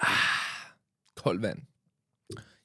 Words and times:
Ah, 0.00 0.08
Koldt 1.16 1.42
vand. 1.42 1.58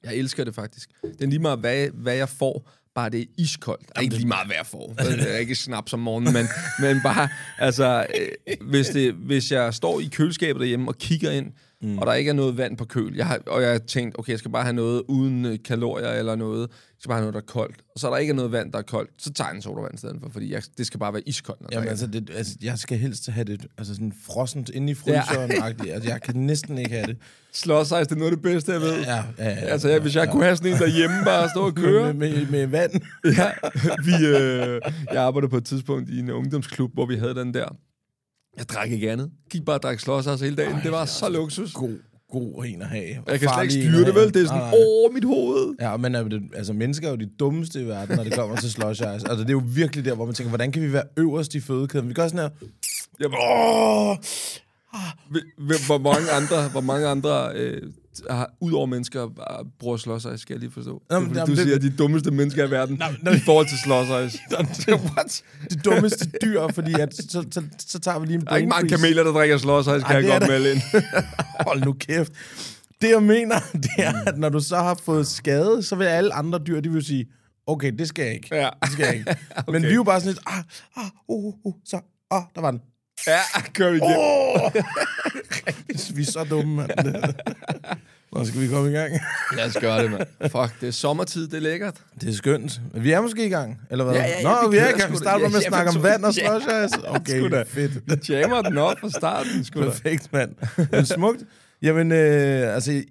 Jeg 0.04 0.16
elsker 0.16 0.44
det 0.44 0.56
faktisk. 0.56 0.90
Det 1.04 1.22
er 1.22 1.28
lige 1.28 1.40
meget, 1.40 1.60
hvad, 1.60 1.90
hvad 1.94 2.16
jeg 2.16 2.30
får. 2.30 2.72
Bare 2.96 3.10
det 3.10 3.22
er 3.22 3.26
iskoldt. 3.38 3.82
Det 3.82 3.92
er 3.96 4.02
ikke 4.02 4.16
lige 4.16 4.28
meget, 4.28 4.48
hvad 4.48 4.56
jeg 4.56 4.66
får. 4.66 4.94
Det 4.98 5.34
er 5.34 5.38
ikke 5.38 5.56
snaps 5.56 5.94
om 5.94 6.00
morgenen, 6.00 6.34
men, 6.34 6.48
men 6.80 7.02
bare, 7.04 7.30
altså, 7.58 8.08
øh, 8.20 8.56
hvis, 8.62 8.88
det, 8.88 9.14
hvis 9.14 9.52
jeg 9.52 9.74
står 9.74 10.00
i 10.00 10.06
køleskabet 10.06 10.60
derhjemme 10.60 10.92
og 10.92 10.98
kigger 10.98 11.32
ind, 11.32 11.54
mm. 11.82 11.98
og 11.98 12.06
der 12.08 12.14
ikke 12.14 12.30
er 12.30 12.34
noget 12.34 12.58
vand 12.58 12.78
på 12.78 12.86
køl, 12.86 13.16
jeg 13.16 13.26
har, 13.28 13.40
og 13.48 13.62
jeg 13.62 13.72
har 13.72 13.78
tænkt, 13.78 14.20
okay, 14.20 14.32
jeg 14.32 14.40
skal 14.40 14.52
bare 14.52 14.64
have 14.64 14.74
noget 14.74 15.04
uden 15.08 15.46
øh, 15.46 15.58
kalorier 15.66 16.10
eller 16.12 16.36
noget, 16.36 16.60
jeg 16.62 16.68
skal 17.00 17.10
bare 17.10 17.18
have 17.18 17.32
noget, 17.32 17.34
der 17.34 17.40
er 17.40 17.46
koldt, 17.54 17.76
og 17.94 18.00
så 18.00 18.08
er 18.08 18.12
der 18.12 18.18
ikke 18.18 18.34
noget 18.34 18.52
vand, 18.52 18.72
der 18.72 18.78
er 18.78 18.84
koldt, 18.84 19.10
så 19.18 19.34
tager 19.34 19.48
jeg 19.50 19.56
en 19.56 19.62
sodavand 19.62 19.94
i 19.94 19.98
stedet 19.98 20.16
for, 20.24 20.30
fordi 20.30 20.54
jeg, 20.54 20.62
det 20.78 20.86
skal 20.88 21.00
bare 21.00 21.14
være 21.14 21.22
iskoldt. 21.30 21.62
Når 21.62 21.70
Jamen 21.72 21.86
er- 21.88 21.90
altså, 21.92 22.08
det, 22.08 22.30
altså, 22.36 22.54
jeg 22.62 22.78
skal 22.80 22.98
helst 22.98 23.30
have 23.30 23.44
det 23.44 23.66
altså 23.78 23.94
sådan 23.94 24.14
frossent 24.26 24.70
inde 24.70 24.92
i 24.92 24.96
fryseren. 24.96 25.52
Ja. 25.52 25.66
altså, 25.94 26.10
jeg 26.10 26.22
kan 26.22 26.36
næsten 26.36 26.78
ikke 26.78 26.92
have 26.92 27.08
det. 27.08 27.18
Slåsejs, 27.54 28.08
det 28.08 28.16
er 28.16 28.20
noget 28.20 28.32
af 28.32 28.38
det 28.38 28.44
bedste, 28.44 28.72
jeg 28.72 28.82
ved. 28.82 29.00
Ja, 29.02 29.16
ja, 29.16 29.24
ja, 29.38 29.50
Altså, 29.50 29.90
jeg, 29.90 30.00
hvis 30.00 30.16
jeg 30.16 30.30
kunne 30.32 30.44
have 30.44 30.56
sådan 30.56 30.72
en 30.74 30.78
derhjemme, 30.80 31.16
bare 31.26 31.50
stå 31.50 31.66
og 31.66 31.76
køre. 31.86 32.14
Med, 32.14 32.34
med, 32.36 32.48
med 32.48 32.68
vand. 32.68 32.92
Ja, 33.26 33.52
vi, 34.06 34.26
øh, 34.28 34.82
jeg 35.14 35.24
arbejdede 35.24 35.50
på 35.50 35.58
et 35.58 35.66
tidspunkt 35.66 36.10
i 36.10 36.20
en 36.20 36.30
ungdomsklub, 36.30 36.94
hvor 36.94 37.06
vi 37.06 37.16
havde 37.16 37.36
den 37.36 37.54
der. 37.54 37.76
Jeg 38.58 38.70
drak 38.70 38.92
ikke 38.92 39.12
andet. 39.12 39.32
Gik 39.50 39.66
bare 39.66 39.76
og 39.76 39.84
drak 39.84 40.00
slåsejs 40.00 40.42
hele 40.42 40.56
dagen. 40.56 40.76
det 40.84 40.92
var 40.92 41.06
så 41.06 41.30
luksus. 41.30 41.74
God, 41.74 41.98
god 42.32 42.66
en 42.66 42.82
at 42.82 42.88
have. 42.88 43.04
Jeg 43.28 43.40
kan 43.40 43.50
slet 43.54 43.64
ikke 43.76 43.88
styre 43.88 44.06
det, 44.06 44.16
vel? 44.16 44.34
Det 44.34 44.42
er 44.42 44.46
sådan, 44.48 44.74
åh, 44.88 45.14
mit 45.14 45.24
hoved. 45.26 45.76
Ja, 45.82 45.98
men 45.98 46.16
er 46.16 46.24
det- 46.24 46.42
altså, 46.56 46.74
mennesker 46.74 47.08
er 47.08 47.12
jo 47.12 47.18
de 47.18 47.30
dummeste 47.40 47.82
i 47.82 47.88
verden, 47.88 48.16
når 48.16 48.24
det 48.24 48.34
kommer 48.34 48.56
til 48.56 48.72
slush 48.72 49.02
ice. 49.02 49.08
Altså, 49.10 49.38
det 49.38 49.48
er 49.48 49.52
jo 49.52 49.64
virkelig 49.66 50.06
der, 50.06 50.16
hvor 50.16 50.26
man 50.26 50.34
tænker, 50.36 50.50
hvordan 50.50 50.72
kan 50.72 50.82
vi 50.82 50.94
være 50.94 51.04
øverst 51.18 51.56
i 51.56 51.60
fødekæden? 51.60 52.10
Vi 52.10 52.14
gør 52.14 52.28
sådan 52.28 52.40
her. 52.40 52.50
Jeg, 53.20 53.28
Åh! 53.28 54.18
Hvor 55.86 55.98
mange 55.98 56.32
andre, 56.32 56.70
hvor 56.70 56.82
mange 56.82 57.08
andre 57.08 57.52
øh, 57.56 57.82
har, 58.30 58.54
udover 58.62 58.86
mennesker 58.86 59.28
bare 59.28 59.66
bruger 59.80 59.98
slåsejs, 59.98 60.40
skal 60.40 60.54
jeg 60.54 60.60
lige 60.60 60.72
forstå. 60.72 61.04
Det 61.10 61.16
er, 61.16 61.16
Jamen, 61.20 61.36
jamen, 61.36 61.46
du 61.48 61.56
det- 61.56 61.64
siger, 61.64 61.80
de 61.80 61.90
dummeste 61.90 62.32
mennesker 62.32 62.68
i 62.68 62.72
verden 62.72 63.02
nå. 63.24 63.32
i 63.32 63.40
forhold 63.40 63.68
til 63.68 63.78
slåsejs. 63.78 64.38
What? 65.12 65.44
Det 65.70 65.86
dummeste 65.86 66.30
dyr, 66.44 66.68
fordi 66.74 66.94
at, 66.94 67.16
så, 67.16 67.46
så, 67.52 67.64
så 67.80 68.00
tager 68.00 68.20
vi 68.20 68.26
lige 68.26 68.36
en 68.36 68.42
Der 68.46 68.52
er 68.52 68.56
ikke 68.56 68.70
mange 68.70 68.90
kameler, 68.90 69.24
der 69.24 69.32
drikker 69.32 69.58
slåsejs, 69.58 70.04
kan 70.04 70.12
Ej, 70.12 70.16
jeg 70.16 70.24
det 70.24 70.32
godt 70.32 70.42
der. 70.42 70.48
melde 70.48 70.72
ind. 70.72 70.82
Hold 71.68 71.84
nu 71.86 71.94
kæft. 71.94 72.32
Det 73.02 73.10
jeg 73.10 73.24
mener, 73.24 73.56
det 73.84 73.90
er, 73.98 74.14
at 74.28 74.38
når 74.38 74.50
du 74.50 74.60
så 74.60 74.76
har 74.78 75.00
fået 75.04 75.28
skade, 75.28 75.84
så 75.84 75.96
vil 75.96 76.06
alle 76.06 76.34
andre 76.34 76.60
dyr, 76.68 76.80
de 76.82 76.90
vil 76.92 77.04
sige, 77.06 77.26
okay, 77.68 77.92
det 78.00 78.08
skal 78.08 78.26
jeg 78.26 78.34
ikke. 78.34 78.56
Ja. 78.56 78.70
Det 78.84 78.92
skal 78.92 79.06
jeg 79.06 79.16
ikke. 79.16 79.36
okay. 79.56 79.72
Men 79.74 79.82
vi 79.84 79.88
er 79.88 79.94
jo 79.94 80.04
bare 80.04 80.20
sådan 80.20 80.34
lidt, 80.34 80.40
ah, 80.48 80.64
ah, 80.96 81.06
uh, 81.28 81.54
uh, 81.64 81.74
så, 81.86 82.00
ah, 82.32 82.42
der 82.56 82.62
var 82.62 82.72
den. 82.72 82.80
Ja, 83.28 83.40
kør 83.74 83.90
vi 83.92 83.98
igen. 83.98 84.16
Oh! 84.18 84.72
vi 86.18 86.22
er 86.22 86.26
så 86.32 86.44
dumme, 86.50 86.76
mand. 86.76 86.90
Nå, 88.34 88.46
skal 88.46 88.62
vi 88.62 88.68
komme 88.68 88.90
i 88.90 88.94
gang? 88.94 89.14
Lad 89.58 89.66
os 89.66 89.78
gøre 89.82 90.04
det, 90.04 90.12
mand. 90.12 90.28
Fuck, 90.42 90.82
det 90.82 90.88
er 90.88 90.92
sommertid, 90.92 91.48
det 91.48 91.58
er 91.58 91.62
lækkert. 91.62 91.96
Det 92.22 92.30
er 92.30 92.34
skønt. 92.34 92.82
Vi 92.94 93.12
er 93.12 93.22
måske 93.22 93.46
i 93.46 93.50
gang, 93.50 93.80
eller 93.92 94.04
hvad? 94.06 94.14
Ja, 94.16 94.22
ja, 94.24 94.38
ja, 94.38 94.44
Nå, 94.44 94.70
vi 94.70 94.76
vi 94.76 94.82
er 94.84 94.90
i 94.90 95.00
gang. 95.00 95.12
Vi 95.12 95.18
starter 95.18 95.46
Ja, 95.46 95.50
med 95.50 95.58
at 95.58 95.64
snakke 95.64 95.90
om 95.90 96.04
vand 96.04 96.26
og 96.26 96.34
slush 96.34 96.68
ice. 96.86 97.10
Okay, 97.10 97.66
fedt. 97.68 98.30
Jammer 98.30 98.62
den 98.62 98.78
op 98.78 99.00
fra 99.00 99.10
starten, 99.10 99.66
sgu 99.66 99.80
da. 99.82 99.86
Perfekt, 99.86 100.34
mand. 100.34 100.56
Men 100.92 101.06
smukt. 101.06 101.44
Jamen, 101.86 102.12
øh, 102.12 102.76
altså, 102.76 103.04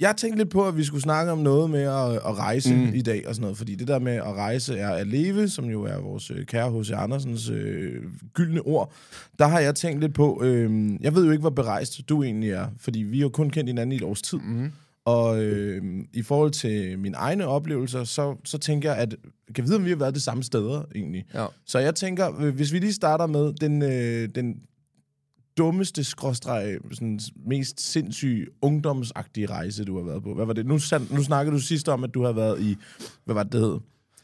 jeg 0.00 0.14
tænkte 0.16 0.38
lidt 0.38 0.50
på, 0.50 0.68
at 0.68 0.76
vi 0.76 0.84
skulle 0.84 1.02
snakke 1.02 1.32
om 1.32 1.38
noget 1.38 1.70
med 1.70 1.82
at, 1.82 2.12
at 2.12 2.38
rejse 2.38 2.74
mm. 2.74 2.94
i 2.94 3.02
dag 3.02 3.28
og 3.28 3.34
sådan 3.34 3.42
noget, 3.42 3.56
fordi 3.56 3.74
det 3.74 3.88
der 3.88 3.98
med 3.98 4.12
at 4.12 4.34
rejse 4.34 4.78
er 4.78 4.90
at 4.90 5.06
leve, 5.06 5.48
som 5.48 5.64
jo 5.64 5.82
er 5.82 6.00
vores 6.00 6.30
øh, 6.30 6.46
kære 6.46 6.80
H.C. 6.80 6.90
Andersens 6.90 7.50
øh, 7.50 8.02
gyldne 8.34 8.60
ord, 8.60 8.92
der 9.38 9.46
har 9.46 9.60
jeg 9.60 9.74
tænkt 9.74 10.00
lidt 10.00 10.14
på, 10.14 10.42
øh, 10.44 10.90
jeg 11.00 11.14
ved 11.14 11.24
jo 11.24 11.30
ikke, 11.30 11.40
hvor 11.40 11.50
berejst 11.50 12.08
du 12.08 12.22
egentlig 12.22 12.50
er, 12.50 12.66
fordi 12.78 12.98
vi 12.98 13.20
har 13.20 13.28
kun 13.28 13.50
kendt 13.50 13.68
hinanden 13.68 13.92
i 13.92 13.96
et 13.96 14.02
års 14.02 14.22
tid, 14.22 14.38
mm. 14.38 14.72
og 15.04 15.42
øh, 15.42 15.82
i 16.12 16.22
forhold 16.22 16.50
til 16.50 16.98
mine 16.98 17.16
egne 17.16 17.46
oplevelser, 17.46 18.04
så, 18.04 18.36
så 18.44 18.58
tænker 18.58 18.92
jeg, 18.92 18.98
at 18.98 19.16
kan 19.54 19.64
vide, 19.64 19.76
om 19.76 19.84
vi 19.84 19.90
har 19.90 19.96
været 19.96 20.14
det 20.14 20.22
samme 20.22 20.42
steder 20.42 20.82
egentlig. 20.94 21.24
Ja. 21.34 21.46
Så 21.66 21.78
jeg 21.78 21.94
tænker, 21.94 22.40
øh, 22.40 22.54
hvis 22.54 22.72
vi 22.72 22.78
lige 22.78 22.92
starter 22.92 23.26
med 23.26 23.52
den, 23.52 23.82
øh, 23.82 24.28
den 24.34 24.56
dummeste, 25.58 26.04
skråstreg, 26.04 26.76
sådan 26.92 27.20
mest 27.46 27.80
sindssyge, 27.92 28.46
ungdomsagtige 28.62 29.46
rejse, 29.46 29.84
du 29.84 29.96
har 29.96 30.04
været 30.04 30.22
på. 30.22 30.34
Hvad 30.34 30.46
var 30.46 30.52
det? 30.52 30.66
Nu, 30.66 30.78
nu 31.10 31.22
snakkede 31.22 31.56
du 31.56 31.60
sidst 31.60 31.88
om, 31.88 32.04
at 32.04 32.14
du 32.14 32.24
har 32.24 32.32
været 32.32 32.60
i... 32.60 32.76
Hvad 33.24 33.34
var 33.34 33.42
det, 33.42 33.52
det 33.52 33.60
hed? 33.60 33.78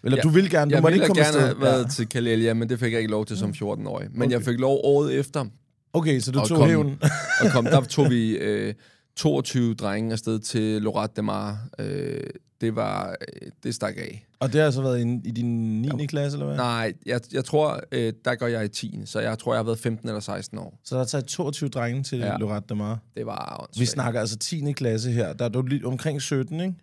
Eller 0.04 0.16
Ja, 0.16 0.22
du 0.22 0.28
vil 0.28 0.50
gerne... 0.50 0.70
Du 0.70 0.74
Jeg 0.74 0.82
måtte 0.82 0.92
ville 0.94 1.04
ikke 1.04 1.06
komme 1.06 1.22
gerne 1.22 1.26
afsted. 1.28 1.40
have 1.46 1.60
været 1.60 1.84
Ja. 1.84 1.88
til 1.88 2.08
Kalelia, 2.08 2.54
men 2.54 2.68
det 2.68 2.78
fik 2.78 2.92
jeg 2.92 3.00
ikke 3.00 3.10
lov 3.10 3.26
til 3.26 3.36
som 3.36 3.50
14-årig. 3.50 4.08
Men 4.12 4.22
Okay. 4.22 4.30
jeg 4.32 4.42
fik 4.42 4.58
lov 4.58 4.80
året 4.84 5.14
efter 5.14 5.44
Okay, 5.92 6.20
så 6.20 6.32
du 6.32 6.40
Og 6.40 6.48
tog 6.48 6.58
kom- 6.58 6.68
hævn. 6.68 6.98
og 7.40 7.50
kom. 7.52 7.64
Der 7.64 7.80
tog 7.80 8.10
vi 8.10 8.36
øh, 8.46 8.74
22 9.16 9.74
drenge 9.74 10.12
afsted 10.12 10.38
til 10.38 10.82
Lorette 10.82 11.16
de 11.16 11.22
Mar. 11.22 11.58
Øh, 11.78 12.20
det 12.62 12.76
var... 12.76 13.10
Øh, 13.10 13.50
det 13.64 13.74
stak 13.74 13.96
af. 13.96 14.26
Og 14.40 14.52
det 14.52 14.60
har 14.60 14.70
så 14.70 14.82
været 14.82 15.06
i, 15.06 15.20
i 15.28 15.30
din 15.30 15.82
9. 15.82 16.06
klasse, 16.06 16.36
eller 16.36 16.46
hvad? 16.46 16.56
Nej, 16.56 16.92
jeg, 17.06 17.20
jeg 17.32 17.44
tror, 17.44 17.80
øh, 17.92 18.12
der 18.24 18.34
går 18.34 18.46
jeg 18.46 18.64
i 18.64 18.68
10. 18.68 19.02
Så 19.04 19.20
jeg 19.20 19.38
tror, 19.38 19.54
jeg 19.54 19.58
har 19.58 19.64
været 19.64 19.78
15 19.78 20.08
eller 20.08 20.20
16 20.20 20.58
år. 20.58 20.80
Så 20.84 20.94
der 20.94 21.00
er 21.00 21.04
taget 21.04 21.24
22 21.24 21.68
drenge 21.68 22.02
til 22.02 22.18
ja. 22.18 22.26
Ja. 22.26 22.36
Lorette 22.36 22.68
de 22.68 22.74
Mar. 22.74 22.98
Det 23.16 23.26
var 23.26 23.56
åndssvagt. 23.60 23.80
Vi 23.80 23.86
snakker 23.86 24.20
altså 24.20 24.38
10. 24.38 24.72
klasse 24.72 25.10
her. 25.10 25.32
Der 25.32 25.44
er 25.44 25.48
du 25.48 25.62
lige 25.62 25.86
omkring 25.86 26.22
17, 26.22 26.60
ikke? 26.60 26.74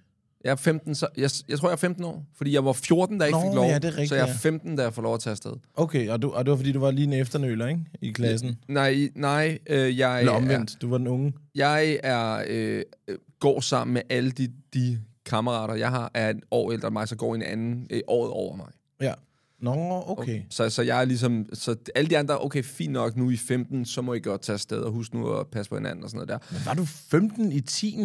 Jeg 0.43 0.51
er 0.51 0.55
15, 0.55 0.95
så 0.95 1.07
jeg, 1.17 1.29
jeg 1.49 1.59
tror, 1.59 1.69
jeg 1.69 1.73
er 1.73 1.77
15 1.77 2.03
år. 2.03 2.25
Fordi 2.37 2.53
jeg 2.53 2.65
var 2.65 2.73
14, 2.73 3.17
da 3.17 3.23
jeg 3.23 3.29
ikke 3.29 3.39
Nå, 3.39 3.45
fik 3.51 3.55
lov. 3.55 3.65
ja, 3.65 3.75
det 3.75 3.85
er 3.85 3.87
rigtigt, 3.87 4.09
så 4.09 4.15
jeg 4.15 4.23
er 4.23 4.27
ja. 4.27 4.33
15, 4.33 4.75
da 4.75 4.83
jeg 4.83 4.93
får 4.93 5.01
lov 5.01 5.13
at 5.13 5.19
tage 5.19 5.31
afsted. 5.31 5.51
Okay, 5.75 6.09
og, 6.09 6.21
du, 6.21 6.29
og 6.31 6.45
det 6.45 6.51
var 6.51 6.57
fordi, 6.57 6.71
du 6.71 6.79
var 6.79 6.91
lige 6.91 7.07
en 7.07 7.13
efternøler, 7.13 7.67
ikke? 7.67 7.81
I 8.01 8.11
klassen. 8.11 8.57
Nej, 8.67 9.09
nej, 9.15 9.57
øh, 9.69 9.97
jeg, 9.97 10.19
Eller 10.19 10.31
er, 10.31 10.37
omvendt, 10.37 10.81
du 10.81 10.89
var 10.89 10.97
den 10.97 11.07
unge. 11.07 11.33
jeg 11.55 11.99
er, 12.03 12.43
øh, 12.47 12.83
øh, 13.07 13.17
går 13.39 13.59
sammen 13.59 13.93
med 13.93 14.01
alle 14.09 14.31
de, 14.31 14.51
de 14.73 14.99
kammerater, 15.29 15.73
jeg 15.73 15.89
har, 15.89 16.11
er 16.13 16.29
et 16.29 16.39
år 16.51 16.71
ældre 16.71 16.87
end 16.87 16.93
mig, 16.93 17.07
så 17.07 17.15
går 17.15 17.35
en 17.35 17.41
anden 17.41 17.87
øh, 17.89 18.01
året 18.07 18.31
over 18.31 18.55
mig. 18.55 18.67
Ja. 19.01 19.13
Nå, 19.61 20.03
okay. 20.07 20.41
Så, 20.49 20.69
så 20.69 20.81
jeg 20.81 21.01
er 21.01 21.05
ligesom, 21.05 21.45
så 21.53 21.75
alle 21.95 22.09
de 22.09 22.17
andre, 22.17 22.41
okay, 22.41 22.63
fint 22.63 22.93
nok, 22.93 23.15
nu 23.15 23.27
er 23.27 23.31
I 23.31 23.37
15, 23.37 23.85
så 23.85 24.01
må 24.01 24.13
I 24.13 24.19
godt 24.19 24.41
tage 24.41 24.53
afsted, 24.53 24.77
og 24.77 24.91
husk 24.91 25.13
nu 25.13 25.33
at 25.33 25.47
passe 25.47 25.69
på 25.69 25.75
hinanden 25.75 26.03
og 26.03 26.09
sådan 26.09 26.27
noget 26.27 26.41
der. 26.51 26.53
Men 26.53 26.65
var 26.65 26.73
du 26.73 26.85
15 26.85 27.51
i 27.51 27.61
10. 27.61 27.97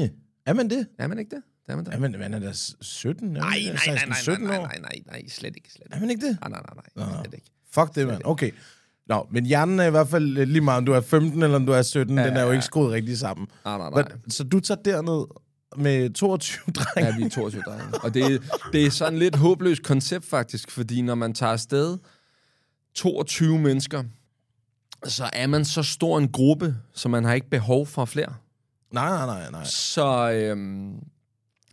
Er 0.47 0.53
man 0.53 0.71
det? 0.71 0.87
Er 0.99 1.07
man 1.07 1.19
ikke 1.19 1.37
det? 1.37 1.43
Det 1.67 1.73
er 1.73 1.77
man 1.77 1.85
da. 1.85 1.91
Er 1.91 1.99
man, 1.99 2.15
man 2.19 2.35
er 2.35 2.39
da 2.39 2.53
17? 2.81 3.25
Er 3.29 3.33
man 3.33 3.41
Nej, 3.43 3.57
det? 3.59 3.67
nej, 3.67 3.77
16, 3.77 3.95
nej, 3.95 4.07
nej, 4.09 4.19
17 4.21 4.47
nej, 4.47 4.59
år? 4.59 4.63
nej, 4.63 4.79
nej, 4.81 5.03
nej, 5.07 5.29
slet 5.29 5.57
ikke, 5.57 5.73
slet 5.73 5.87
Er 5.91 5.95
ikke. 5.95 6.01
man 6.01 6.11
ikke 6.11 6.27
det? 6.27 6.39
Nej, 6.41 6.51
nej, 6.51 6.61
nej, 6.97 7.07
nej, 7.07 7.23
slet 7.23 7.35
ikke. 7.35 7.47
Fuck 7.71 7.95
det, 7.95 8.07
mand. 8.07 8.23
Okay. 8.25 8.51
Nå, 9.07 9.27
men 9.31 9.47
hjernen 9.47 9.81
er 9.81 9.85
i 9.85 9.91
hvert 9.91 10.09
fald 10.09 10.39
øh, 10.39 10.49
lige 10.49 10.61
meget, 10.61 10.79
om 10.79 10.85
du 10.87 10.93
er 10.93 11.01
15 11.01 11.43
eller 11.43 11.57
om 11.57 11.67
du 11.67 11.73
er 11.73 11.83
17. 11.83 12.19
Ja, 12.19 12.27
den 12.27 12.37
er 12.37 12.41
jo 12.43 12.47
ja, 12.47 12.53
ikke 12.53 12.65
skruet 12.65 12.93
rigtig 12.93 13.19
sammen. 13.19 13.47
Nej, 13.65 13.79
nej, 13.79 13.91
nej. 13.91 14.05
Men, 14.23 14.31
så 14.31 14.45
du 14.45 14.61
tager 14.61 14.83
derned 14.83 15.25
med 15.77 16.11
22 16.11 16.73
drenge? 16.73 17.11
Ja, 17.11 17.17
vi 17.17 17.23
er 17.23 17.29
22 17.29 17.63
drenge. 17.63 17.85
Og 18.03 18.15
det, 18.15 18.43
det 18.73 18.87
er 18.87 18.91
sådan 18.91 19.19
lidt 19.19 19.37
håbløst 19.37 19.83
koncept 19.83 20.25
faktisk, 20.25 20.71
fordi 20.71 21.03
når 21.03 21.15
man 21.15 21.35
tager 21.35 21.53
afsted 21.53 21.99
22 22.95 23.59
mennesker, 23.59 24.03
så 25.05 25.31
er 25.33 25.47
man 25.47 25.65
så 25.65 25.83
stor 25.83 26.19
en 26.19 26.29
gruppe, 26.33 26.77
så 26.95 27.09
man 27.09 27.25
har 27.25 27.35
ikke 27.35 27.51
behov 27.51 27.87
for 27.87 28.05
flere. 28.05 28.35
Nej, 28.93 29.09
nej, 29.09 29.27
nej, 29.27 29.51
nej. 29.51 29.65
Så, 29.65 30.31
øhm, 30.31 30.95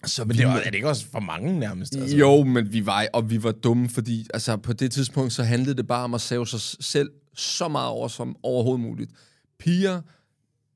så 0.05 0.25
Men 0.25 0.37
det 0.37 0.47
var, 0.47 0.57
er 0.57 0.63
det 0.63 0.75
ikke 0.75 0.89
også 0.89 1.05
for 1.11 1.19
mange 1.19 1.59
nærmest? 1.59 1.95
Altså. 1.95 2.17
Jo, 2.17 2.43
men 2.43 2.73
vi 2.73 2.85
var, 2.85 3.07
og 3.13 3.29
vi 3.29 3.43
var 3.43 3.51
dumme, 3.51 3.89
fordi 3.89 4.27
altså, 4.33 4.57
på 4.57 4.73
det 4.73 4.91
tidspunkt, 4.91 5.33
så 5.33 5.43
handlede 5.43 5.77
det 5.77 5.87
bare 5.87 6.03
om 6.03 6.13
at 6.13 6.21
save 6.21 6.47
sig 6.47 6.59
selv 6.79 7.09
så 7.35 7.67
meget 7.67 7.89
over 7.89 8.07
som 8.07 8.35
overhovedet 8.43 8.81
muligt. 8.81 9.11
Piger, 9.59 10.01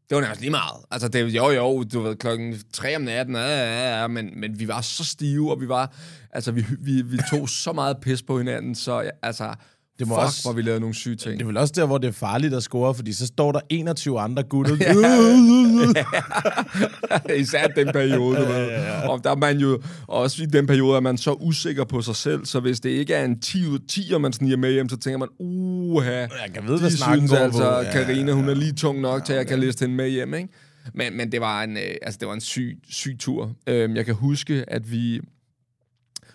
det 0.09 0.15
var 0.15 0.21
nærmest 0.21 0.41
lige 0.41 0.51
meget. 0.51 0.85
Altså, 0.91 1.07
det, 1.07 1.35
jo, 1.35 1.49
jo, 1.49 1.83
du 1.83 2.01
ved, 2.01 2.15
klokken 2.15 2.59
3 2.73 2.95
om 2.95 3.01
natten, 3.01 3.35
ja, 3.35 3.41
ja, 3.41 4.01
ja, 4.01 4.07
men, 4.07 4.39
men 4.39 4.59
vi 4.59 4.67
var 4.67 4.81
så 4.81 5.05
stive, 5.05 5.51
og 5.51 5.61
vi 5.61 5.67
var, 5.69 5.93
altså, 6.31 6.51
vi, 6.51 6.65
vi, 6.79 7.01
vi 7.01 7.19
tog 7.29 7.49
så 7.49 7.73
meget 7.73 7.97
pis 8.01 8.21
på 8.21 8.37
hinanden, 8.37 8.75
så 8.75 9.01
ja, 9.01 9.09
altså, 9.21 9.53
det 9.99 10.07
må 10.07 10.15
Fuck, 10.15 10.25
også, 10.25 10.43
hvor 10.43 10.53
vi 10.53 10.61
lavede 10.61 10.79
nogle 10.79 10.95
syge 10.95 11.15
ting. 11.15 11.33
det 11.33 11.41
er 11.41 11.45
vel 11.45 11.57
også 11.57 11.73
der, 11.75 11.85
hvor 11.85 11.97
det 11.97 12.07
er 12.07 12.11
farligt 12.11 12.53
at 12.53 12.63
score, 12.63 12.95
fordi 12.95 13.13
så 13.13 13.27
står 13.27 13.51
der 13.51 13.59
21 13.69 14.19
andre 14.19 14.43
gutter. 14.43 14.75
Især 17.41 17.67
den 17.67 17.87
periode, 17.93 18.37
du 18.37 18.45
ved. 18.45 18.67
Og 19.09 19.23
der 19.23 19.31
er 19.31 19.35
man 19.35 19.57
jo, 19.57 19.81
også 20.07 20.43
i 20.43 20.45
den 20.45 20.67
periode, 20.67 20.95
er 20.95 20.99
man 20.99 21.17
så 21.17 21.31
usikker 21.33 21.83
på 21.83 22.01
sig 22.01 22.15
selv, 22.15 22.45
så 22.45 22.59
hvis 22.59 22.79
det 22.79 22.89
ikke 22.89 23.13
er 23.13 23.25
en 23.25 23.39
10 23.39 23.67
ud 23.67 23.79
af 23.79 23.85
10, 23.89 24.11
og 24.13 24.21
man 24.21 24.33
sniger 24.33 24.57
med 24.57 24.71
hjem, 24.71 24.89
så 24.89 24.97
tænker 24.97 25.17
man, 25.17 25.29
uha, 25.39 26.11
Jeg 26.11 26.29
kan 26.53 26.63
vide, 26.63 26.75
de 26.75 26.79
hvad 26.79 26.89
synes 26.91 27.33
altså, 27.33 27.69
at 27.77 27.85
Ja, 27.85 27.91
Karina, 27.91 28.31
hun 28.31 28.49
er 28.49 28.53
lige 28.53 28.71
tung 28.73 29.01
nok 29.01 29.25
til, 29.25 29.33
at 29.33 29.39
jeg 29.39 29.47
kan 29.47 29.59
liste 29.59 29.83
hende 29.83 29.95
med 29.95 30.09
hjem, 30.09 30.33
ikke? 30.33 30.49
Men, 30.93 31.17
men 31.17 31.31
det 31.31 31.41
var 31.41 31.63
en, 31.63 31.77
øh, 31.77 31.95
altså, 32.01 32.17
det 32.19 32.27
var 32.27 32.33
en 32.33 32.41
syg, 32.41 32.79
syg 32.89 33.15
tur. 33.19 33.51
Øhm, 33.67 33.95
jeg 33.95 34.05
kan 34.05 34.15
huske, 34.15 34.65
at 34.67 34.91
vi 34.91 35.19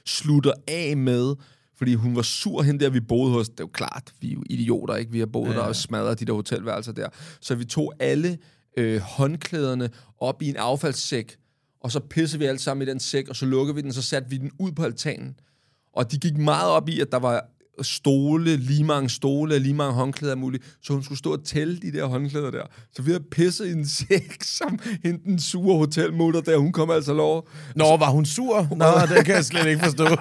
slutter 0.06 0.52
af 0.68 0.96
med, 0.96 1.34
fordi 1.80 1.94
hun 1.94 2.16
var 2.16 2.22
sur 2.22 2.62
hen 2.62 2.80
der, 2.80 2.90
vi 2.90 3.00
boede 3.00 3.32
hos. 3.32 3.48
Det 3.48 3.60
er 3.60 3.64
jo 3.64 3.70
klart, 3.72 4.12
vi 4.20 4.28
er 4.28 4.32
jo 4.32 4.42
idioter, 4.50 4.96
ikke? 4.96 5.12
Vi 5.12 5.18
har 5.18 5.26
boet 5.26 5.48
ja. 5.48 5.54
der 5.54 5.60
og 5.60 5.76
smadret 5.76 6.20
de 6.20 6.24
der 6.24 6.32
hotelværelser 6.32 6.92
der. 6.92 7.08
Så 7.40 7.54
vi 7.54 7.64
tog 7.64 7.94
alle 8.00 8.38
øh, 8.76 9.00
håndklæderne 9.00 9.90
op 10.18 10.42
i 10.42 10.48
en 10.48 10.56
affaldssæk, 10.56 11.36
og 11.80 11.92
så 11.92 12.00
pissede 12.00 12.38
vi 12.38 12.46
alle 12.46 12.58
sammen 12.58 12.88
i 12.88 12.90
den 12.90 13.00
sæk, 13.00 13.28
og 13.28 13.36
så 13.36 13.46
lukkede 13.46 13.74
vi 13.74 13.80
den, 13.80 13.92
så 13.92 14.02
satte 14.02 14.30
vi 14.30 14.36
den 14.36 14.50
ud 14.58 14.72
på 14.72 14.84
altanen. 14.84 15.36
Og 15.92 16.12
de 16.12 16.18
gik 16.18 16.36
meget 16.36 16.70
op 16.70 16.88
i, 16.88 17.00
at 17.00 17.12
der 17.12 17.18
var 17.18 17.46
stole, 17.82 18.56
lige 18.56 18.84
mange 18.84 19.10
stole, 19.10 19.58
lige 19.58 19.74
mange 19.74 19.94
håndklæder 19.94 20.34
muligt, 20.34 20.76
så 20.82 20.92
hun 20.92 21.02
skulle 21.02 21.18
stå 21.18 21.32
og 21.32 21.44
tælle 21.44 21.78
de 21.78 21.92
der 21.92 22.04
håndklæder 22.04 22.50
der. 22.50 22.62
Så 22.96 23.02
vi 23.02 23.10
havde 23.10 23.24
pisset 23.30 23.70
en 23.70 23.88
sæk, 23.98 24.42
som 24.42 24.78
hende 25.02 25.24
den 25.24 25.38
sure 25.38 25.78
hotelmutter 25.78 26.40
der, 26.40 26.56
hun 26.56 26.72
kom 26.72 26.90
altså 26.90 27.14
lov. 27.14 27.48
Nå, 27.76 27.96
var 27.96 28.10
hun 28.10 28.24
sur? 28.26 28.68
Nå, 28.76 28.86
det 29.16 29.24
kan 29.24 29.34
jeg 29.34 29.44
slet 29.44 29.66
ikke 29.66 29.84
forstå. 29.84 30.06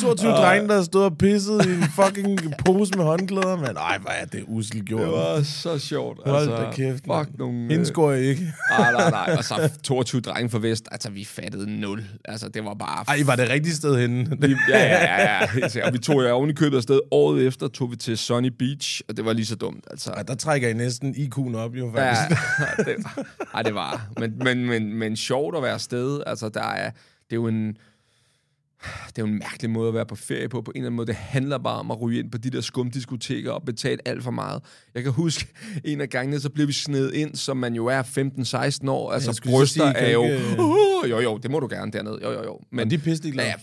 22 0.00 0.30
drenge, 0.30 0.68
der 0.68 0.82
stod 0.82 1.04
og 1.04 1.18
pissede 1.18 1.70
i 1.70 1.74
en 1.74 1.82
fucking 1.82 2.40
pose 2.64 2.92
med 2.96 3.04
håndklæder, 3.04 3.56
men 3.56 3.76
ej, 3.76 3.98
hvor 3.98 4.10
er 4.10 4.24
det 4.24 4.44
usel 4.46 4.84
gjort. 4.84 5.00
Det 5.00 5.08
var 5.08 5.42
så 5.42 5.78
sjovt. 5.78 6.18
Hold 6.26 6.48
da 6.48 6.70
kæft. 6.72 7.04
Fuck 7.04 7.38
nogle... 7.38 7.70
Hende 7.70 7.86
scorer 7.86 8.12
jeg 8.12 8.24
ikke. 8.24 8.42
Nej, 8.78 8.92
nej, 8.92 9.10
nej. 9.10 9.34
Og 9.38 9.44
så 9.44 9.70
22 9.82 10.20
drenge 10.20 10.50
fra 10.50 10.58
Vest. 10.58 10.88
Altså, 10.90 11.10
vi 11.10 11.24
fattede 11.24 11.80
nul. 11.80 12.04
Altså, 12.24 12.48
det 12.48 12.64
var 12.64 12.74
bare... 12.74 13.04
Ej, 13.08 13.22
var 13.26 13.36
det 13.36 13.50
rigtige 13.50 13.74
sted 13.74 14.00
henne? 14.00 14.38
Ja, 14.68 14.78
ja, 14.78 15.01
ja, 15.02 15.46
ja. 15.74 15.86
Og 15.86 15.92
vi 15.92 15.98
tog 15.98 16.22
jo 16.22 16.30
oven 16.30 16.50
i 16.50 16.52
købet 16.52 16.76
afsted. 16.76 17.00
Året 17.10 17.46
efter 17.46 17.68
tog 17.68 17.90
vi 17.90 17.96
til 17.96 18.18
Sunny 18.18 18.48
Beach, 18.58 19.02
og 19.08 19.16
det 19.16 19.24
var 19.24 19.32
lige 19.32 19.46
så 19.46 19.56
dumt. 19.56 19.84
Altså, 19.90 20.10
Ej, 20.10 20.22
der 20.22 20.34
trækker 20.34 20.68
I 20.68 20.72
næsten 20.72 21.14
IQ'en 21.14 21.56
op, 21.56 21.74
jo, 21.74 21.92
ja, 21.94 22.12
faktisk. 22.12 22.40
det, 22.86 23.06
ej, 23.54 23.62
det 23.62 23.74
var. 23.74 24.08
Men, 24.18 24.38
men, 24.38 24.66
men, 24.66 24.94
men 24.94 25.16
sjovt 25.16 25.56
at 25.56 25.62
være 25.62 25.72
afsted. 25.72 26.22
Altså, 26.26 26.48
der 26.48 26.62
er, 26.62 26.90
det 26.90 27.32
er 27.32 27.36
jo 27.36 27.46
en... 27.46 27.76
Det 29.06 29.18
er 29.18 29.22
jo 29.22 29.26
en 29.26 29.38
mærkelig 29.38 29.70
måde 29.70 29.88
at 29.88 29.94
være 29.94 30.06
på 30.06 30.16
ferie 30.16 30.48
på. 30.48 30.62
På 30.62 30.70
en 30.70 30.76
eller 30.76 30.86
anden 30.86 30.96
måde, 30.96 31.06
det 31.06 31.14
handler 31.14 31.58
bare 31.58 31.78
om 31.78 31.90
at 31.90 32.00
ryge 32.00 32.18
ind 32.18 32.30
på 32.30 32.38
de 32.38 32.50
der 32.50 32.60
skumdiskoteker 32.60 33.50
og 33.52 33.62
betale 33.62 33.98
alt 34.04 34.22
for 34.22 34.30
meget. 34.30 34.62
Jeg 34.94 35.02
kan 35.02 35.12
huske, 35.12 35.46
en 35.84 36.00
af 36.00 36.08
gangene, 36.10 36.40
så 36.40 36.50
blev 36.50 36.68
vi 36.68 36.72
snedet 36.72 37.14
ind, 37.14 37.34
som 37.36 37.56
man 37.56 37.74
jo 37.74 37.86
er 37.86 38.02
15-16 38.82 38.90
år. 38.90 39.12
Altså, 39.12 39.40
bryster 39.44 39.92
sige, 39.92 39.96
er 39.96 40.12
jo... 40.12 40.24
ikke, 40.24 40.42
Uh, 40.58 41.10
jo, 41.10 41.20
jo, 41.20 41.36
det 41.38 41.50
må 41.50 41.60
du 41.60 41.68
gerne 41.70 41.92
dernede. 41.92 42.18
Jo, 42.22 42.30
jo, 42.30 42.42
jo. 42.44 42.60
Men 42.72 42.80
Og 42.84 42.90
de 42.90 42.94
er 42.94 42.98
pisse. 42.98 43.32
Ja, 43.36 43.54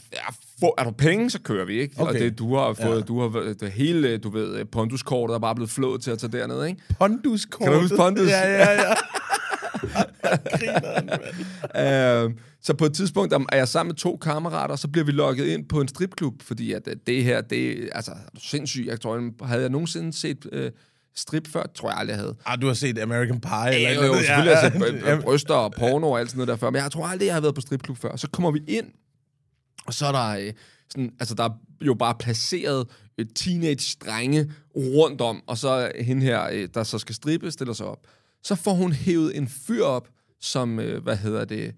få, 0.60 0.74
er 0.78 0.84
du 0.84 0.92
penge, 0.92 1.30
så 1.30 1.42
kører 1.42 1.66
vi, 1.66 1.80
ikke? 1.82 1.96
Okay. 1.98 2.14
Og 2.14 2.20
det, 2.20 2.40
du 2.40 2.56
har 2.56 2.74
fået, 2.74 2.96
Ja. 2.96 3.02
du 3.02 3.22
har 3.22 3.54
det 3.60 3.72
hele, 3.72 4.18
du 4.18 4.30
ved, 4.30 4.66
ponduskortet 4.66 5.36
er 5.36 5.40
bare 5.40 5.56
blevet 5.56 5.70
flået 5.70 6.02
til 6.02 6.12
at 6.12 6.20
tage 6.20 6.32
derned, 6.32 6.66
ikke? 6.66 6.82
Pondus-kortet. 7.00 7.66
Kan 7.66 7.74
du 7.74 7.82
huske 7.82 7.96
Pondus? 7.98 8.30
Ja, 8.30 8.50
ja, 8.50 8.72
ja. 8.72 8.94
Øh, 11.76 12.32
så 12.62 12.74
på 12.74 12.86
et 12.86 12.94
tidspunkt 12.94 13.34
er 13.34 13.58
jeg 13.58 13.68
sammen 13.68 13.90
med 13.90 13.96
to 13.96 14.18
kammerater, 14.18 14.76
så 14.76 14.88
bliver 14.88 15.06
vi 15.06 15.12
logget 15.12 15.46
ind 15.46 15.66
på 15.70 15.82
en 15.82 15.88
stripklub, 15.88 16.42
fordi 16.42 16.74
at 16.74 16.88
øh, 16.88 16.96
det 17.08 17.24
her, 17.24 17.42
det 17.42 17.90
altså, 17.92 18.12
er 18.12 18.40
sindssygt. 18.40 18.88
Jeg 18.88 19.02
tror, 19.02 19.46
havde 19.46 19.62
jeg 19.62 19.70
nogensinde 19.70 20.14
set 20.14 20.46
øh, 20.52 20.72
strip 21.16 21.48
før? 21.48 21.64
Tror 21.76 21.90
jeg 21.90 21.98
aldrig, 21.98 22.14
jeg 22.14 22.22
havde. 22.22 22.36
Ah, 22.46 22.62
du 22.62 22.68
har 22.68 22.74
set 22.74 23.00
American 23.00 23.42
Pie. 23.42 23.52
Ja, 23.52 23.90
eller 23.90 23.94
jo, 23.94 24.02
jo, 24.02 24.08
noget. 24.08 24.26
selvfølgelig 24.26 24.58
har 24.58 24.64
jeg 24.64 24.72
set 24.74 25.06
Ja, 25.06 25.16
øh, 25.16 25.22
bryster 25.22 25.54
og 25.54 25.72
porno 25.72 26.12
og 26.12 26.20
alt 26.20 26.30
sådan 26.30 26.38
noget 26.38 26.48
der 26.48 26.56
før, 26.56 26.70
men 26.70 26.82
jeg 26.82 26.92
tror 26.92 27.08
aldrig, 27.08 27.26
jeg 27.26 27.34
har 27.34 27.42
været 27.42 27.56
på 27.56 27.62
stripklub 27.62 27.98
før. 27.98 28.16
Så 28.16 28.28
kommer 28.28 28.52
vi 28.52 28.60
ind, 28.68 28.86
og 29.86 29.94
så 29.94 30.06
er 30.06 30.12
der 30.12 30.46
øh, 30.46 30.54
sådan, 30.90 31.12
altså 31.20 31.36
der 31.36 31.44
er 31.44 31.50
jo 31.82 31.94
bare 31.94 32.16
placeret 32.20 32.88
øh, 33.18 33.26
teenage-drenge 33.36 34.52
rundt 34.76 35.22
om, 35.22 35.44
og 35.48 35.58
så 35.58 35.92
hende 36.00 36.22
her, 36.22 36.50
øh, 36.52 36.70
der 36.74 36.84
så 36.84 37.00
skal 37.00 37.16
strippe, 37.16 37.52
stiller 37.52 37.74
sig 37.74 37.86
op. 37.86 38.08
Så 38.44 38.56
får 38.56 38.74
hun 38.74 38.92
hævet 38.92 39.38
en 39.38 39.48
fyr 39.48 39.84
op, 39.84 40.08
som, 40.42 40.80
øh, 40.80 41.04
hvad 41.04 41.16
hedder 41.16 41.46
det, 41.46 41.76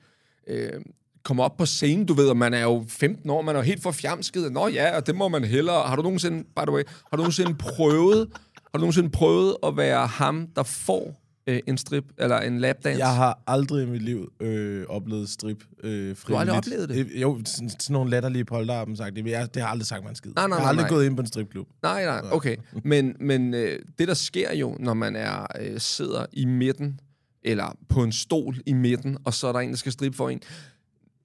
øh, 0.47 0.81
kommer 1.23 1.43
op 1.43 1.57
på 1.57 1.65
scenen, 1.65 2.05
du 2.05 2.13
ved, 2.13 2.29
og 2.29 2.37
man 2.37 2.53
er 2.53 2.61
jo 2.61 2.85
15 2.87 3.29
år, 3.29 3.41
man 3.41 3.55
er 3.55 3.59
jo 3.59 3.63
helt 3.63 3.83
for 3.83 3.91
fjamsket. 3.91 4.51
Nå 4.51 4.67
ja, 4.67 4.95
og 4.95 5.07
det 5.07 5.15
må 5.15 5.27
man 5.27 5.43
hellere. 5.43 5.87
Har 5.87 5.95
du 5.95 6.01
nogensinde, 6.01 6.43
by 6.43 6.61
the 6.61 6.71
way, 6.71 6.83
har 6.87 7.17
du 7.17 7.17
nogensinde 7.17 7.55
prøvet, 7.55 8.29
har 8.55 8.77
du 8.77 8.79
nogensinde 8.79 9.09
prøvet 9.09 9.55
at 9.63 9.77
være 9.77 10.07
ham, 10.07 10.47
der 10.55 10.63
får 10.63 11.20
øh, 11.47 11.59
en 11.67 11.77
strip, 11.77 12.03
eller 12.17 12.39
en 12.39 12.59
lapdance? 12.59 12.99
Jeg 12.99 13.15
har 13.15 13.43
aldrig 13.47 13.83
i 13.83 13.89
mit 13.89 14.01
liv 14.01 14.31
øh, 14.39 14.85
oplevet 14.89 15.29
strip 15.29 15.63
øh, 15.83 15.91
frivilligt. 15.91 16.27
Du 16.27 16.33
har 16.33 16.39
aldrig 16.39 16.57
oplevet 16.57 16.89
det? 16.89 16.97
Øh, 16.97 17.21
Jo, 17.21 17.41
sådan, 17.45 17.69
sådan 17.69 17.93
nogle 17.93 18.09
latterlige 18.11 18.45
polterappen 18.45 18.97
sagt. 18.97 19.15
Det, 19.15 19.25
jeg, 19.27 19.53
det 19.53 19.61
har 19.61 19.69
aldrig 19.69 19.85
sagt 19.85 20.03
mig 20.03 20.09
en 20.09 20.15
skid. 20.15 20.31
Nej, 20.35 20.47
nej, 20.47 20.55
jeg 20.55 20.63
har 20.63 20.69
aldrig 20.69 20.83
nej. 20.83 20.89
gået 20.89 21.05
ind 21.05 21.15
på 21.15 21.21
en 21.21 21.27
stripklub. 21.27 21.67
Nej, 21.83 22.05
nej, 22.05 22.21
okay. 22.31 22.55
Men, 22.83 23.15
men 23.19 23.53
øh, 23.53 23.79
det, 23.99 24.07
der 24.07 24.13
sker 24.13 24.55
jo, 24.55 24.77
når 24.79 24.93
man 24.93 25.15
er 25.15 25.47
øh, 25.61 25.79
sidder 25.79 26.25
i 26.33 26.45
midten, 26.45 26.99
eller 27.43 27.77
på 27.89 28.03
en 28.03 28.11
stol 28.11 28.55
i 28.65 28.73
midten, 28.73 29.17
og 29.23 29.33
så 29.33 29.47
er 29.47 29.51
der 29.51 29.59
en, 29.59 29.69
der 29.69 29.75
skal 29.75 29.91
strippe 29.91 30.17
for 30.17 30.29
en, 30.29 30.41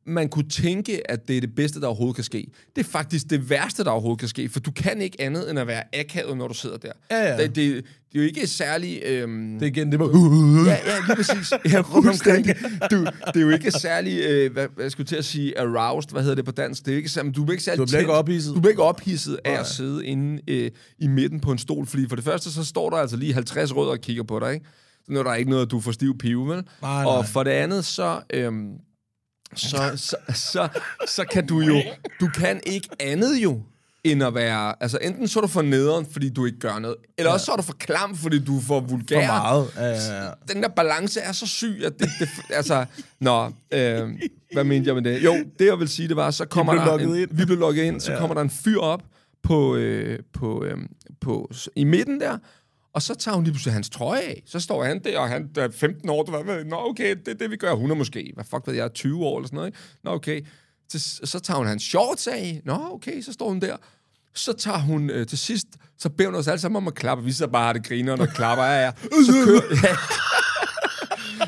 man 0.06 0.28
kunne 0.28 0.48
tænke, 0.48 1.10
at 1.10 1.28
det 1.28 1.36
er 1.36 1.40
det 1.40 1.54
bedste, 1.54 1.80
der 1.80 1.86
overhovedet 1.86 2.14
kan 2.14 2.24
ske. 2.24 2.46
Det 2.76 2.86
er 2.86 2.88
faktisk 2.90 3.30
det 3.30 3.50
værste, 3.50 3.84
der 3.84 3.90
overhovedet 3.90 4.18
kan 4.18 4.28
ske, 4.28 4.48
for 4.48 4.60
du 4.60 4.70
kan 4.70 5.00
ikke 5.00 5.20
andet 5.20 5.50
end 5.50 5.58
at 5.58 5.66
være 5.66 5.82
akavet, 6.00 6.36
når 6.36 6.48
du 6.48 6.54
sidder 6.54 6.76
der. 6.76 6.92
Ja, 7.10 7.22
ja. 7.30 7.36
Det, 7.42 7.56
det, 7.56 7.74
det 8.12 8.18
er 8.18 8.22
jo 8.22 8.22
ikke 8.22 8.46
særlig... 8.46 9.02
Øhm, 9.06 9.52
Det 9.58 9.62
er 9.62 9.66
igen, 9.70 9.92
det 9.92 9.98
var... 10.00 10.06
Ja, 10.66 10.70
ja, 10.70 10.96
lige 11.06 11.16
præcis. 11.16 11.52
Ja, 11.72 11.80
fuldstændig. 11.80 12.54
Du, 12.90 12.96
det 13.04 13.36
er 13.36 13.40
jo 13.40 13.50
ikke 13.50 13.70
særlig, 13.70 14.20
øh, 14.28 14.52
hvad, 14.52 14.66
hvad 14.76 14.90
skulle 14.90 15.06
til 15.06 15.16
at 15.16 15.24
sige, 15.24 15.58
aroused, 15.60 16.10
hvad 16.10 16.22
hedder 16.22 16.34
det 16.36 16.44
på 16.44 16.50
dansk? 16.52 16.86
Det 16.86 16.92
er 16.92 16.96
ikke, 16.96 17.08
særlig- 17.08 17.36
du 17.36 17.44
er 17.44 17.50
ikke 17.50 17.62
særlig 17.64 17.78
Du 17.78 17.84
bliver 17.86 18.00
ikke 18.00 18.12
ophidset. 18.12 18.54
Du 18.54 18.60
bliver 18.60 18.70
ikke 18.70 18.82
ophidset 18.82 19.38
af 19.44 19.60
at 19.60 19.66
sidde 19.66 20.06
inde 20.06 20.42
øh, 20.48 20.70
i 20.98 21.06
midten 21.06 21.40
på 21.40 21.52
en 21.52 21.58
stol, 21.58 21.86
fordi 21.86 22.08
for 22.08 22.16
det 22.16 22.24
første, 22.24 22.52
så 22.52 22.64
står 22.64 22.90
der 22.90 22.96
altså 22.96 23.16
lige 23.16 23.34
50 23.34 23.76
rødder 23.76 23.92
og 23.92 24.00
kigger 24.00 24.22
på 24.22 24.38
dig, 24.38 24.54
ikke? 24.54 24.66
Så 25.06 25.12
nu 25.12 25.18
er 25.18 25.22
der 25.22 25.34
ikke 25.34 25.50
noget, 25.50 25.66
at 25.66 25.70
du 25.70 25.80
får 25.80 25.92
stiv 25.92 26.18
pive, 26.18 26.48
vel? 26.48 26.62
Nej, 26.82 27.04
Og 27.04 27.14
nej. 27.20 27.26
for 27.26 27.42
det 27.42 27.50
andet, 27.50 27.84
så... 27.84 28.20
Øhm, 28.34 28.68
så, 29.54 29.92
så, 29.96 30.16
så, 30.34 30.68
så 31.06 31.24
kan 31.24 31.46
du 31.46 31.60
jo... 31.60 31.82
Du 32.20 32.28
kan 32.34 32.60
ikke 32.66 32.88
andet 33.00 33.36
jo, 33.36 33.62
end 34.04 34.22
at 34.22 34.34
være... 34.34 34.74
Altså, 34.80 34.98
enten 35.02 35.28
så 35.28 35.38
er 35.38 35.40
du 35.40 35.48
for 35.48 35.62
nederen, 35.62 36.06
fordi 36.12 36.28
du 36.28 36.46
ikke 36.46 36.58
gør 36.58 36.78
noget, 36.78 36.96
eller 37.18 37.32
også 37.32 37.46
så 37.46 37.52
er 37.52 37.56
du 37.56 37.62
for 37.62 37.72
klam, 37.72 38.16
fordi 38.16 38.44
du 38.44 38.56
er 38.56 38.62
for 38.62 38.80
vulgær. 38.80 39.20
For 39.20 39.26
meget. 39.26 39.66
Ja, 39.76 39.86
ja, 39.86 40.24
ja. 40.24 40.30
Den 40.48 40.62
der 40.62 40.68
balance 40.68 41.20
er 41.20 41.32
så 41.32 41.46
syg, 41.46 41.82
at 41.84 41.92
det... 41.98 42.08
det 42.18 42.28
altså, 42.50 42.84
nå, 43.20 43.44
øh, 43.72 44.10
hvad 44.52 44.64
mente 44.64 44.88
jeg 44.88 45.02
med 45.02 45.12
det? 45.12 45.24
Jo, 45.24 45.34
det 45.58 45.66
jeg 45.66 45.78
vil 45.78 45.88
sige, 45.88 46.08
det 46.08 46.16
var, 46.16 46.30
så 46.30 46.44
kommer 46.44 46.72
blev 46.72 46.84
der... 46.84 47.14
en, 47.14 47.20
ind. 47.20 47.30
Vi 47.32 47.44
blev 47.44 47.58
logget 47.58 47.84
ind, 47.84 48.00
så 48.00 48.12
ja. 48.12 48.18
kommer 48.18 48.34
der 48.34 48.42
en 48.42 48.50
fyr 48.50 48.78
op 48.78 49.02
på, 49.42 49.76
øh, 49.76 50.18
på, 50.32 50.64
øh, 50.64 50.76
på, 51.20 51.50
i 51.76 51.84
midten 51.84 52.20
der, 52.20 52.38
og 52.96 53.02
så 53.02 53.14
tager 53.14 53.34
hun 53.34 53.44
lige 53.44 53.52
pludselig 53.52 53.72
hans 53.72 53.90
trøje 53.90 54.20
af. 54.20 54.42
Så 54.46 54.60
står 54.60 54.84
han 54.84 55.04
der, 55.04 55.18
og 55.18 55.28
han 55.28 55.50
er 55.56 55.68
15 55.70 56.08
år. 56.08 56.22
Du 56.22 56.32
ved, 56.32 56.64
Nå, 56.64 56.76
okay, 56.76 57.16
det 57.16 57.28
er 57.28 57.34
det, 57.34 57.50
vi 57.50 57.56
gør. 57.56 57.74
Hun 57.74 57.90
er 57.90 57.94
måske, 57.94 58.32
hvad 58.34 58.44
fuck 58.44 58.66
ved 58.66 58.74
jeg, 58.74 58.92
20 58.92 59.24
år 59.24 59.38
eller 59.38 59.46
sådan 59.46 59.56
noget. 59.56 59.68
Ikke? 59.68 59.78
Nå, 60.04 60.10
okay. 60.10 60.42
Så, 60.88 61.20
så 61.24 61.38
tager 61.38 61.58
hun 61.58 61.66
hans 61.66 61.82
shorts 61.82 62.26
af. 62.26 62.60
Nå, 62.64 62.88
okay, 62.92 63.22
så 63.22 63.32
står 63.32 63.48
hun 63.48 63.60
der. 63.60 63.76
Så 64.34 64.52
tager 64.52 64.78
hun 64.78 65.10
øh, 65.10 65.26
til 65.26 65.38
sidst, 65.38 65.66
så 65.98 66.08
beder 66.08 66.30
hun 66.30 66.38
os 66.38 66.48
alle 66.48 66.60
sammen 66.60 66.76
om 66.76 66.88
at 66.88 66.94
klappe. 66.94 67.24
Vi 67.24 67.32
så 67.32 67.46
bare 67.46 67.66
har 67.66 67.72
det 67.72 67.86
griner, 67.86 68.16
og 68.16 68.28
klapper. 68.28 68.64
Ja, 68.64 68.84
ja. 68.84 68.92
Så 69.26 69.32
kører, 69.44 69.62
ja. 69.84 69.96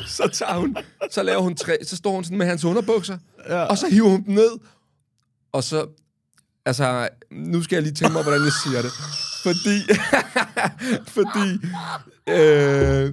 så 0.06 0.28
tager 0.32 0.58
hun, 0.58 0.76
så 1.10 1.22
laver 1.22 1.40
hun 1.40 1.54
tre, 1.54 1.76
så 1.84 1.96
står 1.96 2.12
hun 2.12 2.24
sådan 2.24 2.38
med 2.38 2.46
hans 2.46 2.64
underbukser, 2.64 3.18
ja. 3.48 3.62
og 3.62 3.78
så 3.78 3.88
hiver 3.88 4.08
hun 4.08 4.24
dem 4.24 4.34
ned, 4.34 4.50
og 5.52 5.64
så, 5.64 5.86
altså, 6.66 7.08
nu 7.30 7.62
skal 7.62 7.76
jeg 7.76 7.82
lige 7.82 7.94
tænke 7.94 8.12
mig, 8.12 8.22
hvordan 8.22 8.44
jeg 8.44 8.52
siger 8.64 8.82
det. 8.82 8.92
Fordi, 9.48 9.76
fordi, 11.16 11.48
øh, 12.28 13.12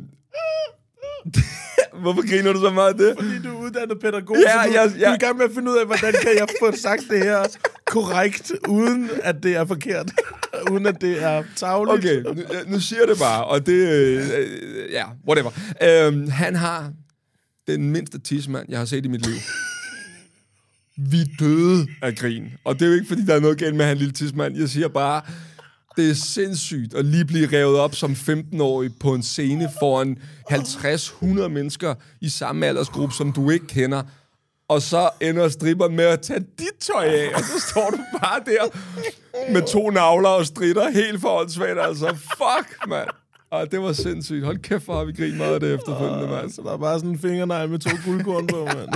hvorfor 2.02 2.30
griner 2.30 2.54
du 2.54 2.60
så 2.60 2.70
meget 2.70 2.90
af 2.94 2.98
det? 2.98 3.16
Fordi 3.20 3.40
du 3.44 3.58
er 3.58 3.62
uddannet 3.62 4.00
pædagog, 4.02 4.38
Ja, 4.38 4.52
så 4.64 4.68
du, 4.70 4.74
jeg- 4.74 4.90
du 4.90 4.96
jeg- 5.00 5.12
er 5.12 5.16
i 5.16 5.18
gang 5.18 5.38
med 5.38 5.46
at 5.46 5.52
finde 5.56 5.72
ud 5.72 5.78
af, 5.78 5.86
hvordan 5.86 6.14
kan 6.22 6.32
jeg 6.38 6.48
få 6.62 6.78
sagt 6.78 7.04
det 7.10 7.24
her 7.24 7.44
korrekt, 7.86 8.52
uden 8.68 9.10
at 9.24 9.36
det 9.44 9.56
er 9.56 9.66
forkert, 9.66 10.12
uden 10.72 10.86
at 10.86 11.02
det 11.02 11.24
er 11.24 11.44
tavligt. 11.56 11.98
Okay, 11.98 12.22
nu, 12.22 12.44
nu 12.68 12.80
siger 12.80 13.00
jeg 13.00 13.08
det 13.08 13.18
bare, 13.20 13.46
og 13.46 13.66
det, 13.66 13.74
øh, 13.90 14.30
øh, 14.40 14.92
ja, 14.92 15.04
whatever. 15.28 15.52
Øh, 15.84 16.30
han 16.32 16.56
har 16.56 16.92
den 17.68 17.92
mindste 17.92 18.20
tidsmand, 18.20 18.66
jeg 18.70 18.78
har 18.80 18.86
set 18.86 19.06
i 19.06 19.08
mit 19.08 19.26
liv. 19.26 19.36
Vi 20.98 21.24
døde 21.40 21.88
af 22.02 22.16
grin. 22.16 22.44
Og 22.64 22.74
det 22.80 22.82
er 22.82 22.88
jo 22.90 22.94
ikke, 22.94 23.08
fordi 23.08 23.26
der 23.26 23.36
er 23.36 23.40
noget 23.40 23.58
galt 23.58 23.76
med 23.76 23.86
han 23.86 23.98
lille 23.98 24.14
tidsmand. 24.14 24.58
Jeg 24.58 24.70
siger 24.70 24.88
bare, 24.88 25.22
det 25.98 26.10
er 26.10 26.14
sindssygt 26.14 26.94
at 26.94 27.06
lige 27.06 27.26
blive 27.26 27.48
revet 27.48 27.80
op 27.80 27.96
som 27.96 28.12
15-årig 28.12 28.92
på 29.00 29.14
en 29.14 29.24
scene 29.24 29.70
foran 29.80 30.18
50-100 30.52 31.48
mennesker 31.48 31.96
i 32.22 32.30
samme 32.30 32.66
aldersgruppe, 32.66 33.16
som 33.16 33.32
du 33.32 33.50
ikke 33.50 33.68
kender. 33.68 34.04
Og 34.68 34.82
så 34.82 35.10
ender 35.22 35.50
stripperen 35.50 35.96
med 35.96 36.06
at 36.06 36.22
tage 36.22 36.40
dit 36.40 36.78
tøj 36.80 37.06
af, 37.06 37.30
og 37.36 37.42
så 37.42 37.68
står 37.70 37.90
du 37.90 37.98
bare 38.22 38.40
der 38.46 38.78
med 39.54 39.68
to 39.68 39.90
navler 39.90 40.30
og 40.30 40.46
stritter. 40.46 40.92
Helt 40.92 41.22
for 41.22 41.40
åndssvagt, 41.40 41.80
altså. 41.80 42.08
Fuck, 42.08 42.88
mand. 42.88 43.10
Ej, 43.52 43.66
det 43.66 43.82
var 43.82 43.94
sindssygt. 43.94 44.46
Hold 44.46 44.58
kæft, 44.58 44.86
hvor 44.86 44.98
har 44.98 45.06
vi 45.06 45.12
grinet 45.12 45.38
meget 45.38 45.54
af 45.54 45.60
det 45.60 45.74
efterfølgende, 45.74 46.28
mand. 46.28 46.52
Så 46.52 46.62
der 46.62 46.74
er 46.74 46.78
bare 46.78 47.00
sådan 47.00 47.10
en 47.10 47.20
fingernegl 47.20 47.70
med 47.70 47.80
to 47.80 47.90
guldkorn 48.06 48.48
på, 48.48 48.66
mand. 48.66 48.90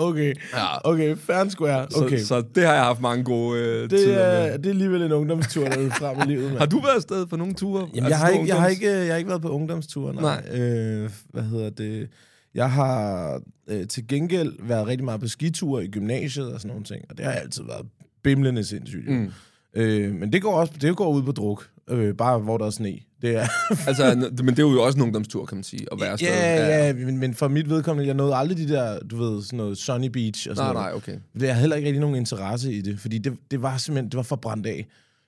Okay, 0.00 0.34
Ja. 0.52 0.88
okay, 0.90 1.16
fair 1.16 1.36
and 1.36 1.50
square. 1.50 1.86
Okay. 1.96 2.18
Så, 2.18 2.26
så 2.26 2.42
det 2.54 2.66
har 2.66 2.74
jeg 2.74 2.82
haft 2.82 3.00
mange 3.00 3.24
gode 3.24 3.60
øh, 3.60 3.82
det, 3.82 3.90
tider 3.90 4.18
er, 4.18 4.50
med. 4.50 4.58
det 4.58 4.66
er 4.66 4.70
alligevel 4.70 5.02
en 5.02 5.12
ungdomstur, 5.12 5.64
der 5.64 5.86
er 5.86 5.90
frem 5.90 6.20
i 6.20 6.32
livet, 6.32 6.44
mand. 6.44 6.58
Har 6.58 6.66
du 6.66 6.80
været 6.80 6.94
afsted 6.96 7.26
på 7.26 7.36
nogle 7.36 7.54
ture? 7.54 7.82
Altså, 7.82 7.94
Jamen, 7.96 8.10
jeg, 8.10 8.18
har 8.18 8.28
ikke, 8.28 8.48
jeg, 8.48 8.60
har 8.60 8.68
ikke, 8.68 8.90
jeg 8.90 9.06
har 9.08 9.16
ikke 9.16 9.28
været 9.28 9.42
på 9.42 9.48
ungdomsture, 9.48 10.14
nej. 10.14 10.42
nej. 10.50 10.60
Øh, 10.60 11.10
hvad 11.32 11.42
hedder 11.42 11.70
det? 11.70 12.08
Jeg 12.54 12.70
har 12.70 13.40
øh, 13.68 13.86
til 13.88 14.06
gengæld 14.08 14.52
været 14.62 14.86
rigtig 14.86 15.04
meget 15.04 15.20
på 15.20 15.28
skiture 15.28 15.84
i 15.84 15.88
gymnasiet 15.88 16.52
og 16.52 16.60
sådan 16.60 16.68
nogle 16.68 16.84
ting, 16.84 17.04
og 17.10 17.18
det 17.18 17.24
har 17.26 17.32
altid 17.32 17.62
været 17.64 17.86
bimlende 18.22 18.64
sindssygt. 18.64 19.08
Mm. 19.08 19.30
Øh, 19.74 20.14
men 20.14 20.32
det 20.32 20.42
går 20.42 20.52
også 20.60 20.72
det 20.80 20.96
går 20.96 21.08
ud 21.12 21.22
på 21.22 21.32
druk, 21.32 21.68
øh, 21.90 22.14
bare 22.14 22.38
hvor 22.38 22.58
der 22.58 22.66
er 22.66 22.70
sne. 22.70 22.98
Det 23.22 23.36
er, 23.36 23.46
Altså, 23.88 24.30
men 24.44 24.48
det 24.48 24.58
er 24.58 24.62
jo 24.70 24.82
også 24.82 24.98
en 24.98 25.02
ungdomstur, 25.02 25.44
kan 25.46 25.56
man 25.56 25.64
sige, 25.64 25.86
at 25.92 26.00
være 26.00 26.10
afsted. 26.10 26.28
ja, 26.28 26.86
ja, 26.86 26.92
men, 26.92 27.18
men 27.18 27.34
for 27.34 27.48
mit 27.48 27.70
vedkommende, 27.70 28.06
jeg 28.06 28.14
nåede 28.14 28.34
aldrig 28.34 28.58
de 28.58 28.68
der, 28.68 28.98
du 29.00 29.16
ved, 29.16 29.42
sådan 29.42 29.56
noget 29.56 29.78
Sunny 29.78 30.06
Beach 30.06 30.50
og 30.50 30.56
sådan 30.56 30.74
Nej, 30.74 30.82
noget. 30.82 31.04
nej, 31.06 31.14
okay. 31.16 31.44
Jeg 31.46 31.54
har 31.54 31.60
heller 31.60 31.76
ikke 31.76 31.86
rigtig 31.86 32.00
nogen 32.00 32.16
interesse 32.16 32.72
i 32.72 32.80
det, 32.80 33.00
fordi 33.00 33.18
det, 33.18 33.36
det 33.50 33.62
var 33.62 33.76
simpelthen, 33.76 34.10
det 34.10 34.16
var 34.16 34.22
for 34.22 34.36
brændt 34.36 34.66
af. 34.66 34.86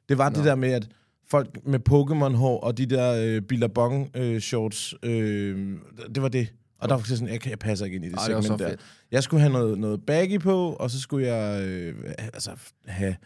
Det 0.09 0.18
var 0.18 0.28
Nå. 0.30 0.37
det 0.37 0.44
der 0.44 0.54
med, 0.54 0.68
at 0.73 0.88
folk 1.30 1.49
med 1.66 1.78
Pokémon-hår 1.88 2.61
og 2.61 2.78
de 2.78 2.87
der 2.87 3.14
øh, 3.14 3.42
Billabong-shorts, 3.52 4.92
øh, 5.09 5.76
det 6.14 6.23
var 6.23 6.28
det. 6.28 6.49
Og 6.80 6.88
der 6.88 6.94
var 6.94 7.02
sådan, 7.02 7.28
jeg, 7.28 7.49
jeg 7.49 7.59
passer 7.59 7.85
ikke 7.85 7.94
ind 7.97 8.04
i 8.04 8.09
det 8.09 8.14
Ej, 8.16 8.26
det 8.28 8.44
segment 8.44 8.47
så 8.61 8.64
der. 8.64 8.68
fedt. 8.70 8.80
Jeg 9.12 9.23
skulle 9.23 9.40
have 9.40 9.52
noget, 9.52 9.78
noget 9.78 10.00
baggy 10.06 10.38
på, 10.40 10.73
og 10.73 10.90
så 10.90 11.00
skulle 11.00 11.26
jeg 11.26 11.62
øh, 11.68 11.94
altså, 12.18 12.50
have 12.87 13.16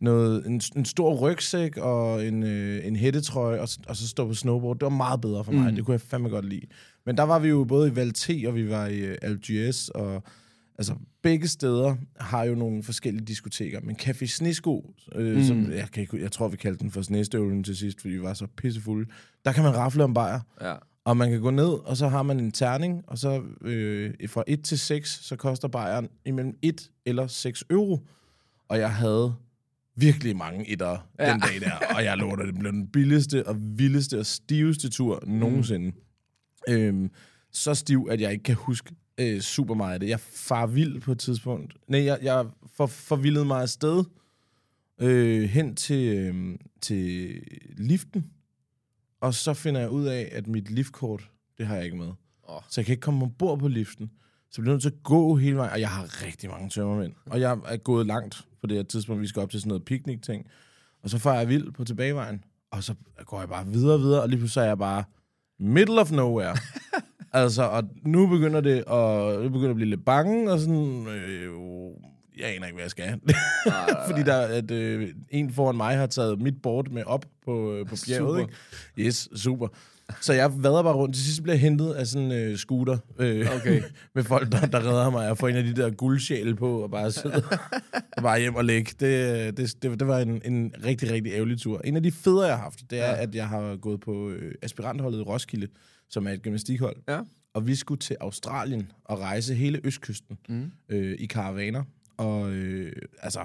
noget, 0.00 0.46
en, 0.46 0.60
en 0.76 0.84
stor 0.84 1.14
rygsæk 1.14 1.76
og 1.76 2.26
en, 2.26 2.42
øh, 2.42 2.86
en 2.86 2.96
hættetrøje, 2.96 3.60
og, 3.60 3.68
og 3.88 3.96
så 3.96 4.08
stå 4.08 4.26
på 4.26 4.34
snowboard. 4.34 4.76
Det 4.76 4.82
var 4.82 4.88
meget 4.88 5.20
bedre 5.20 5.44
for 5.44 5.52
mig. 5.52 5.70
Mm. 5.70 5.76
Det 5.76 5.84
kunne 5.84 5.92
jeg 5.92 6.00
fandme 6.00 6.28
godt 6.28 6.44
lide. 6.44 6.66
Men 7.06 7.16
der 7.16 7.22
var 7.22 7.38
vi 7.38 7.48
jo 7.48 7.64
både 7.64 7.88
i 7.88 7.96
Valte, 7.96 8.44
og 8.46 8.54
vi 8.54 8.70
var 8.70 8.86
i 8.86 8.98
øh, 8.98 9.16
Algiers, 9.22 9.88
og 9.88 10.22
altså 10.78 10.94
begge 11.22 11.48
steder 11.48 11.96
har 12.16 12.44
jo 12.44 12.54
nogle 12.54 12.82
forskellige 12.82 13.24
diskoteker. 13.24 13.80
Men 13.80 13.96
Café 14.02 14.26
Snesko, 14.26 14.94
øh, 15.14 15.36
mm. 15.36 15.44
som 15.44 15.72
jeg, 15.72 15.88
kan 15.92 16.00
ikke, 16.00 16.22
jeg 16.22 16.32
tror, 16.32 16.48
vi 16.48 16.56
kaldte 16.56 16.82
den 16.82 16.90
for 16.90 17.02
snestøvlen 17.02 17.64
til 17.64 17.76
sidst, 17.76 18.00
fordi 18.00 18.14
vi 18.14 18.22
var 18.22 18.34
så 18.34 18.46
pissefulde, 18.56 19.10
der 19.44 19.52
kan 19.52 19.64
man 19.64 19.76
rafle 19.76 20.04
om 20.04 20.14
bajer. 20.14 20.40
Ja. 20.60 20.74
Og 21.04 21.16
man 21.16 21.30
kan 21.30 21.40
gå 21.40 21.50
ned, 21.50 21.68
og 21.68 21.96
så 21.96 22.08
har 22.08 22.22
man 22.22 22.40
en 22.40 22.52
terning, 22.52 23.04
og 23.06 23.18
så 23.18 23.42
øh, 23.60 24.14
fra 24.28 24.44
1 24.46 24.64
til 24.64 24.78
6, 24.78 25.10
så 25.22 25.36
koster 25.36 25.68
bajeren 25.68 26.08
imellem 26.24 26.58
1 26.62 26.90
eller 27.06 27.26
6 27.26 27.64
euro. 27.70 28.06
Og 28.68 28.78
jeg 28.78 28.94
havde 28.94 29.34
virkelig 30.00 30.36
mange 30.36 30.70
etter 30.70 31.08
ja. 31.18 31.32
den 31.32 31.40
dag 31.40 31.60
der, 31.60 31.94
og 31.96 32.04
jeg 32.04 32.16
lover 32.16 32.36
dig, 32.36 32.46
det 32.46 32.58
blev 32.58 32.72
den 32.72 32.88
billigste 32.88 33.46
og 33.46 33.56
vildeste 33.60 34.18
og 34.18 34.26
stiveste 34.26 34.88
tur 34.88 35.22
nogensinde. 35.26 35.92
Øhm, 36.68 37.10
så 37.52 37.74
stiv, 37.74 38.08
at 38.10 38.20
jeg 38.20 38.32
ikke 38.32 38.42
kan 38.44 38.54
huske 38.54 38.94
øh, 39.18 39.40
super 39.40 39.74
meget 39.74 39.94
af 39.94 40.00
det. 40.00 40.08
Jeg 40.08 40.20
far 40.20 40.66
vild 40.66 41.00
på 41.00 41.12
et 41.12 41.18
tidspunkt. 41.18 41.74
Nej, 41.88 42.04
jeg, 42.04 42.18
jeg 42.22 42.46
for, 42.76 42.86
forvildede 42.86 43.44
mig 43.44 43.62
afsted 43.62 44.04
øh, 45.00 45.42
hen 45.42 45.76
til, 45.76 46.16
øh, 46.16 46.58
til 46.80 47.40
liften, 47.76 48.30
og 49.20 49.34
så 49.34 49.54
finder 49.54 49.80
jeg 49.80 49.90
ud 49.90 50.06
af, 50.06 50.28
at 50.32 50.46
mit 50.46 50.70
liftkort, 50.70 51.30
det 51.58 51.66
har 51.66 51.76
jeg 51.76 51.84
ikke 51.84 51.96
med. 51.96 52.12
Åh. 52.48 52.62
Så 52.68 52.80
jeg 52.80 52.86
kan 52.86 52.92
ikke 52.92 53.00
komme 53.00 53.22
ombord 53.22 53.58
på 53.58 53.68
liften. 53.68 54.10
Så 54.50 54.54
jeg 54.56 54.62
bliver 54.62 54.74
nødt 54.74 54.82
til 54.82 54.88
at 54.90 55.02
gå 55.02 55.36
hele 55.36 55.56
vejen, 55.56 55.72
og 55.72 55.80
jeg 55.80 55.88
har 55.88 56.24
rigtig 56.26 56.50
mange 56.50 56.68
tømmermænd. 56.70 57.12
Og 57.26 57.40
jeg 57.40 57.58
er 57.66 57.76
gået 57.76 58.06
langt 58.06 58.44
på 58.60 58.66
det 58.66 58.76
her 58.76 58.84
tidspunkt, 58.84 59.22
vi 59.22 59.26
skal 59.26 59.42
op 59.42 59.50
til 59.50 59.60
sådan 59.60 59.68
noget 59.68 59.84
piknik-ting. 59.84 60.46
Og 61.02 61.10
så 61.10 61.18
får 61.18 61.32
jeg 61.32 61.48
vild 61.48 61.72
på 61.72 61.84
tilbagevejen, 61.84 62.44
og 62.70 62.84
så 62.84 62.94
går 63.26 63.38
jeg 63.38 63.48
bare 63.48 63.66
videre 63.66 63.94
og 63.94 64.00
videre, 64.00 64.22
og 64.22 64.28
lige 64.28 64.38
pludselig 64.38 64.62
er 64.62 64.66
jeg 64.66 64.78
bare 64.78 65.04
middle 65.58 66.00
of 66.00 66.10
nowhere. 66.10 66.56
altså, 67.32 67.62
og 67.62 67.82
nu 68.02 68.26
begynder 68.26 68.60
det 68.60 68.76
at, 68.76 69.42
nu 69.42 69.48
begynder 69.48 69.60
jeg 69.60 69.70
at 69.70 69.76
blive 69.76 69.90
lidt 69.90 70.04
bange, 70.04 70.52
og 70.52 70.58
sådan, 70.60 71.06
øh, 71.06 71.50
jeg 72.38 72.48
aner 72.56 72.66
ikke, 72.66 72.74
hvad 72.74 72.84
jeg 72.84 72.90
skal. 72.90 73.20
Fordi 74.08 74.22
der, 74.22 74.40
at, 74.40 74.70
øh, 74.70 75.08
en 75.30 75.52
foran 75.52 75.76
mig 75.76 75.96
har 75.96 76.06
taget 76.06 76.42
mit 76.42 76.62
board 76.62 76.88
med 76.88 77.02
op 77.06 77.24
på, 77.44 77.72
øh, 77.74 77.86
på 77.86 77.96
bjerget. 78.06 78.28
Super. 78.28 78.38
Ikke? 78.40 78.52
Yes, 79.08 79.28
super. 79.34 79.68
Så 80.20 80.32
jeg 80.32 80.62
vader 80.62 80.82
bare 80.82 80.94
rundt. 80.94 81.14
Til 81.14 81.24
sidst 81.24 81.42
bliver 81.42 81.54
jeg 81.54 81.60
hentet 81.60 81.92
af 81.92 82.06
sådan 82.06 82.26
en 82.26 82.32
øh, 82.32 82.56
scooter 82.56 82.98
øh, 83.18 83.46
Okay. 83.56 83.82
med 84.14 84.24
folk, 84.24 84.52
der, 84.52 84.66
der 84.66 84.78
redder 84.78 85.10
mig. 85.10 85.26
Jeg 85.26 85.38
får 85.38 85.48
en 85.48 85.56
af 85.56 85.64
de 85.64 85.74
der 85.74 85.90
guldsjæle 85.90 86.56
på 86.56 86.82
og 86.82 86.90
bare 86.90 87.12
sidde 87.12 87.42
og 88.16 88.22
bare 88.22 88.40
hjem 88.40 88.54
og 88.54 88.64
ligge. 88.64 88.92
Det, 89.00 89.56
det, 89.56 89.82
det, 89.82 90.00
det 90.00 90.08
var 90.08 90.18
en, 90.18 90.42
en 90.44 90.74
rigtig, 90.84 91.10
rigtig 91.10 91.32
ærgerlig 91.32 91.60
tur. 91.60 91.80
En 91.84 91.96
af 91.96 92.02
de 92.02 92.12
federe, 92.12 92.46
jeg 92.46 92.56
har 92.56 92.62
haft, 92.62 92.90
det 92.90 93.00
er, 93.00 93.10
ja. 93.10 93.22
at 93.22 93.34
jeg 93.34 93.48
har 93.48 93.76
gået 93.76 94.00
på 94.00 94.30
øh, 94.30 94.54
aspirantholdet 94.62 95.18
i 95.18 95.22
Roskilde, 95.22 95.68
som 96.08 96.26
er 96.26 96.30
et 96.30 96.42
gymnastikhold. 96.42 96.96
Ja. 97.08 97.20
Og 97.54 97.66
vi 97.66 97.74
skulle 97.74 97.98
til 97.98 98.16
Australien 98.20 98.92
og 99.04 99.20
rejse 99.20 99.54
hele 99.54 99.80
østkysten 99.84 100.38
mm. 100.48 100.70
øh, 100.88 101.16
i 101.18 101.26
karavaner. 101.26 101.84
Og 102.16 102.50
øh, 102.50 102.92
altså, 103.22 103.44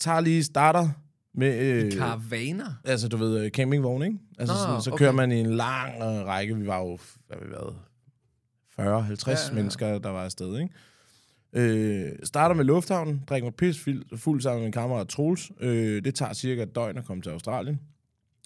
tager 0.00 0.20
lige 0.20 0.44
starter 0.44 0.88
med... 1.36 1.58
Øh, 1.60 1.92
Karavaner? 1.92 2.72
Altså, 2.84 3.08
du 3.08 3.16
ved, 3.16 3.44
øh, 3.44 3.50
campingvogn, 3.50 4.02
ikke? 4.02 4.18
Altså, 4.38 4.54
Nå, 4.54 4.58
sådan, 4.58 4.82
så 4.82 4.90
okay. 4.90 4.98
kører 4.98 5.12
man 5.12 5.32
i 5.32 5.40
en 5.40 5.54
lang 5.56 5.94
øh, 5.96 6.26
række. 6.26 6.56
Vi 6.56 6.66
var 6.66 6.78
jo, 6.78 6.98
hvad 7.26 7.36
vi 7.42 7.50
været, 7.50 7.74
40-50 8.80 9.30
Ja, 9.30 9.32
ja, 9.32 9.38
ja, 9.48 9.54
mennesker, 9.54 9.98
der 9.98 10.10
var 10.10 10.24
afsted, 10.24 10.58
ikke? 10.58 10.74
Øh, 11.52 12.12
starter 12.24 12.54
med 12.54 12.64
lufthavnen, 12.64 13.22
drikker 13.28 13.46
mig 13.46 13.54
pis 13.54 13.78
fuld, 13.78 14.18
fuld 14.18 14.40
sammen 14.40 14.60
med 14.60 14.66
min 14.66 14.72
kammerat 14.72 15.08
Troels. 15.08 15.50
Øh, 15.60 16.04
det 16.04 16.14
tager 16.14 16.32
cirka 16.32 16.62
et 16.62 16.74
døgn 16.74 16.98
at 16.98 17.04
komme 17.04 17.22
til 17.22 17.30
Australien. 17.30 17.80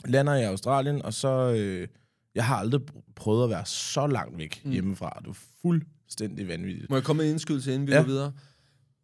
Lander 0.05 0.35
i 0.35 0.43
Australien, 0.43 1.03
og 1.03 1.15
så... 1.15 1.55
Øh, 1.57 1.89
jeg 2.35 2.45
har 2.45 2.57
aldrig 2.57 2.81
pr- 2.91 3.13
prøvet 3.17 3.45
at 3.45 3.51
være 3.51 3.67
så 3.67 4.07
langt 4.07 4.39
væk 4.39 4.63
mm. 4.65 4.71
hjemmefra. 4.71 5.17
Det 5.19 5.27
var 5.27 5.37
fuldstændig 5.63 6.49
vanvittigt. 6.49 6.91
Må 6.91 6.97
jeg 6.97 7.05
komme 7.05 7.23
med 7.23 7.31
indskydelse, 7.31 7.75
inden 7.75 7.89
vi 7.89 7.93
Ja. 7.93 7.99
går 7.99 8.07
videre? 8.07 8.33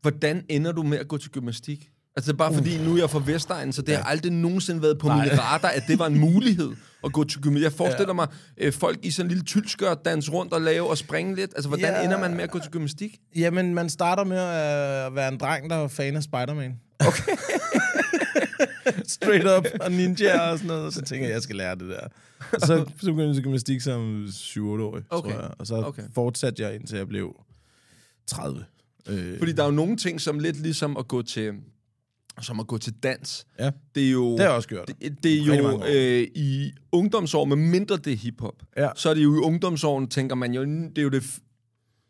Hvordan 0.02 0.45
ender 0.49 0.73
du 0.73 0.83
med 0.83 0.99
at 0.99 1.09
gå 1.09 1.19
til 1.19 1.31
gymnastik? 1.31 1.90
Altså, 2.16 2.32
det 2.32 2.37
er 2.37 2.38
bare 2.38 2.54
fordi, 2.54 2.78
nu 2.85 2.94
er 2.94 2.99
jeg 2.99 3.11
fra 3.11 3.23
Vestegnen, 3.26 3.73
så 3.73 3.82
det 3.82 3.92
ja. 3.92 3.96
har 3.96 4.04
aldrig 4.04 4.32
nogensinde 4.32 4.82
været 4.82 4.99
på 4.99 5.06
Nej. 5.08 5.25
min 5.28 5.38
radar, 5.40 5.68
at 5.68 5.82
det 5.88 5.99
var 5.99 6.06
en 6.06 6.18
mulighed 6.30 6.70
at 7.04 7.12
gå 7.12 7.25
til 7.25 7.40
gymnastik. 7.40 7.64
Jeg 7.64 7.73
forestiller 7.73 8.08
ja. 8.08 8.12
mig, 8.12 8.28
øh, 8.58 8.73
folk 8.73 8.99
i 9.02 9.11
sådan 9.11 9.26
en 9.26 9.28
lille 9.28 9.44
tyldskørt 9.44 10.04
danse 10.04 10.30
rundt 10.32 10.52
og 10.52 10.61
lave 10.61 10.90
og 10.90 10.99
springe 10.99 11.35
lidt. 11.35 11.50
Altså, 11.56 11.68
hvordan 11.68 11.94
Ja. 11.94 12.04
ender 12.04 12.18
man 12.18 12.35
med 12.35 12.44
at 12.44 12.50
gå 12.50 12.58
til 12.58 12.70
gymnastik? 12.70 13.18
Jamen, 13.37 13.75
man 13.75 13.88
starter 13.90 14.25
med 14.25 14.37
at 14.38 15.14
være 15.14 15.28
en 15.32 15.38
dreng, 15.38 15.70
der 15.70 15.76
er 15.76 15.88
fan 15.88 16.16
af 16.16 16.23
Spider-Man. 16.23 16.80
Okay. 17.00 17.32
Straight 19.06 19.46
up, 19.58 19.66
og 19.80 19.92
ninja 19.92 20.40
og 20.50 20.58
sådan 20.58 20.68
noget. 20.68 20.94
Så 20.94 21.02
tænker 21.02 21.26
jeg, 21.26 21.35
jeg 21.35 21.42
skal 21.42 21.56
lære 21.56 21.75
det 21.75 21.88
der. 21.88 22.00
Og 22.52 22.61
så, 22.61 22.66
så 23.00 23.06
begyndte 23.06 23.25
jeg 23.26 23.35
til 23.35 23.42
gymnastik 23.44 23.80
som 23.80 24.25
7-8-årig, 24.30 25.02
Okay. 25.11 25.30
tror 25.30 25.40
jeg. 25.40 25.50
Og 25.58 25.66
så 25.66 25.75
okay. 25.75 26.02
fortsatte 26.14 26.62
jeg, 26.62 26.75
indtil 26.75 26.96
jeg 26.96 27.08
blev 27.08 27.37
30. 28.26 28.64
Øh, 29.08 29.38
Fordi 29.38 29.52
der 29.52 29.62
er 29.62 29.66
jo 29.66 29.73
nogle 29.73 29.96
ting, 29.96 30.20
som 30.20 30.38
lidt 30.38 30.56
ligesom 30.62 30.96
at 30.96 31.08
gå 31.08 31.23
til, 31.23 31.52
som 32.43 32.61
at 32.61 32.66
gå 32.66 32.78
til 32.78 32.93
dans. 33.02 33.47
ja, 33.59 33.71
Det 33.95 34.07
er 34.07 34.11
jo... 34.11 34.31
det 34.33 34.40
har 34.40 34.47
jeg 34.47 34.57
også 34.57 34.69
gjort. 34.69 34.88
Det, 34.88 35.23
det 35.23 35.33
er 35.33 35.57
jo 35.57 35.83
øh, 35.88 36.26
i 36.35 36.73
ungdomsår, 36.93 37.45
med 37.45 37.57
mindre 37.57 37.97
det 37.97 38.12
er 38.12 38.16
hiphop, 38.16 38.55
Ja. 38.76 38.88
så 38.97 39.11
er 39.11 39.14
det 39.14 39.25
jo 39.25 39.35
i 39.35 39.38
ungdomsåren, 39.38 40.09
tænker 40.09 40.35
man 40.37 40.52
jo, 40.55 40.64
det 40.64 40.99
er 40.99 41.02
jo 41.02 41.09
det... 41.09 41.23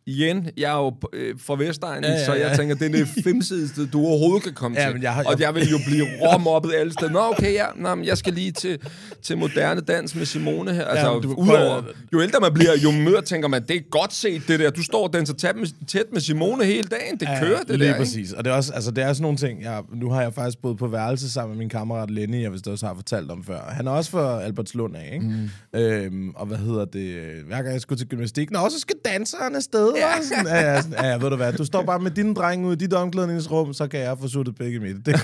Igen, 0.08 0.48
jeg 0.56 0.72
er 0.72 0.76
jo 0.78 0.92
øh, 1.12 1.34
fra 1.38 1.56
Vestegnen, 1.56 2.04
ja, 2.04 2.10
Ja, 2.10 2.14
ja, 2.14 2.20
ja, 2.20 2.25
så 2.26 2.34
jeg 2.34 2.50
ja. 2.50 2.56
tænker, 2.56 2.75
det 2.75 2.86
er 2.86 2.90
det 3.04 3.08
femsidste, 3.25 3.86
du 3.86 3.98
overhovedet 4.06 4.42
kan 4.42 4.52
komme 4.52 4.80
Ja, 4.80 4.90
til. 4.92 5.00
jeg 5.02 5.14
har- 5.14 5.25
Og 5.25 5.40
jeg 5.40 5.54
vil 5.54 5.68
jo 5.70 5.78
blive 5.86 6.04
råmoppet 6.22 6.72
alle 6.75 6.92
steder. 6.92 7.12
Nå, 7.12 7.18
okay, 7.20 7.52
ja, 7.52 7.64
nå, 7.76 7.94
men 7.94 8.04
jeg 8.04 8.18
skal 8.18 8.32
lige 8.32 8.52
til, 8.52 8.78
til 9.22 9.38
moderne 9.38 9.80
dans 9.80 10.14
med 10.14 10.25
Simone 10.26 10.75
her. 10.75 10.84
Altså, 10.84 11.12
men 11.12 11.22
du- 11.22 11.34
udover, 11.34 11.82
jo 12.12 12.22
ældre 12.22 12.40
man 12.40 12.54
bliver, 12.54 12.70
jo 12.84 12.90
mere 12.90 13.22
tænker 13.22 13.48
man, 13.48 13.62
det 13.68 13.76
er 13.76 13.80
godt 13.90 14.12
set 14.14 14.42
det 14.48 14.60
der. 14.60 14.70
Du 14.70 14.82
står 14.82 15.06
og 15.06 15.12
danser 15.12 15.34
tæt 15.34 15.56
med, 15.56 15.66
tæt 15.86 16.04
med 16.12 16.20
Simone 16.20 16.64
hele 16.64 16.88
dagen. 16.88 17.18
Det 17.20 17.28
kører, 17.40 17.58
det 17.62 17.68
lige 17.68 17.78
der, 17.78 17.86
ikke? 17.94 17.98
præcis. 17.98 18.32
Og 18.32 18.44
det 18.44 18.50
er 18.50 18.54
også, 18.54 18.72
altså, 18.72 18.90
det 18.90 19.04
er 19.04 19.12
sådan 19.12 19.22
nogle 19.22 19.38
ting. 19.38 19.62
Jeg, 19.62 19.82
nu 19.94 20.10
har 20.10 20.22
jeg 20.22 20.34
faktisk 20.34 20.58
boet 20.62 20.78
på 20.78 20.86
værelse 20.86 21.30
sammen 21.32 21.56
med 21.56 21.58
min 21.58 21.68
kammerat 21.68 22.10
Lenny, 22.10 22.42
jeg 22.42 22.52
vist 22.52 22.68
også 22.68 22.86
har 22.86 22.94
fortalt 22.94 23.30
om 23.30 23.44
før. 23.44 23.60
Han 23.70 23.86
er 23.86 23.90
også 23.90 24.10
fra 24.10 24.42
Albertslund 24.42 24.96
af, 24.96 25.10
ikke? 25.14 25.26
Mm. 25.75 25.80
Øhm, 25.80 26.30
og 26.34 26.46
hvad 26.46 26.58
hedder 26.58 26.84
det? 26.84 27.14
Hver 27.46 27.56
gang 27.56 27.72
jeg 27.72 27.80
skulle 27.80 27.98
til 27.98 28.08
gymnastik, 28.08 28.50
nå, 28.50 28.68
så 28.70 28.80
skal 28.80 28.96
danseren 29.04 29.54
afsted. 29.56 29.92
Ja. 29.97 30.23
Sådan, 30.29 30.47
ja, 30.47 30.73
ja, 30.73 30.83
sådan, 30.83 31.05
ja, 31.05 31.17
ved 31.17 31.31
du 31.31 31.37
hvad, 31.37 31.53
du 31.53 31.65
står 31.65 31.83
bare 31.83 31.99
med 31.99 32.11
dine 32.11 32.35
drenge 32.35 32.67
ude 32.67 32.75
i 32.75 32.76
dit 32.76 32.93
omklædningsrum, 32.93 33.73
så 33.73 33.88
kan 33.88 34.00
jeg 34.00 34.19
få 34.21 34.29
suttet 34.29 34.57
begge 34.57 34.81
midt. 34.81 35.07
Det. 35.07 35.21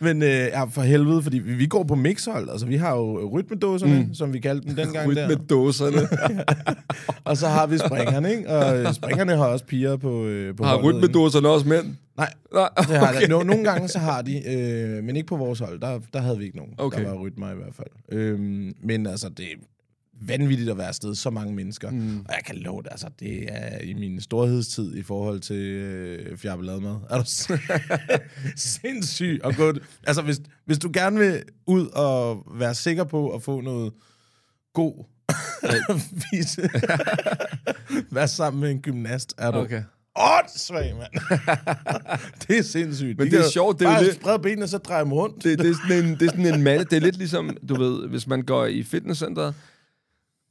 Men 0.04 0.22
øh, 0.22 0.28
ja, 0.28 0.64
for 0.64 0.82
helvede, 0.82 1.22
fordi 1.22 1.38
vi, 1.38 1.54
vi 1.54 1.66
går 1.66 1.84
på 1.84 1.94
mixhold. 1.94 2.50
Altså, 2.50 2.66
vi 2.66 2.76
har 2.76 2.96
jo 2.96 3.30
rytmedåserne, 3.38 4.06
mm. 4.08 4.14
som 4.14 4.32
vi 4.32 4.38
kaldte 4.38 4.68
dem 4.68 4.76
dengang 4.76 5.16
der. 5.16 5.28
Ryt 5.28 5.38
med 5.38 5.46
dåserne. 5.46 6.08
Og 7.24 7.36
så 7.36 7.48
har 7.48 7.66
vi 7.66 7.78
springerne, 7.78 8.30
ikke? 8.30 8.48
Og 8.48 8.94
springerne 8.94 9.36
har 9.36 9.44
også 9.44 9.64
piger 9.64 9.96
på, 9.96 10.24
øh, 10.24 10.56
på 10.56 10.64
Har 10.64 10.74
holdet, 10.74 10.88
ikke? 10.88 10.98
rytmedåserne 10.98 11.48
også 11.48 11.68
mænd? 11.68 11.86
Nej, 12.16 12.32
Nej, 12.54 12.68
det 12.78 12.86
har 12.86 13.08
okay. 13.08 13.28
no, 13.28 13.42
nogle 13.42 13.64
gange 13.64 13.88
så 13.88 13.98
har 13.98 14.22
de, 14.22 14.52
øh, 14.54 15.04
men 15.04 15.16
ikke 15.16 15.26
på 15.26 15.36
vores 15.36 15.58
hold. 15.58 15.80
Der, 15.80 16.00
der 16.12 16.20
havde 16.20 16.38
vi 16.38 16.44
ikke 16.44 16.56
nogen. 16.56 16.74
Okay. 16.78 17.04
Der 17.04 17.08
var 17.10 17.18
rytmer 17.18 17.52
i 17.52 17.54
hvert 17.54 17.74
fald. 17.74 18.18
Øhm, 18.20 18.74
men 18.82 19.06
altså, 19.06 19.28
det, 19.28 19.46
vanvittigt 20.20 20.70
at 20.70 20.78
være 20.78 20.88
afsted, 20.88 21.14
så 21.14 21.30
mange 21.30 21.54
mennesker. 21.54 21.90
Mm. 21.90 22.18
Og 22.18 22.34
jeg 22.34 22.40
kan 22.46 22.56
love 22.56 22.82
det, 22.82 22.88
altså, 22.90 23.06
det 23.20 23.44
er 23.48 23.78
i 23.78 23.92
min 23.94 24.20
storhedstid 24.20 24.94
i 24.96 25.02
forhold 25.02 25.40
til 25.40 25.56
øh, 25.56 26.38
fjabbeladmad. 26.38 26.96
Er 27.10 27.18
du 27.18 27.24
sindssyg 28.56 29.40
at 29.44 29.56
gå... 29.56 29.72
Altså, 30.06 30.22
hvis, 30.22 30.40
hvis 30.66 30.78
du 30.78 30.90
gerne 30.94 31.18
vil 31.18 31.42
ud 31.66 31.86
og 31.86 32.46
være 32.54 32.74
sikker 32.74 33.04
på 33.04 33.30
at 33.30 33.42
få 33.42 33.60
noget 33.60 33.92
god 34.74 35.04
vise, 36.32 36.70
vær 38.14 38.26
sammen 38.26 38.60
med 38.60 38.70
en 38.70 38.80
gymnast, 38.80 39.34
er 39.38 39.50
du 39.50 39.58
Okay. 39.58 39.82
åndssvag, 40.16 40.94
mand. 40.96 41.12
det 42.48 42.58
er 42.58 42.62
sindssygt. 42.62 43.18
Men 43.18 43.26
De 43.26 43.30
det 43.36 43.44
er 43.46 43.50
sjovt, 43.50 43.78
det 43.78 43.84
er 43.86 43.90
bare 43.90 44.04
lidt- 44.04 44.14
sprede 44.14 44.38
benene, 44.38 44.68
så 44.68 44.78
dreje 44.78 45.04
dem 45.04 45.12
rundt. 45.12 45.44
Det, 45.44 45.58
det, 45.58 45.70
er 45.70 45.74
sådan 45.88 46.04
en, 46.04 46.10
det 46.14 46.22
er 46.22 46.30
sådan 46.30 46.54
en 46.54 46.62
mand. 46.62 46.80
Det 46.86 46.96
er 46.96 47.00
lidt 47.00 47.16
ligesom, 47.16 47.56
du 47.68 47.74
ved, 47.76 48.08
hvis 48.08 48.26
man 48.26 48.42
går 48.42 48.66
i 48.66 48.82
fitnesscenteret, 48.82 49.54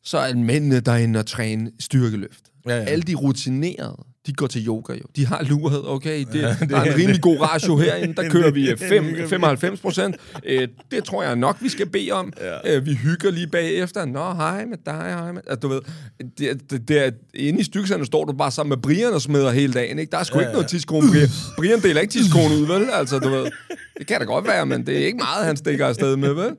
så 0.09 0.17
er 0.17 0.33
mændene 0.35 0.79
derinde 0.79 1.19
og 1.19 1.25
træne 1.25 1.71
styrkeløft. 1.79 2.39
Ja, 2.67 2.75
ja. 2.77 2.83
Alle 2.83 3.01
de 3.03 3.15
rutinerede, 3.15 3.97
de 4.27 4.33
går 4.33 4.47
til 4.47 4.67
yoga 4.67 4.93
jo. 4.93 5.03
De 5.15 5.25
har 5.25 5.43
luret, 5.43 5.87
okay, 5.87 6.25
det, 6.33 6.41
ja, 6.41 6.55
det 6.59 6.71
er 6.71 6.81
en 6.83 6.95
rimelig 6.95 7.21
god 7.21 7.39
ratio 7.41 7.77
herinde, 7.77 8.15
der 8.15 8.29
kører 8.35 8.51
vi 8.51 8.67
det- 8.67 8.79
fem, 8.79 9.03
det 9.03 9.11
hygger 9.11 9.23
vi. 9.23 9.29
95 9.29 9.79
procent. 9.79 10.15
Øh, 10.45 10.67
det 10.91 11.03
tror 11.03 11.23
jeg 11.23 11.35
nok, 11.35 11.57
vi 11.61 11.69
skal 11.69 11.89
bede 11.89 12.11
om. 12.11 12.33
Ja. 12.65 12.75
Øh, 12.77 12.85
vi 12.85 12.93
hygger 12.93 13.31
lige 13.31 13.47
bagefter. 13.47 14.05
Nå, 14.05 14.33
hej 14.33 14.65
med 14.65 14.77
dig, 14.85 14.93
hej 14.93 15.31
med... 15.31 15.41
Altså, 15.47 15.59
du 15.59 15.67
ved, 15.67 15.79
det, 16.37 16.71
det, 16.71 16.87
det 16.87 17.05
er, 17.05 17.11
inde 17.33 17.59
i 17.59 17.63
styrkecenteret 17.63 18.07
står 18.07 18.25
du 18.25 18.33
bare 18.33 18.51
sammen 18.51 18.69
med 18.69 18.77
Brian 18.77 19.13
og 19.13 19.21
smider 19.21 19.51
hele 19.51 19.73
dagen, 19.73 19.99
ikke? 19.99 20.11
Der 20.11 20.17
er 20.17 20.23
sgu 20.23 20.35
ja, 20.37 20.41
ikke 20.41 20.53
noget 20.53 20.67
tidskone. 20.67 21.07
Brian, 21.11 21.29
Brian 21.57 21.79
deler 21.81 22.01
ikke 22.01 22.11
tidskone 22.11 22.55
ud, 22.55 22.65
vel? 22.67 22.89
Altså, 22.93 23.19
du 23.19 23.29
ved, 23.29 23.45
det 23.99 24.07
kan 24.07 24.19
da 24.19 24.25
godt 24.25 24.47
være, 24.47 24.65
men 24.65 24.85
det 24.85 25.01
er 25.01 25.05
ikke 25.05 25.17
meget, 25.17 25.45
han 25.45 25.57
stikker 25.57 25.87
afsted 25.87 26.17
med, 26.17 26.33
vel? 26.33 26.55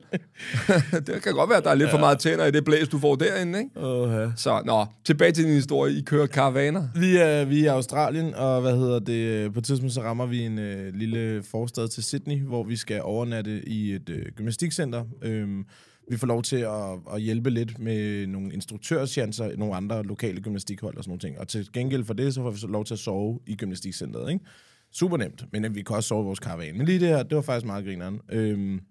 det 1.07 1.23
kan 1.23 1.33
godt 1.33 1.49
være, 1.49 1.57
at 1.57 1.63
der 1.63 1.69
er 1.69 1.75
lidt 1.75 1.89
for 1.89 1.97
meget 1.97 2.19
tænder 2.19 2.45
i 2.45 2.51
det 2.51 2.65
blæs, 2.65 2.87
du 2.87 2.99
får 2.99 3.15
derinde, 3.15 3.59
ikke? 3.59 3.71
Uh-huh. 3.75 4.31
Så, 4.35 4.61
nå, 4.65 4.85
tilbage 5.05 5.31
til 5.31 5.45
din 5.45 5.53
historie. 5.53 5.93
I 5.93 6.01
kører 6.01 6.27
karavaner. 6.27 6.87
Vi 6.95 7.17
er, 7.17 7.45
vi 7.45 7.59
er 7.59 7.63
i 7.63 7.65
Australien, 7.65 8.35
og 8.35 8.61
hvad 8.61 8.77
hedder 8.77 8.99
det, 8.99 9.53
på 9.53 9.59
et 9.59 9.65
tidspunkt 9.65 9.93
så 9.93 10.01
rammer 10.01 10.25
vi 10.25 10.41
en 10.41 10.59
øh, 10.59 10.93
lille 10.93 11.43
forstad 11.43 11.87
til 11.87 12.03
Sydney, 12.03 12.41
hvor 12.41 12.63
vi 12.63 12.75
skal 12.75 13.01
overnatte 13.01 13.69
i 13.69 13.93
et 13.93 14.09
øh, 14.09 14.25
gymnastikcenter. 14.35 15.03
Øhm, 15.21 15.65
vi 16.09 16.17
får 16.17 16.27
lov 16.27 16.43
til 16.43 16.55
at, 16.55 17.13
at 17.13 17.21
hjælpe 17.21 17.49
lidt 17.49 17.79
med 17.79 18.27
nogle 18.27 18.53
instruktørschancer, 18.53 19.57
nogle 19.57 19.75
andre 19.75 20.03
lokale 20.03 20.41
gymnastikhold 20.41 20.97
og 20.97 21.03
sådan 21.03 21.09
nogle 21.09 21.19
ting. 21.19 21.39
Og 21.39 21.47
til 21.47 21.69
gengæld 21.73 22.03
for 22.03 22.13
det, 22.13 22.33
så 22.33 22.41
får 22.41 22.51
vi 22.51 22.59
så 22.59 22.67
lov 22.67 22.85
til 22.85 22.93
at 22.93 22.99
sove 22.99 23.39
i 23.47 23.55
gymnastikcenteret, 23.55 24.31
ikke? 24.31 24.45
Super 24.91 25.17
nemt, 25.17 25.45
men 25.51 25.75
vi 25.75 25.81
kan 25.81 25.95
også 25.95 26.07
sove 26.07 26.23
i 26.23 26.25
vores 26.25 26.39
karavan. 26.39 26.77
Men 26.77 26.85
lige 26.85 26.99
det 26.99 27.07
her, 27.07 27.23
det 27.23 27.35
var 27.35 27.41
faktisk 27.41 27.65
meget 27.65 27.85
grineren. 27.85 28.21
Øhm, 28.29 28.81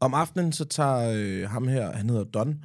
om 0.00 0.14
aftenen, 0.14 0.52
så 0.52 0.64
tager 0.64 1.12
øh, 1.16 1.50
ham 1.50 1.68
her, 1.68 1.92
han 1.92 2.10
hedder 2.10 2.24
Don, 2.24 2.64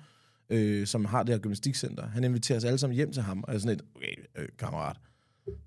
øh, 0.50 0.88
som 0.88 1.06
har 1.06 1.24
det 1.24 1.34
her 1.34 1.40
gymnastikcenter. 1.40 2.08
Han 2.08 2.24
inviterer 2.24 2.58
os 2.58 2.64
alle 2.64 2.78
sammen 2.78 2.96
hjem 2.96 3.12
til 3.12 3.24
ham, 3.24 3.44
og 3.48 3.56
er 3.56 3.58
sådan 3.58 3.76
et, 3.76 3.82
okay, 3.96 4.14
øh, 4.38 4.48
kammerat, 4.60 4.98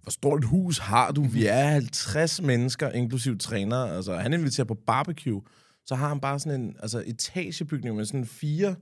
hvor 0.03 0.11
stort 0.11 0.39
et 0.39 0.45
hus 0.45 0.79
har 0.79 1.13
du? 1.13 1.23
Vi 1.23 1.47
er 1.47 1.65
50 1.65 2.43
mennesker, 2.43 2.91
inklusiv 2.91 3.39
træner. 3.39 3.77
Altså, 3.77 4.17
han 4.17 4.33
inviterer 4.33 4.65
på 4.65 4.75
barbecue. 4.75 5.43
Så 5.87 5.95
har 5.95 6.09
han 6.09 6.21
bare 6.21 6.39
sådan 6.39 6.61
en 6.61 6.77
altså, 6.81 7.03
etagebygning 7.07 7.97
med 7.97 8.05
sådan 8.05 8.27
fire 8.27 8.75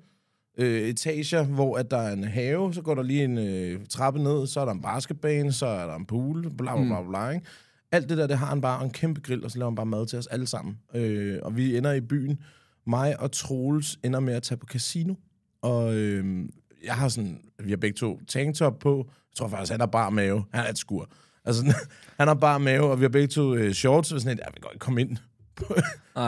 øh, 0.58 0.82
etager, 0.82 1.44
hvor 1.44 1.76
at 1.76 1.90
der 1.90 1.96
er 1.96 2.12
en 2.12 2.24
have, 2.24 2.74
så 2.74 2.82
går 2.82 2.94
der 2.94 3.02
lige 3.02 3.24
en 3.24 3.38
øh, 3.38 3.86
trappe 3.86 4.22
ned, 4.22 4.46
så 4.46 4.60
er 4.60 4.64
der 4.64 4.72
en 4.72 4.82
basketbane, 4.82 5.52
så 5.52 5.66
er 5.66 5.86
der 5.86 5.96
en 5.96 6.06
pool, 6.06 6.42
bla 6.42 6.76
bla 6.76 6.84
bla 6.84 7.08
bla, 7.08 7.30
ikke? 7.30 7.46
Alt 7.92 8.08
det 8.08 8.18
der, 8.18 8.26
det 8.26 8.38
har 8.38 8.46
han 8.46 8.60
bare, 8.60 8.78
og 8.78 8.84
en 8.84 8.90
kæmpe 8.90 9.20
grill, 9.20 9.44
og 9.44 9.50
så 9.50 9.58
laver 9.58 9.70
han 9.70 9.76
bare 9.76 9.86
mad 9.86 10.06
til 10.06 10.18
os 10.18 10.26
alle 10.26 10.46
sammen. 10.46 10.78
Øh, 10.94 11.38
og 11.42 11.56
vi 11.56 11.76
ender 11.76 11.92
i 11.92 12.00
byen. 12.00 12.38
Mig 12.86 13.20
og 13.20 13.32
Troels 13.32 13.98
ender 14.04 14.20
med 14.20 14.34
at 14.34 14.42
tage 14.42 14.58
på 14.58 14.66
casino. 14.66 15.14
Og 15.62 15.94
øh, 15.94 16.44
jeg 16.84 16.94
har 16.94 17.08
sådan, 17.08 17.40
vi 17.64 17.70
har 17.70 17.76
begge 17.76 17.96
to 17.96 18.20
tanktop 18.28 18.78
på. 18.78 18.96
Jeg 19.08 19.36
tror 19.36 19.48
faktisk, 19.48 19.70
han 19.72 19.80
har 19.80 19.86
bare 19.86 20.10
mave. 20.10 20.44
Han 20.54 20.64
er 20.64 20.68
et 20.70 20.78
skur. 20.78 21.08
Altså, 21.44 21.64
han 22.18 22.28
har 22.28 22.34
bare 22.34 22.60
mave, 22.60 22.90
og 22.90 22.98
vi 22.98 23.04
har 23.04 23.08
begge 23.08 23.28
to 23.28 23.54
øh, 23.54 23.72
shorts. 23.72 24.12
Og 24.12 24.20
sådan 24.20 24.38
et, 24.38 24.40
ja, 24.44 24.50
vi 24.54 24.58
går 24.60 24.70
ikke 24.70 24.78
komme 24.84 25.00
ind 25.00 25.16
på, 25.56 25.64
Ah, 25.74 25.82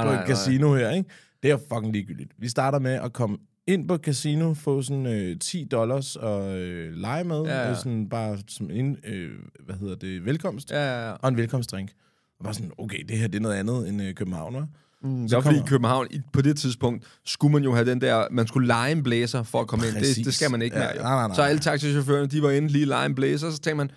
på 0.05 0.11
nej, 0.11 0.13
et 0.13 0.19
nej. 0.19 0.27
casino 0.27 0.75
her, 0.75 0.91
ikke? 0.91 1.11
Det 1.43 1.51
er 1.51 1.57
fucking 1.57 1.93
ligegyldigt. 1.93 2.33
Vi 2.39 2.49
starter 2.49 2.79
med 2.79 2.93
at 2.93 3.13
komme 3.13 3.39
ind 3.67 3.89
på 3.89 3.97
casino, 3.97 4.55
få 4.55 4.83
sådan 4.83 5.07
øh, 5.07 5.39
10 5.39 5.65
dollars 5.71 6.17
og 6.17 6.59
øh, 6.59 6.93
lege 6.95 7.25
med. 7.25 7.43
Ja, 7.43 7.61
ja. 7.63 7.69
Ja. 7.69 7.75
Sådan 7.75 8.09
bare 8.09 8.39
som 8.49 8.71
en, 8.71 8.97
øh, 9.07 9.31
hvad 9.65 9.75
hedder 9.77 9.95
det, 9.95 10.25
velkomst. 10.25 10.71
Ja, 10.71 10.85
ja, 11.01 11.07
ja. 11.09 11.13
Og 11.13 11.29
en 11.29 11.37
velkomstdrink. 11.37 11.91
Og 12.39 12.45
bare 12.45 12.55
sådan, 12.55 12.71
okay, 12.79 13.03
det 13.09 13.19
her 13.19 13.27
det 13.27 13.37
er 13.37 13.41
noget 13.43 13.57
andet 13.57 13.89
end 13.89 14.03
øh, 14.03 14.15
København, 14.15 14.57
hva'? 14.57 14.65
Mm, 15.05 15.23
det 15.29 15.33
var 15.37 15.41
fordi 15.41 15.57
i 15.59 15.63
København, 15.67 16.07
i- 16.11 16.21
på 16.33 16.43
det 16.43 16.57
tidspunkt, 16.57 17.05
skulle 17.27 17.53
man 17.53 17.63
jo 17.65 17.75
have 17.75 17.91
den 17.91 18.01
der, 18.01 18.25
man 18.31 18.47
skulle 18.47 18.67
lege 18.67 18.93
en 18.93 19.03
blæser 19.03 19.43
for 19.43 19.61
at 19.61 19.67
komme 19.67 19.87
ind. 19.87 19.95
Det, 19.95 20.01
Præcis. 20.01 20.25
det 20.27 20.35
skal 20.35 20.51
man 20.51 20.63
ikke 20.63 20.79
Ja, 20.79 20.83
mere. 20.95 21.03
nej, 21.03 21.15
nej, 21.15 21.27
nej. 21.27 21.35
Så 21.37 21.43
alle 21.43 21.59
taxichaufførerne, 21.61 22.27
de 22.27 22.43
var 22.43 22.51
inde 22.51 22.69
lige 22.69 22.85
lege 22.85 23.07
en 23.07 23.15
blæser, 23.15 23.51
så 23.51 23.59
tænkte 23.59 23.75
man, 23.75 23.91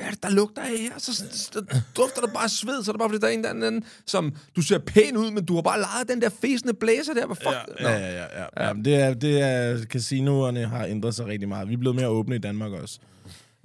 hvad 0.00 0.08
er 0.08 0.14
det, 0.14 0.22
der 0.22 0.30
lugter 0.30 0.62
af 0.62 0.78
her? 0.78 0.98
Så, 0.98 1.14
så, 1.14 1.64
dufter 1.96 2.20
der 2.20 2.32
bare 2.32 2.44
af 2.44 2.50
sved, 2.50 2.84
så 2.84 2.90
er 2.90 2.92
det 2.92 2.98
bare 2.98 3.08
fordi, 3.08 3.20
der 3.20 3.26
er 3.26 3.32
en 3.32 3.44
eller 3.44 3.66
anden, 3.66 3.84
som 4.06 4.34
du 4.56 4.62
ser 4.62 4.78
pæn 4.78 5.16
ud, 5.16 5.30
men 5.30 5.44
du 5.44 5.54
har 5.54 5.62
bare 5.62 5.80
lejet 5.80 6.08
den 6.08 6.20
der 6.20 6.28
fæsende 6.28 6.74
blæser 6.74 7.14
der. 7.14 7.26
Hvad 7.26 7.36
fuck? 7.36 7.80
Ja, 7.80 7.90
ja, 7.90 7.98
ja. 7.98 8.22
ja, 8.22 8.44
ja. 8.56 8.66
ja. 8.66 8.72
men 8.72 8.84
det 8.84 8.94
er, 8.94 9.14
det 9.14 9.40
er, 9.40 9.84
casinoerne 9.84 10.66
har 10.66 10.86
ændret 10.86 11.14
sig 11.14 11.26
rigtig 11.26 11.48
meget. 11.48 11.68
Vi 11.68 11.74
er 11.74 11.78
blevet 11.78 11.96
mere 11.96 12.08
åbne 12.08 12.36
i 12.36 12.38
Danmark 12.38 12.72
også. 12.72 12.98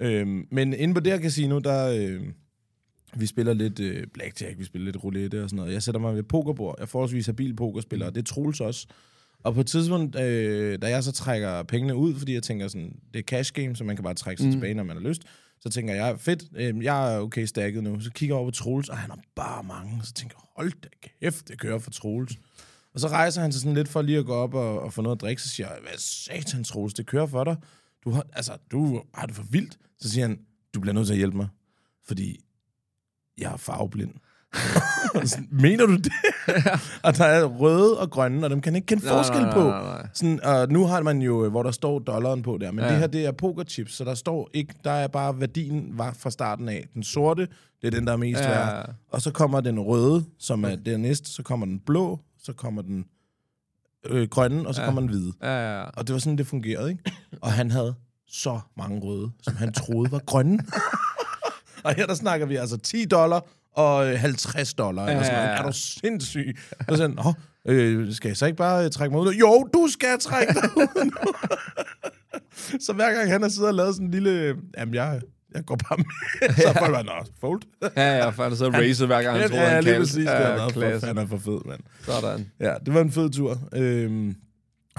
Øhm, 0.00 0.46
men 0.50 0.74
inde 0.74 0.94
på 0.94 1.00
det 1.00 1.12
her 1.12 1.20
casino, 1.20 1.58
der... 1.58 1.88
Øh, 1.88 2.20
vi 3.18 3.26
spiller 3.26 3.54
lidt 3.54 3.80
øh, 3.80 4.06
blackjack, 4.14 4.58
vi 4.58 4.64
spiller 4.64 4.84
lidt 4.84 5.04
roulette 5.04 5.42
og 5.42 5.50
sådan 5.50 5.56
noget. 5.56 5.72
Jeg 5.72 5.82
sætter 5.82 6.00
mig 6.00 6.14
ved 6.14 6.22
pokerbord. 6.22 6.74
Jeg 6.78 6.82
er 6.82 6.86
forholdsvis 6.86 7.26
habil 7.26 7.56
pokerspiller, 7.56 8.06
og 8.06 8.14
det 8.14 8.20
er 8.20 8.24
Troels 8.24 8.60
også. 8.60 8.86
Og 9.44 9.54
på 9.54 9.60
et 9.60 9.66
tidspunkt, 9.66 10.20
øh, 10.20 10.78
da 10.82 10.88
jeg 10.88 11.04
så 11.04 11.12
trækker 11.12 11.62
pengene 11.62 11.96
ud, 11.96 12.14
fordi 12.14 12.34
jeg 12.34 12.42
tænker 12.42 12.68
sådan, 12.68 12.96
det 13.14 13.18
er 13.18 13.22
cash 13.22 13.52
game, 13.52 13.76
så 13.76 13.84
man 13.84 13.96
kan 13.96 14.02
bare 14.02 14.14
trække 14.14 14.42
sig 14.42 14.48
mm. 14.48 14.52
tilbage, 14.52 14.74
når 14.74 14.82
man 14.82 14.96
har 14.96 15.08
lyst, 15.08 15.22
så 15.60 15.68
tænker 15.68 15.94
jeg, 15.94 16.20
fedt, 16.20 16.44
øh, 16.56 16.84
jeg 16.84 17.14
er 17.14 17.18
okay 17.18 17.44
stakket 17.44 17.82
nu. 17.82 18.00
Så 18.00 18.10
kigger 18.10 18.34
jeg 18.34 18.40
over 18.40 18.50
på 18.50 18.54
Troels, 18.54 18.88
og 18.88 18.98
han 18.98 19.10
har 19.10 19.18
bare 19.34 19.62
mange. 19.64 20.00
Så 20.04 20.12
tænker 20.12 20.36
jeg, 20.38 20.46
hold 20.56 20.72
da 20.82 20.88
kæft, 21.20 21.48
det 21.48 21.58
kører 21.58 21.78
for 21.78 21.90
Troels. 21.90 22.36
Og 22.94 23.00
så 23.00 23.08
rejser 23.08 23.42
han 23.42 23.52
sig 23.52 23.60
sådan 23.60 23.74
lidt 23.74 23.88
for 23.88 24.02
lige 24.02 24.18
at 24.18 24.26
gå 24.26 24.34
op 24.34 24.54
og, 24.54 24.80
og 24.80 24.92
få 24.92 25.02
noget 25.02 25.16
at 25.16 25.20
drikke. 25.20 25.42
Så 25.42 25.48
siger 25.48 25.68
jeg, 25.68 25.78
hvad 25.82 25.98
satan, 25.98 26.64
Troels, 26.64 26.94
det 26.94 27.06
kører 27.06 27.26
for 27.26 27.44
dig. 27.44 27.56
Du 28.04 28.10
har, 28.10 28.26
altså, 28.32 28.56
du 28.70 29.02
har 29.14 29.26
det 29.26 29.36
for 29.36 29.42
vildt. 29.50 29.78
Så 29.98 30.10
siger 30.10 30.26
han, 30.26 30.40
du 30.74 30.80
bliver 30.80 30.94
nødt 30.94 31.06
til 31.06 31.14
at 31.14 31.18
hjælpe 31.18 31.36
mig, 31.36 31.48
fordi 32.06 32.44
jeg 33.38 33.52
er 33.52 33.56
farveblind. 33.56 34.14
Sådan, 35.24 35.48
Mener 35.50 35.86
du 35.86 35.96
det? 35.96 36.12
og 37.04 37.16
der 37.16 37.24
er 37.24 37.44
røde 37.44 38.00
og 38.00 38.10
grønne, 38.10 38.46
og 38.46 38.50
dem 38.50 38.60
kan 38.60 38.74
ikke 38.76 38.86
kende 38.86 39.04
Nej, 39.04 39.14
forskel 39.14 39.40
nej, 39.42 39.52
på. 39.52 39.60
nej, 39.62 39.82
nej. 39.82 40.06
Sådan, 40.14 40.44
og 40.44 40.68
nu 40.68 40.86
har 40.86 41.02
man 41.02 41.22
jo, 41.22 41.44
øh, 41.44 41.50
hvor 41.50 41.62
der 41.62 41.70
står 41.70 41.98
dollaren 41.98 42.42
på 42.42 42.58
der, 42.60 42.70
men 42.72 42.78
Ja. 42.78 42.86
ja. 42.86 42.92
det 42.92 43.00
her, 43.00 43.06
det 43.06 43.26
er 43.26 43.32
pokerchips, 43.32 43.94
så 43.94 44.04
der 44.04 44.14
står 44.14 44.50
ikke, 44.54 44.74
der 44.84 44.90
er 44.90 45.06
bare 45.08 45.40
værdien 45.40 45.98
var 45.98 46.12
fra 46.18 46.30
starten 46.30 46.68
af. 46.68 46.86
Den 46.94 47.02
sorte, 47.02 47.48
det 47.82 47.86
er 47.86 47.90
den, 47.90 48.06
der 48.06 48.12
er 48.12 48.16
mest 48.16 48.40
Ja. 48.40 48.48
værd. 48.48 48.90
Og 49.10 49.22
så 49.22 49.30
kommer 49.30 49.60
den 49.60 49.80
røde, 49.80 50.24
som 50.38 50.64
er 50.64 50.76
dernæst, 50.76 51.28
så 51.34 51.42
kommer 51.42 51.66
den 51.66 51.80
blå, 51.86 52.20
så 52.42 52.52
kommer 52.52 52.82
den 52.82 53.04
øh, 54.06 54.28
grønne, 54.28 54.68
og 54.68 54.74
så 54.74 54.80
Ja. 54.80 54.84
ja. 54.84 54.88
kommer 54.88 55.00
den 55.00 55.10
hvide. 55.10 55.32
Ja, 55.42 55.48
ja, 55.72 55.78
ja. 55.80 55.84
Og 55.84 56.06
det 56.06 56.12
var 56.12 56.18
sådan, 56.18 56.38
det 56.38 56.46
fungerede, 56.46 56.90
ikke? 56.90 57.02
Og 57.42 57.52
han 57.52 57.70
havde 57.70 57.94
så 58.28 58.60
mange 58.78 59.00
røde, 59.00 59.30
som 59.42 59.56
han 59.56 59.72
troede 59.72 60.12
var 60.12 60.18
grønne. 60.26 60.58
og 61.84 61.94
her 61.94 62.06
der 62.06 62.14
snakker 62.14 62.46
vi 62.46 62.56
altså 62.56 62.76
10 62.76 63.04
dollar 63.04 63.44
og 63.76 64.08
øh, 64.12 64.18
50 64.18 64.74
dollar. 64.74 65.04
Ja, 65.04 65.10
eller 65.10 65.22
sådan 65.24 65.36
Ja, 65.38 65.40
ja, 65.42 65.46
noget. 65.46 65.58
ja. 65.58 65.62
Er 65.62 65.66
du 65.66 65.72
sindssyg? 65.72 66.56
Og 66.88 66.96
sådan, 66.96 67.16
Nå, 67.24 67.32
øh, 67.72 68.12
skal 68.12 68.28
jeg 68.28 68.36
så 68.36 68.46
ikke 68.46 68.56
bare 68.56 68.84
øh, 68.84 68.90
trække 68.90 69.12
mig 69.12 69.20
ud? 69.20 69.26
nu?" 69.26 69.30
Jo, 69.32 69.68
du 69.74 69.88
skal 69.90 70.18
trække 70.20 70.54
dig 70.54 70.70
ud 70.76 71.04
nu. 71.04 71.10
så 72.86 72.92
hver 72.92 73.12
gang 73.14 73.30
han 73.30 73.42
har 73.42 73.48
siddet 73.48 73.68
og 73.68 73.74
lavet 73.74 73.94
sådan 73.94 74.06
en 74.06 74.10
lille... 74.12 74.30
øh, 74.30 74.56
Jamen, 74.78 74.94
jeg, 74.94 75.20
jeg 75.54 75.64
går 75.64 75.76
bare 75.88 75.96
med. 75.98 76.54
så 76.62 76.68
er 76.68 76.72
folk 76.72 76.92
bare, 76.92 77.04
nå, 77.04 77.12
fold. 77.40 77.62
Ja, 77.96 78.16
ja, 78.16 78.28
for 78.28 78.42
han 78.42 78.52
har 78.52 78.56
så 78.56 78.68
racet 78.68 79.06
hver 79.06 79.22
gang, 79.22 79.38
han 79.40 79.48
troede, 79.48 79.64
ja, 79.64 79.68
han 79.70 79.84
lige 79.84 79.92
kaldte. 79.94 80.02
præcis. 80.02 80.26
Det 80.28 80.72
for, 80.72 80.80
klasse. 80.80 81.06
han 81.06 81.18
er 81.18 81.26
for 81.26 81.38
fed, 81.38 81.68
mand. 81.68 81.80
Sådan. 82.02 82.50
Ja, 82.60 82.74
det 82.86 82.94
var 82.94 83.00
en 83.00 83.12
fed 83.12 83.30
tur. 83.30 83.58
Øhm, 83.72 84.34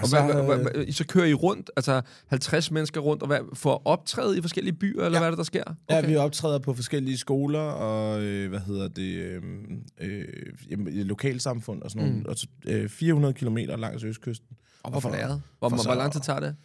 Og 0.02 0.08
så, 0.08 0.22
hvad, 0.22 0.44
hvad, 0.44 0.58
hvad, 0.58 0.92
så 0.92 1.06
kører 1.08 1.26
I 1.26 1.34
rundt, 1.34 1.72
altså 1.76 2.02
50 2.28 2.72
mennesker 2.72 3.02
rundt, 3.02 3.22
og 3.22 3.28
hvad, 3.28 3.40
at 3.66 3.78
optræde 3.86 4.38
i 4.38 4.42
forskellige 4.42 4.74
byer, 4.74 5.06
eller 5.06 5.18
Ja. 5.18 5.20
hvad 5.20 5.28
er 5.28 5.32
det, 5.32 5.38
der 5.38 5.44
sker? 5.44 5.64
Ja, 5.90 6.02
vi 6.08 6.16
optræder 6.16 6.60
på 6.60 6.74
forskellige 6.74 7.18
skoler 7.18 7.60
og, 7.60 8.22
øh, 8.22 8.50
hvad 8.50 8.60
hedder 8.60 8.88
det, 8.88 9.14
øh, 9.16 9.42
øh, 10.02 10.26
lokalsamfund 11.06 11.82
og 11.82 11.92
sådan 11.92 12.08
Mm. 12.08 12.14
noget. 12.14 12.28
Og, 12.28 12.38
så, 12.38 12.48
øh, 12.66 12.90
400 12.90 13.34
kilometer 13.34 13.78
langs 13.78 14.04
østkysten. 14.04 14.58
Og 14.84 14.92
hvor? 14.92 15.00
Hvor, 15.00 15.10
for 15.10 15.70
hvor, 15.70 15.84
hvor 15.86 15.96
lang 15.96 16.12
tid 16.12 16.22
tager 16.22 16.40
det? 16.40 16.56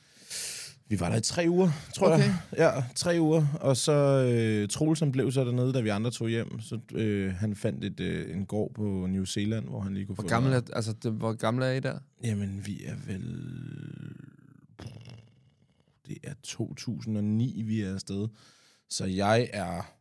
Vi 0.93 1.01
var 1.01 1.09
der 1.09 1.17
i 1.17 1.21
tre 1.21 1.45
uger, 1.49 1.71
tror 1.95 2.15
Okay. 2.15 2.25
jeg. 2.25 2.37
Ja, 2.57 2.71
tre 2.97 3.17
uger. 3.21 3.47
Og 3.61 3.77
så 3.77 3.93
øh, 3.93 4.69
Troels, 4.69 5.01
han 5.01 5.13
blev 5.13 5.33
så 5.33 5.45
dernede, 5.45 5.73
da 5.73 5.81
vi 5.81 5.89
andre 5.89 6.11
tog 6.11 6.29
hjem. 6.29 6.61
Så 6.61 6.79
øh, 6.95 7.35
han 7.35 7.55
fandt 7.57 7.85
et, 7.85 8.01
øh, 8.01 8.37
en 8.37 8.47
gård 8.47 8.75
på 8.75 9.07
New 9.11 9.25
Zealand, 9.25 9.69
hvor 9.69 9.81
han 9.81 9.95
lige 9.95 10.07
kunne 10.07 10.15
Hvor 10.15 10.23
få 10.23 10.29
gammel 10.29 10.53
er, 10.53 10.61
altså, 10.73 10.93
det, 11.03 11.13
hvor 11.13 11.33
gammel 11.33 11.65
er 11.65 11.71
I 11.71 11.81
der? 11.81 11.99
Jamen, 12.25 12.63
vi 12.67 12.85
er 12.85 12.95
vel... 13.07 13.37
Det 16.09 16.19
er 16.25 16.35
2009, 16.43 17.63
vi 17.67 17.81
er 17.83 17.95
afsted. 17.95 18.29
Så 18.91 19.05
jeg 19.07 19.51
er... 19.53 19.95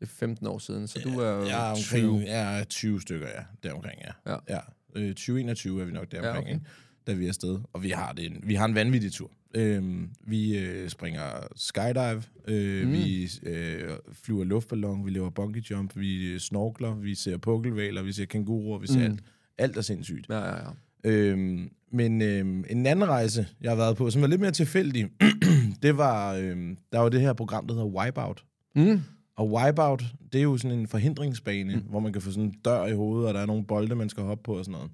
Det 0.00 0.06
er 0.06 0.10
15 0.10 0.46
år 0.46 0.58
siden, 0.58 0.88
så 0.88 1.00
du 1.04 1.18
er 1.20 1.30
jo 1.30 1.44
Jeg 1.44 1.70
er 1.70 1.74
20. 1.74 2.08
omkring, 2.10 2.28
jeg 2.28 2.60
er 2.60 2.64
20 2.64 3.00
stykker, 3.00 3.26
ja. 3.26 3.42
Deromkring, 3.62 4.00
ja. 4.00 4.32
Ja. 4.32 4.36
ja. 4.48 4.60
Øh, 4.96 5.08
2021 5.08 5.80
er 5.80 5.84
vi 5.84 5.92
nok 5.92 6.12
deromkring, 6.12 6.24
Ja, 6.24 6.30
ja, 6.32 6.38
okay. 6.38 6.40
okay. 6.42 6.54
ikke? 6.54 6.66
da 7.06 7.12
vi 7.12 7.24
er 7.24 7.28
afsted. 7.28 7.58
Og 7.72 7.82
vi 7.82 7.90
har, 7.90 8.12
det 8.12 8.26
en, 8.26 8.40
vi 8.42 8.54
har 8.54 8.64
en 8.64 8.74
vanvittig 8.74 9.12
tur. 9.12 9.30
Øhm, 9.56 10.10
vi 10.20 10.58
øh, 10.58 10.88
springer 10.88 11.22
skydive, 11.54 12.22
øh, 12.48 12.86
mm. 12.86 12.92
vi 12.92 13.30
øh, 13.42 13.90
flyver 14.12 14.44
luftballon, 14.44 15.06
vi 15.06 15.10
laver 15.10 15.30
bungee 15.30 15.62
jump, 15.70 15.96
vi 15.96 16.38
snorkler, 16.38 16.94
vi 16.94 17.14
ser 17.14 17.36
pukkelvaler, 17.36 18.02
vi 18.02 18.12
ser 18.12 18.24
kænguruer, 18.24 18.78
vi 18.78 18.86
ser 18.86 18.98
mm. 18.98 19.04
alt. 19.04 19.22
Alt 19.58 19.76
er 19.76 19.80
sindssygt. 19.80 20.28
Ja, 20.28 20.38
ja, 20.38 20.54
ja. 20.54 20.70
Øhm, 21.04 21.70
men 21.92 22.22
øhm, 22.22 22.64
en 22.70 22.86
anden 22.86 23.08
rejse, 23.08 23.46
jeg 23.60 23.70
har 23.70 23.76
været 23.76 23.96
på, 23.96 24.10
som 24.10 24.22
var 24.22 24.28
lidt 24.28 24.40
mere 24.40 24.50
tilfældig, 24.50 25.08
det 25.82 25.96
var, 25.96 26.34
øhm, 26.34 26.76
der 26.92 26.98
var 26.98 27.08
det 27.08 27.20
her 27.20 27.32
program, 27.32 27.66
der 27.66 27.74
hedder 27.74 27.88
Wipeout. 27.88 28.44
Mm. 28.74 29.00
Og 29.36 29.52
Wipeout, 29.52 30.04
det 30.32 30.38
er 30.38 30.42
jo 30.42 30.56
sådan 30.56 30.78
en 30.78 30.86
forhindringsbane, 30.86 31.76
mm. 31.76 31.82
hvor 31.82 32.00
man 32.00 32.12
kan 32.12 32.22
få 32.22 32.30
sådan 32.30 32.44
en 32.44 32.54
dør 32.64 32.86
i 32.86 32.94
hovedet, 32.94 33.28
og 33.28 33.34
der 33.34 33.40
er 33.40 33.46
nogle 33.46 33.64
bolde, 33.64 33.94
man 33.94 34.08
skal 34.08 34.22
hoppe 34.22 34.42
på 34.42 34.58
og 34.58 34.64
sådan 34.64 34.72
noget. 34.72 34.90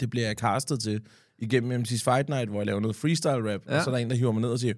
Det 0.00 0.10
bliver 0.10 0.26
jeg 0.26 0.36
castet 0.36 0.80
til 0.80 1.00
igennem 1.38 1.80
MC's 1.82 2.04
Fight 2.04 2.28
Night, 2.28 2.48
hvor 2.48 2.60
jeg 2.60 2.66
laver 2.66 2.80
noget 2.80 2.96
freestyle 2.96 3.52
rap, 3.52 3.60
ja. 3.68 3.78
og 3.78 3.84
så 3.84 3.90
er 3.90 3.94
der 3.94 4.02
en, 4.02 4.10
der 4.10 4.16
hiver 4.16 4.32
mig 4.32 4.40
ned 4.40 4.50
og 4.50 4.58
siger, 4.58 4.74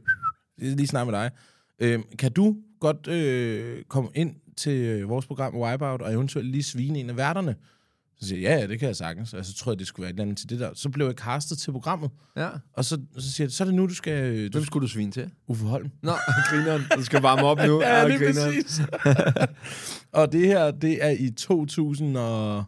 det 0.61 0.73
er 0.73 0.77
lige 0.77 0.87
snart 0.87 1.07
med 1.07 1.15
dig. 1.15 1.31
Øhm, 1.79 2.03
kan 2.19 2.33
du 2.33 2.57
godt 2.81 3.09
øh, 3.09 3.83
komme 3.89 4.11
ind 4.15 4.35
til 4.57 4.73
øh, 4.73 5.09
vores 5.09 5.27
program 5.27 5.57
Wipeout, 5.57 6.03
og 6.03 6.13
eventuelt 6.13 6.49
lige 6.49 6.63
svine 6.63 6.99
en 6.99 7.11
af 7.11 7.17
værterne? 7.17 7.55
Så 8.21 8.29
siger 8.29 8.41
jeg, 8.41 8.51
ja, 8.51 8.61
ja, 8.61 8.67
det 8.67 8.79
kan 8.79 8.89
jeg 8.89 8.97
sagtens. 8.97 9.35
Og 9.35 9.45
så 9.45 9.55
tror 9.55 9.73
jeg, 9.73 9.79
det 9.79 9.87
skulle 9.87 10.05
være 10.05 10.11
et 10.11 10.15
eller 10.15 10.23
andet 10.23 10.39
til 10.39 10.49
det 10.51 10.61
der. 10.61 10.71
Så 10.75 10.89
blev 10.89 11.07
jeg 11.07 11.15
castet 11.15 11.59
til 11.59 11.73
programmet. 11.73 12.11
Ja. 12.37 12.49
Og 12.73 12.85
så, 12.85 13.01
så 13.19 13.33
siger 13.33 13.45
jeg, 13.45 13.53
så 13.53 13.65
er 13.65 13.67
det 13.67 13.75
nu, 13.75 13.87
du 13.87 13.95
skal... 13.95 14.49
Du, 14.49 14.59
Hvem 14.59 14.65
skulle 14.65 14.83
du 14.83 14.93
svine 14.93 15.13
til? 15.13 15.31
Uffe 15.49 15.65
Holm. 15.65 15.91
Nå, 16.03 16.13
grineren. 16.51 16.83
Du 16.97 17.05
skal 17.05 17.21
varme 17.21 17.43
op 17.43 17.59
nu. 17.67 17.81
Ja, 17.83 18.09
lige 18.09 18.19
grineren. 18.19 18.55
præcis. 18.55 18.81
og 20.21 20.33
det 20.33 20.47
her, 20.47 20.71
det 20.71 21.05
er 21.05 21.11
i 21.11 21.31
2000 21.31 22.17
og... 22.17 22.65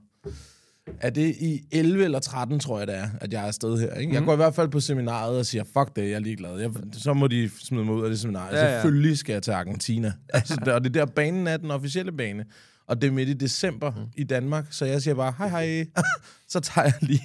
Er 1.01 1.11
det 1.11 1.37
i 1.41 1.65
11 1.71 2.05
eller 2.05 2.19
13, 2.19 2.61
tror 2.61 2.79
jeg, 2.79 2.87
det 2.87 2.97
er, 2.97 3.09
at 3.21 3.33
jeg 3.33 3.43
er 3.43 3.47
afsted 3.47 3.79
her. 3.79 3.95
Ikke? 3.95 4.11
Mm. 4.11 4.15
Jeg 4.15 4.23
går 4.23 4.33
i 4.33 4.37
hvert 4.37 4.55
fald 4.55 4.69
på 4.69 4.81
seminaret 4.81 5.39
og 5.39 5.47
siger, 5.47 5.65
fuck 5.65 5.97
det, 5.97 6.03
jeg 6.03 6.13
er 6.13 6.19
ligeglad. 6.19 6.59
Jeg, 6.59 6.71
så 6.93 7.15
må 7.15 7.27
de 7.27 7.51
smide 7.59 7.85
mig 7.85 7.95
ud 7.95 8.05
af 8.05 8.11
det 8.11 8.21
seminar. 8.21 8.49
Ja, 8.51 8.65
Ja. 8.65 8.73
Selvfølgelig 8.73 9.19
skal 9.19 9.33
jeg 9.33 9.43
til 9.43 9.51
Argentina. 9.51 10.13
altså, 10.35 10.57
og 10.67 10.85
det 10.85 10.95
der 10.95 11.07
banen 11.07 11.47
er 11.47 11.57
den 11.57 11.71
officielle 11.71 12.13
bane. 12.13 12.45
Og 12.87 13.03
det 13.03 13.09
er 13.09 13.13
midt 13.13 13.29
i 13.29 13.33
december 13.33 13.91
mm. 13.91 14.03
i 14.17 14.25
Danmark, 14.25 14.67
så 14.71 14.85
jeg 14.85 15.03
siger 15.03 15.15
bare, 15.15 15.35
hej 15.39 15.49
hej. 15.49 15.87
så 16.49 16.61
tager 16.61 16.85
jeg 16.85 16.95
lige 17.01 17.23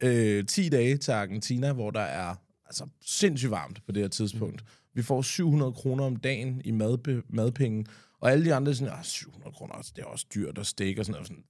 øh, 0.00 0.44
10 0.46 0.68
dage 0.68 0.96
til 0.96 1.12
Argentina, 1.12 1.72
hvor 1.72 1.90
der 1.90 2.00
er 2.00 2.34
altså, 2.66 2.86
sindssygt 3.06 3.50
varmt 3.50 3.80
på 3.86 3.92
det 3.92 4.02
her 4.02 4.08
tidspunkt. 4.08 4.62
Mm. 4.62 4.68
Vi 4.94 5.02
får 5.02 5.22
700 5.22 5.72
kroner 5.72 6.04
om 6.04 6.16
dagen 6.16 6.62
i 6.64 6.70
madbe- 6.70 7.26
madpenge, 7.28 7.84
og 8.20 8.32
alle 8.32 8.44
de 8.44 8.54
andre 8.54 8.70
er 8.70 8.76
sådan, 8.76 8.92
ah, 8.92 9.04
700 9.04 9.52
kroner, 9.52 9.74
altså, 9.74 9.92
det 9.96 10.02
er 10.02 10.06
også 10.06 10.26
dyrt 10.34 10.58
at 10.58 10.66
stikke 10.66 11.00
og 11.00 11.04
sådan 11.04 11.12
noget. 11.12 11.26
Sådan, 11.26 11.42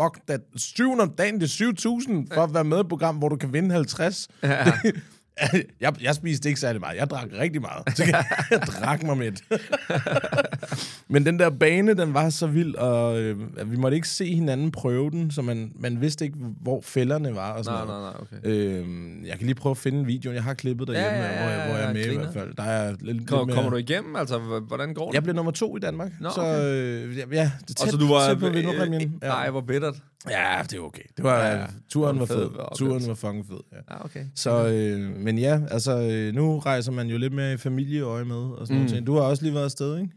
Fuck 0.00 0.26
that. 0.26 0.40
700 0.56 1.08
om 1.08 1.14
dagen, 1.16 1.40
det 1.40 1.60
er 1.60 1.72
7.000 1.72 2.34
for 2.34 2.42
at 2.42 2.54
være 2.54 2.64
med 2.64 2.76
i 2.76 2.80
et 2.80 2.88
program, 2.88 3.16
hvor 3.16 3.28
du 3.28 3.36
kan 3.36 3.52
vinde 3.52 3.74
50. 3.74 4.28
Ja. 4.42 4.72
jeg, 5.80 5.94
jeg 6.02 6.14
spiste 6.14 6.48
ikke 6.48 6.60
særlig 6.60 6.80
meget. 6.80 6.96
Jeg 6.96 7.10
drak 7.10 7.28
rigtig 7.38 7.60
meget. 7.62 7.96
Så 7.96 8.04
jeg, 8.04 8.24
jeg 8.50 8.60
drak 8.60 9.02
mig 9.02 9.18
med. 9.18 9.32
Men 11.12 11.26
den 11.26 11.38
der 11.38 11.50
bane, 11.50 11.94
den 11.94 12.14
var 12.14 12.30
så 12.30 12.46
vild, 12.46 12.74
og 12.74 13.20
øh, 13.20 13.70
vi 13.72 13.76
måtte 13.76 13.94
ikke 13.94 14.08
se 14.08 14.34
hinanden 14.34 14.70
prøve 14.70 15.10
den, 15.10 15.30
så 15.30 15.42
man, 15.42 15.72
man 15.80 16.00
vidste 16.00 16.24
ikke, 16.24 16.36
hvor 16.62 16.80
fælderne 16.80 17.34
var. 17.34 17.52
Og 17.52 17.64
sådan 17.64 17.78
Nej, 17.78 17.86
noget. 17.86 18.02
nej, 18.02 18.12
nej, 18.12 18.52
okay. 18.52 18.80
Øh, 18.80 19.26
jeg 19.26 19.38
kan 19.38 19.46
lige 19.46 19.54
prøve 19.54 19.70
at 19.70 19.76
finde 19.76 20.06
videoen. 20.06 20.34
Jeg 20.34 20.44
har 20.44 20.54
klippet 20.54 20.88
derhjemme, 20.88 21.10
Ja, 21.18 21.22
ja, 21.24 21.32
ja, 21.32 21.42
hvor, 21.42 21.50
jeg, 21.50 21.68
hvor 21.68 21.76
jeg 21.78 21.88
er 21.88 21.92
med 21.92 22.00
i 22.04 22.08
griner. 22.08 22.20
hvert 22.22 22.34
fald. 22.34 22.54
Der 22.56 22.62
er 22.62 22.94
lidt, 23.00 23.26
Kom, 23.28 23.46
lidt 23.48 23.54
kommer 23.54 23.70
du 23.70 23.76
igennem? 23.76 24.16
Altså, 24.16 24.38
hvordan 24.68 24.94
går 24.94 25.06
det? 25.06 25.14
Jeg 25.14 25.22
blev 25.22 25.34
nummer 25.34 25.52
to 25.52 25.76
i 25.76 25.80
Danmark. 25.80 26.12
Nå, 26.20 26.30
så 26.34 26.42
øh, 26.42 27.16
ja, 27.18 27.24
det 27.24 27.38
er 27.38 27.48
tæt, 27.66 27.80
og 27.82 27.88
så 27.88 27.96
du 27.96 28.08
var... 28.08 28.28
tæt 28.28 28.38
på 28.38 28.48
vinderpræmien. 28.48 29.14
Ja. 29.22 29.28
Nej, 29.28 29.50
hvor 29.50 29.60
bittert. 29.60 29.94
Ja, 30.30 30.62
det 30.70 30.76
er 30.76 30.80
okay. 30.80 31.02
Det 31.16 31.24
var, 31.24 31.46
Ja. 31.46 31.66
Turen 31.88 32.18
var 32.18 32.26
var 32.26 32.34
fed. 32.34 32.76
Turen 32.76 33.08
var 33.08 33.14
fucking 33.14 33.46
fed, 33.46 33.60
ja. 33.72 33.76
Ja, 33.90 34.04
okay. 34.04 34.26
Så, 34.34 34.66
øh, 34.68 35.16
men 35.16 35.38
ja, 35.38 35.60
altså, 35.70 36.00
øh, 36.00 36.34
nu 36.34 36.58
rejser 36.58 36.92
man 36.92 37.08
jo 37.08 37.18
lidt 37.18 37.32
mere 37.32 37.52
i 37.52 37.56
familieøje 37.56 38.24
med, 38.24 38.36
og 38.36 38.66
sådan 38.66 38.82
mm. 38.82 38.88
Noget. 38.88 39.06
Du 39.06 39.14
har 39.14 39.20
også 39.22 39.42
lige 39.42 39.54
været 39.54 39.64
afsted, 39.64 39.98
ikke? 39.98 40.10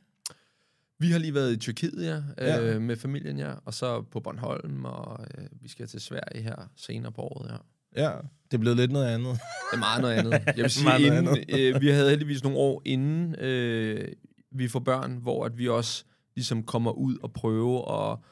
Vi 0.99 1.11
har 1.11 1.19
lige 1.19 1.33
været 1.33 1.53
i 1.53 1.57
Tyrkiet, 1.57 2.05
ja, 2.05 2.21
Ja. 2.45 2.61
øh, 2.61 2.81
med 2.81 2.95
familien, 2.95 3.39
ja. 3.39 3.51
Og 3.65 3.73
så 3.73 4.01
på 4.01 4.19
Bornholm, 4.19 4.85
og 4.85 5.25
øh, 5.37 5.45
vi 5.61 5.69
skal 5.69 5.87
til 5.87 6.01
Sverige 6.01 6.43
her 6.43 6.55
senere 6.77 7.11
på 7.11 7.21
året, 7.21 7.51
ja. 7.51 7.57
Ja, 8.03 8.11
det 8.51 8.53
er 8.53 8.57
blevet 8.57 8.77
lidt 8.77 8.91
noget 8.91 9.05
andet. 9.07 9.31
Det 9.31 9.73
er 9.73 9.77
meget 9.77 10.01
noget 10.01 10.13
andet. 10.15 10.31
Jeg 10.57 10.63
vil 10.63 10.69
sige, 10.69 11.05
inden, 11.05 11.27
øh, 11.49 11.81
vi 11.81 11.89
havde 11.89 12.09
heldigvis 12.09 12.43
nogle 12.43 12.57
år 12.57 12.81
inden 12.85 13.35
øh, 13.35 14.07
vi 14.51 14.67
får 14.67 14.79
børn, 14.79 15.17
hvor 15.21 15.45
at 15.45 15.57
vi 15.57 15.67
også 15.69 16.03
ligesom 16.35 16.63
kommer 16.63 16.91
ud 16.91 17.17
og 17.23 17.33
prøve, 17.33 17.81
og, 17.85 18.23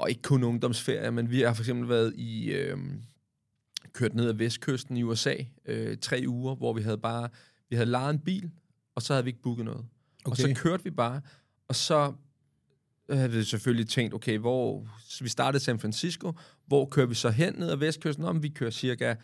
og 0.00 0.10
ikke 0.10 0.22
kun 0.22 0.42
ungdomsferie, 0.42 1.10
men 1.10 1.30
vi 1.30 1.40
har 1.40 1.54
for 1.54 1.62
eksempel 1.62 1.88
været 1.88 2.14
i... 2.16 2.52
Øh, 2.52 2.78
kørt 3.92 4.14
ned 4.14 4.28
ad 4.28 4.34
vestkysten 4.34 4.96
i 4.96 5.02
USA 5.02 5.34
øh, 5.66 5.98
tre 5.98 6.24
uger, 6.26 6.54
hvor 6.54 6.72
vi 6.72 6.82
havde 6.82 6.98
bare... 6.98 7.28
Vi 7.68 7.76
havde 7.76 7.90
lejet 7.90 8.10
en 8.10 8.18
bil, 8.18 8.50
og 8.94 9.02
så 9.02 9.12
havde 9.12 9.24
vi 9.24 9.28
ikke 9.28 9.42
booket 9.42 9.64
noget. 9.64 9.86
Okay. 10.24 10.30
Og 10.30 10.36
så 10.36 10.62
kørte 10.62 10.84
vi 10.84 10.90
bare, 10.90 11.20
og 11.68 11.74
så 11.74 12.12
havde 13.10 13.30
vi 13.30 13.44
selvfølgelig 13.44 13.88
tænkt, 13.88 14.14
okay, 14.14 14.38
hvor... 14.38 14.86
Så 15.08 15.24
vi 15.24 15.28
startede 15.30 15.62
i 15.62 15.64
San 15.64 15.78
Francisco, 15.78 16.32
hvor 16.66 16.86
kører 16.86 17.06
vi 17.06 17.14
så 17.14 17.30
hen 17.30 17.54
ned 17.54 17.70
ad 17.70 17.76
vestkysten? 17.76 18.24
Om 18.24 18.42
vi 18.42 18.48
kører 18.48 18.70
cirka 18.70 19.14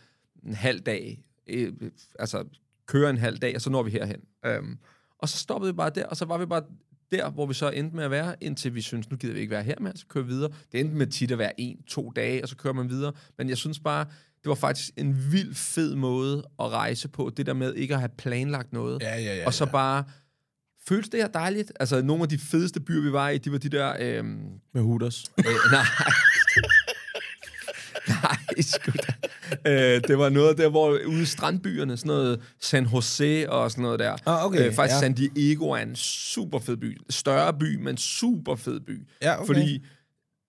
en 0.43 0.53
halv 0.53 0.79
dag, 0.79 1.23
øh, 1.47 1.73
altså 2.19 2.43
kører 2.85 3.09
en 3.09 3.17
halv 3.17 3.37
dag, 3.37 3.55
og 3.55 3.61
så 3.61 3.69
når 3.69 3.83
vi 3.83 3.91
herhen. 3.91 4.21
Øhm, 4.45 4.77
og 5.17 5.29
så 5.29 5.37
stoppede 5.37 5.73
vi 5.73 5.75
bare 5.75 5.89
der, 5.89 6.05
og 6.05 6.17
så 6.17 6.25
var 6.25 6.37
vi 6.37 6.45
bare 6.45 6.63
der, 7.11 7.29
hvor 7.29 7.45
vi 7.45 7.53
så 7.53 7.69
endte 7.69 7.95
med 7.95 8.03
at 8.03 8.11
være, 8.11 8.35
indtil 8.41 8.75
vi 8.75 8.81
synes, 8.81 9.09
nu 9.09 9.17
gider 9.17 9.33
vi 9.33 9.39
ikke 9.39 9.51
være 9.51 9.63
her 9.63 9.75
mere, 9.81 9.93
så 9.95 10.05
kører 10.09 10.23
vi 10.23 10.29
videre. 10.29 10.51
Det 10.71 10.79
endte 10.79 10.95
med 10.95 11.07
tit 11.07 11.31
at 11.31 11.37
være 11.37 11.61
en, 11.61 11.77
to 11.87 12.11
dage, 12.15 12.43
og 12.43 12.49
så 12.49 12.55
kører 12.55 12.73
man 12.73 12.89
videre. 12.89 13.13
Men 13.37 13.49
jeg 13.49 13.57
synes 13.57 13.79
bare, 13.79 14.05
det 14.43 14.49
var 14.49 14.55
faktisk 14.55 14.89
en 14.97 15.31
vild 15.31 15.55
fed 15.55 15.95
måde 15.95 16.37
at 16.59 16.69
rejse 16.69 17.07
på, 17.07 17.31
det 17.37 17.45
der 17.45 17.53
med 17.53 17.73
ikke 17.73 17.93
at 17.93 17.99
have 17.99 18.09
planlagt 18.17 18.73
noget, 18.73 19.01
Ja, 19.01 19.19
ja, 19.19 19.35
ja. 19.35 19.45
og 19.45 19.53
så 19.53 19.65
ja. 19.65 19.71
bare 19.71 20.03
føles 20.87 21.09
det 21.09 21.19
her 21.19 21.27
dejligt. 21.27 21.71
Altså, 21.79 22.01
nogle 22.01 22.23
af 22.23 22.29
de 22.29 22.37
fedeste 22.37 22.79
byer, 22.79 23.01
vi 23.01 23.11
var 23.11 23.29
i, 23.29 23.37
de 23.37 23.51
var 23.51 23.57
de 23.57 23.69
der... 23.69 23.93
Øhm, 23.99 24.39
Med 24.73 24.81
Hooters. 24.81 25.23
Øh, 25.37 25.45
nej. 25.71 25.83
nej, 28.23 28.61
sgu 28.61 28.91
da. 28.91 29.13
Øh, 29.71 30.01
det 30.07 30.17
var 30.17 30.29
noget 30.29 30.57
der, 30.57 30.69
hvor 30.69 30.89
ude 31.07 31.21
i 31.21 31.25
strandbyerne, 31.25 31.97
sådan 31.97 32.07
noget 32.07 32.41
San 32.61 32.85
Jose 32.85 33.51
og 33.51 33.71
sådan 33.71 33.81
noget 33.81 33.99
der. 33.99 34.15
Ah, 34.25 34.45
okay, 34.45 34.67
øh, 34.67 34.73
faktisk 34.73 34.95
ja. 34.95 34.99
San 34.99 35.13
Diego 35.13 35.69
er 35.69 35.77
en 35.77 35.95
super 35.95 36.59
fed 36.59 36.77
by. 36.77 36.97
Større 37.09 37.53
by, 37.53 37.75
men 37.75 37.97
super 37.97 38.55
fed 38.55 38.79
by. 38.79 39.07
Ja, 39.21 39.35
okay. 39.35 39.47
Fordi 39.47 39.85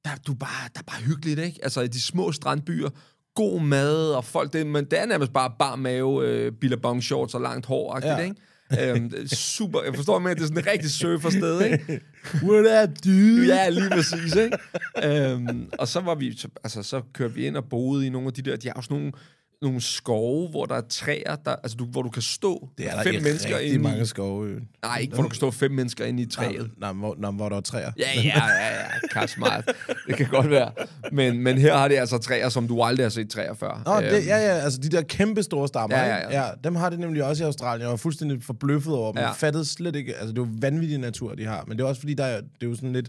der, 0.04 0.10
du 0.26 0.34
bare, 0.34 0.68
der 0.74 0.80
er 0.80 0.92
bare 0.92 1.00
hyggeligt, 1.00 1.38
ikke? 1.40 1.58
Altså, 1.62 1.80
i 1.80 1.88
de 1.88 2.02
små 2.02 2.32
strandbyer, 2.32 2.88
god 3.34 3.60
mad, 3.60 4.12
og 4.12 4.24
folk, 4.24 4.52
det, 4.52 4.66
men 4.66 4.84
det 4.84 5.00
er 5.00 5.06
nærmest 5.06 5.32
bare 5.32 5.52
bar 5.58 5.76
mave, 5.76 6.28
øh, 6.28 6.52
billabong 6.52 7.02
shorts 7.02 7.34
og 7.34 7.40
langt 7.40 7.66
hår, 7.66 8.00
ja. 8.02 8.18
ikke? 8.18 8.36
Øhm, 8.72 9.12
er 9.16 9.26
super, 9.36 9.82
jeg 9.82 9.94
forstår 9.94 10.18
med, 10.18 10.30
at 10.30 10.36
det 10.36 10.42
er 10.42 10.46
sådan 10.46 10.58
et 10.58 10.66
rigtig 10.66 10.90
surfersted, 10.90 11.60
ikke? 11.64 12.00
What 12.48 12.88
up, 12.88 12.96
dude? 13.04 13.46
Ja, 13.54 13.68
lige 13.68 13.90
præcis, 13.90 14.34
ikke? 14.34 14.58
øhm, 15.04 15.70
og 15.78 15.88
så 15.88 16.00
var 16.00 16.14
vi, 16.14 16.36
så, 16.36 16.48
altså, 16.64 16.82
så 16.82 17.02
kørte 17.12 17.34
vi 17.34 17.46
ind 17.46 17.56
og 17.56 17.64
boede 17.64 18.06
i 18.06 18.10
nogle 18.10 18.26
af 18.26 18.32
de 18.32 18.42
der, 18.42 18.56
de 18.56 18.68
har 18.68 18.74
også 18.74 18.92
nogle, 18.92 19.12
nogle 19.62 19.80
skove, 19.80 20.48
hvor 20.48 20.66
der 20.66 20.74
er 20.74 20.80
træer, 20.90 21.36
der, 21.36 21.56
altså, 21.56 21.76
du, 21.76 21.84
hvor 21.84 22.02
du 22.02 22.10
kan 22.10 22.22
stå 22.22 22.68
Det 22.78 22.86
er 22.86 22.94
der 22.94 23.02
fem 23.02 23.12
ikke 23.12 23.24
mennesker 23.24 23.56
rigtig 23.56 23.72
inde 23.72 23.82
mange 23.82 24.02
i. 24.02 24.06
skove. 24.06 24.48
øh. 24.48 24.60
Nej, 24.82 24.98
ikke 24.98 25.14
hvor 25.14 25.22
du 25.22 25.28
kan 25.28 25.36
stå 25.36 25.50
fem 25.50 25.70
mennesker 25.70 26.04
inde 26.04 26.22
i 26.22 26.26
træet. 26.26 26.70
Nej, 26.78 26.92
nej, 26.92 26.92
hvor, 26.92 27.14
nej, 27.18 27.30
hvor 27.30 27.48
der 27.48 27.56
er 27.56 27.60
træer. 27.60 27.92
Ja, 27.98 28.08
ja, 28.14 28.22
ja, 28.24 29.20
ja, 29.20 29.26
Smart. 29.26 29.70
Det 30.06 30.16
kan 30.16 30.26
godt 30.26 30.50
være. 30.50 30.70
Men, 31.12 31.42
men 31.42 31.58
her 31.58 31.76
har 31.76 31.88
det 31.88 31.96
altså 31.96 32.18
træer, 32.18 32.48
som 32.48 32.68
du 32.68 32.82
aldrig 32.82 33.04
har 33.04 33.10
set 33.10 33.30
træer 33.30 33.54
før. 33.54 33.82
Nå, 33.86 34.00
det, 34.00 34.16
Øhm, 34.18 34.26
ja, 34.26 34.36
ja, 34.36 34.58
altså 34.58 34.78
de 34.80 34.88
der 34.88 35.02
kæmpe 35.02 35.42
store 35.42 35.68
stammer, 35.68 35.96
Ja, 35.96 36.06
ja, 36.06 36.16
ja. 36.30 36.42
ja. 36.46 36.50
Dem 36.64 36.74
har 36.74 36.90
det 36.90 36.98
nemlig 36.98 37.24
også 37.24 37.44
i 37.44 37.46
Australien. 37.46 37.82
Jeg 37.82 37.90
var 37.90 37.96
fuldstændig 37.96 38.42
forbløffet 38.42 38.94
over 38.94 39.12
dem. 39.12 39.20
Ja. 39.20 39.26
Jeg 39.26 39.36
fattede 39.36 39.64
slet 39.64 39.96
ikke, 39.96 40.14
altså 40.14 40.28
det 40.28 40.38
er 40.38 40.42
jo 40.42 40.48
vanvittig 40.60 40.98
natur, 40.98 41.34
de 41.34 41.44
har. 41.44 41.64
Men 41.68 41.78
det 41.78 41.84
er 41.84 41.88
også 41.88 42.00
fordi, 42.00 42.14
der 42.14 42.24
er, 42.24 42.40
det 42.40 42.62
er 42.62 42.66
jo 42.66 42.74
sådan 42.74 42.92
lidt, 42.92 43.08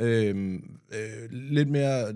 øh, 0.00 0.54
øh, 0.92 1.30
lidt 1.32 1.68
mere, 1.70 2.12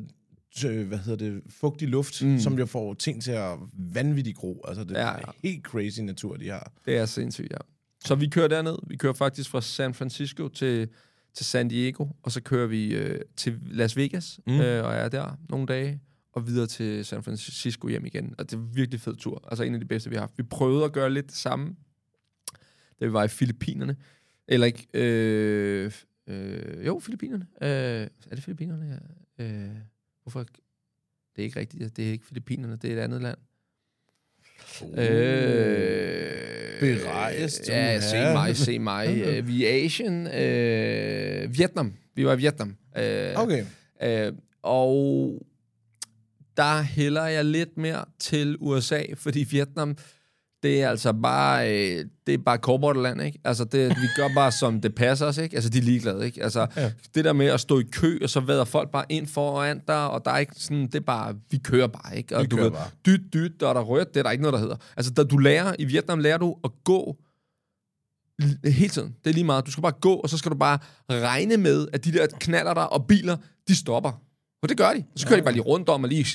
øh, 0.66 0.88
hvad 0.88 0.98
hedder 0.98 1.30
det, 1.30 1.42
fugtig 1.48 1.88
luft, 1.88 2.22
mm. 2.22 2.38
som 2.38 2.58
jo 2.58 2.66
får 2.66 2.94
ting 2.94 3.22
til 3.22 3.30
at 3.32 3.58
vanvittigt 3.72 4.36
gro. 4.36 4.64
Altså 4.68 4.84
det 4.84 4.90
Ja, 4.90 5.08
ja, 5.08 5.16
er 5.18 5.32
helt 5.42 5.64
crazy 5.64 6.00
natur, 6.00 6.36
de 6.36 6.48
har. 6.48 6.72
Det 6.86 6.96
er 6.96 7.06
sindssygt, 7.06 7.50
ja. 7.52 7.56
Så 8.04 8.14
vi 8.14 8.28
kører 8.28 8.48
derned. 8.48 8.76
Vi 8.86 8.96
kører 8.96 9.12
faktisk 9.12 9.50
fra 9.50 9.60
San 9.60 9.94
Francisco 9.94 10.48
til, 10.48 10.88
til 11.34 11.46
San 11.46 11.68
Diego, 11.68 12.06
og 12.22 12.32
så 12.32 12.40
kører 12.42 12.66
vi 12.66 12.94
øh, 12.94 13.20
til 13.36 13.58
Las 13.66 13.96
Vegas, 13.96 14.40
Mm. 14.46 14.60
øh, 14.60 14.84
og 14.84 14.94
er 14.94 15.08
der 15.08 15.38
nogle 15.48 15.66
dage, 15.66 16.00
og 16.32 16.46
videre 16.46 16.66
til 16.66 17.04
San 17.04 17.22
Francisco 17.22 17.88
hjem 17.88 18.06
igen. 18.06 18.34
Og 18.38 18.50
det 18.50 18.56
er 18.56 18.60
virkelig 18.60 19.00
fed 19.00 19.16
tur. 19.16 19.44
Altså 19.50 19.64
en 19.64 19.74
af 19.74 19.80
de 19.80 19.86
bedste, 19.86 20.10
vi 20.10 20.16
har 20.16 20.20
haft. 20.22 20.38
Vi 20.38 20.42
prøvede 20.42 20.84
at 20.84 20.92
gøre 20.92 21.10
lidt 21.12 21.26
det 21.26 21.34
samme, 21.36 21.76
da 23.00 23.06
vi 23.06 23.12
var 23.12 23.24
i 23.24 23.28
Filippinerne. 23.28 23.96
Eller 24.48 24.66
ikke... 24.66 24.86
Øh, 24.94 25.92
øh, 26.26 26.86
jo, 26.86 26.98
Filippinerne. 26.98 27.46
Øh, 27.62 27.68
er 27.68 28.34
det 28.34 28.42
Filippinerne? 28.44 29.00
Ja. 29.38 29.44
Øh, 29.44 29.70
hvorfor? 30.22 30.40
Det 31.36 31.42
er 31.42 31.42
ikke 31.42 31.60
rigtigt. 31.60 31.96
Det 31.96 32.08
er 32.08 32.12
ikke 32.12 32.26
Filippinerne. 32.26 32.76
Det 32.76 32.92
er 32.92 32.96
et 32.96 33.00
andet 33.00 33.22
land. 33.22 33.38
Øh, 34.98 36.80
Berejst, 36.80 37.68
Ja, 37.68 37.96
uha. 37.96 38.00
se 38.00 38.32
mig, 38.32 38.56
se 38.56 38.78
mig. 38.78 39.18
Øh, 39.26 39.48
vi 39.48 39.64
er 39.66 39.84
Asien. 39.84 40.26
Øh, 40.26 41.58
Vietnam. 41.58 41.92
Vi 42.14 42.26
var 42.26 42.32
i 42.34 42.38
Vietnam. 42.38 42.76
Øh, 42.96 43.32
Okay. 43.36 43.64
øh, 44.02 44.32
og 44.62 45.42
der 46.56 46.82
hælder 46.82 47.26
jeg 47.26 47.44
lidt 47.44 47.76
mere 47.78 48.04
til 48.18 48.56
USA, 48.60 49.02
fordi 49.14 49.40
Vietnam, 49.50 49.96
det 50.62 50.82
er 50.82 50.88
altså 50.88 51.12
bare, 51.12 51.70
øh, 51.70 52.04
det 52.26 52.34
er 52.34 52.38
bare 52.38 52.58
korportland, 52.58 53.22
ikke? 53.22 53.38
Altså, 53.44 53.64
det, 53.64 53.88
vi 53.88 54.06
gør 54.16 54.28
bare, 54.34 54.52
som 54.52 54.80
det 54.80 54.94
passer 54.94 55.26
os, 55.26 55.38
ikke? 55.38 55.54
Altså, 55.54 55.70
de 55.70 55.78
er 55.78 55.82
ligeglade, 55.82 56.26
ikke? 56.26 56.42
Altså, 56.42 56.66
ja. 56.76 56.92
det 57.14 57.24
der 57.24 57.32
med 57.32 57.46
at 57.46 57.60
stå 57.60 57.78
i 57.80 57.82
kø, 57.92 58.18
og 58.22 58.30
så 58.30 58.40
vader 58.40 58.64
folk 58.64 58.90
bare 58.90 59.04
ind 59.08 59.26
foran 59.26 59.80
dig, 59.88 60.10
og 60.10 60.24
der 60.24 60.30
er 60.30 60.38
ikke 60.38 60.52
sådan, 60.56 60.82
det 60.86 60.94
er 60.94 61.00
bare, 61.00 61.34
vi 61.50 61.58
kører 61.58 61.86
bare, 61.86 62.16
ikke? 62.16 62.36
Og 62.36 62.42
Vi 62.42 62.46
du 62.46 62.56
ved, 62.56 62.70
bare. 62.70 62.88
dyt, 63.06 63.20
dyt, 63.32 63.60
der 63.60 63.68
er 63.68 63.80
rødt, 63.80 64.08
det 64.14 64.16
er 64.20 64.22
der 64.22 64.30
ikke 64.30 64.42
noget, 64.42 64.52
der 64.52 64.60
hedder. 64.60 64.76
Altså, 64.96 65.12
da 65.12 65.24
du 65.24 65.38
lærer, 65.38 65.74
i 65.78 65.84
Vietnam 65.84 66.18
lærer 66.18 66.38
du 66.38 66.56
at 66.64 66.70
gå 66.84 67.16
hele 68.64 68.88
tiden. 68.88 69.14
Det 69.24 69.30
er 69.30 69.34
lige 69.34 69.44
meget. 69.44 69.66
Du 69.66 69.70
skal 69.70 69.82
bare 69.82 69.92
gå, 70.00 70.14
og 70.14 70.30
så 70.30 70.38
skal 70.38 70.50
du 70.50 70.56
bare 70.56 70.78
regne 71.10 71.56
med, 71.56 71.88
at 71.92 72.04
de 72.04 72.12
der 72.12 72.26
knaller 72.40 72.74
der 72.74 72.82
og 72.82 73.06
biler, 73.06 73.36
de 73.68 73.76
stopper. 73.76 74.22
Og 74.62 74.68
det 74.68 74.76
gør 74.76 74.92
de. 74.92 75.04
Så 75.16 75.26
kører 75.26 75.40
de 75.40 75.44
bare 75.44 75.52
lige 75.52 75.62
rundt 75.62 75.88
om 75.88 76.02
og 76.02 76.08
lige... 76.08 76.26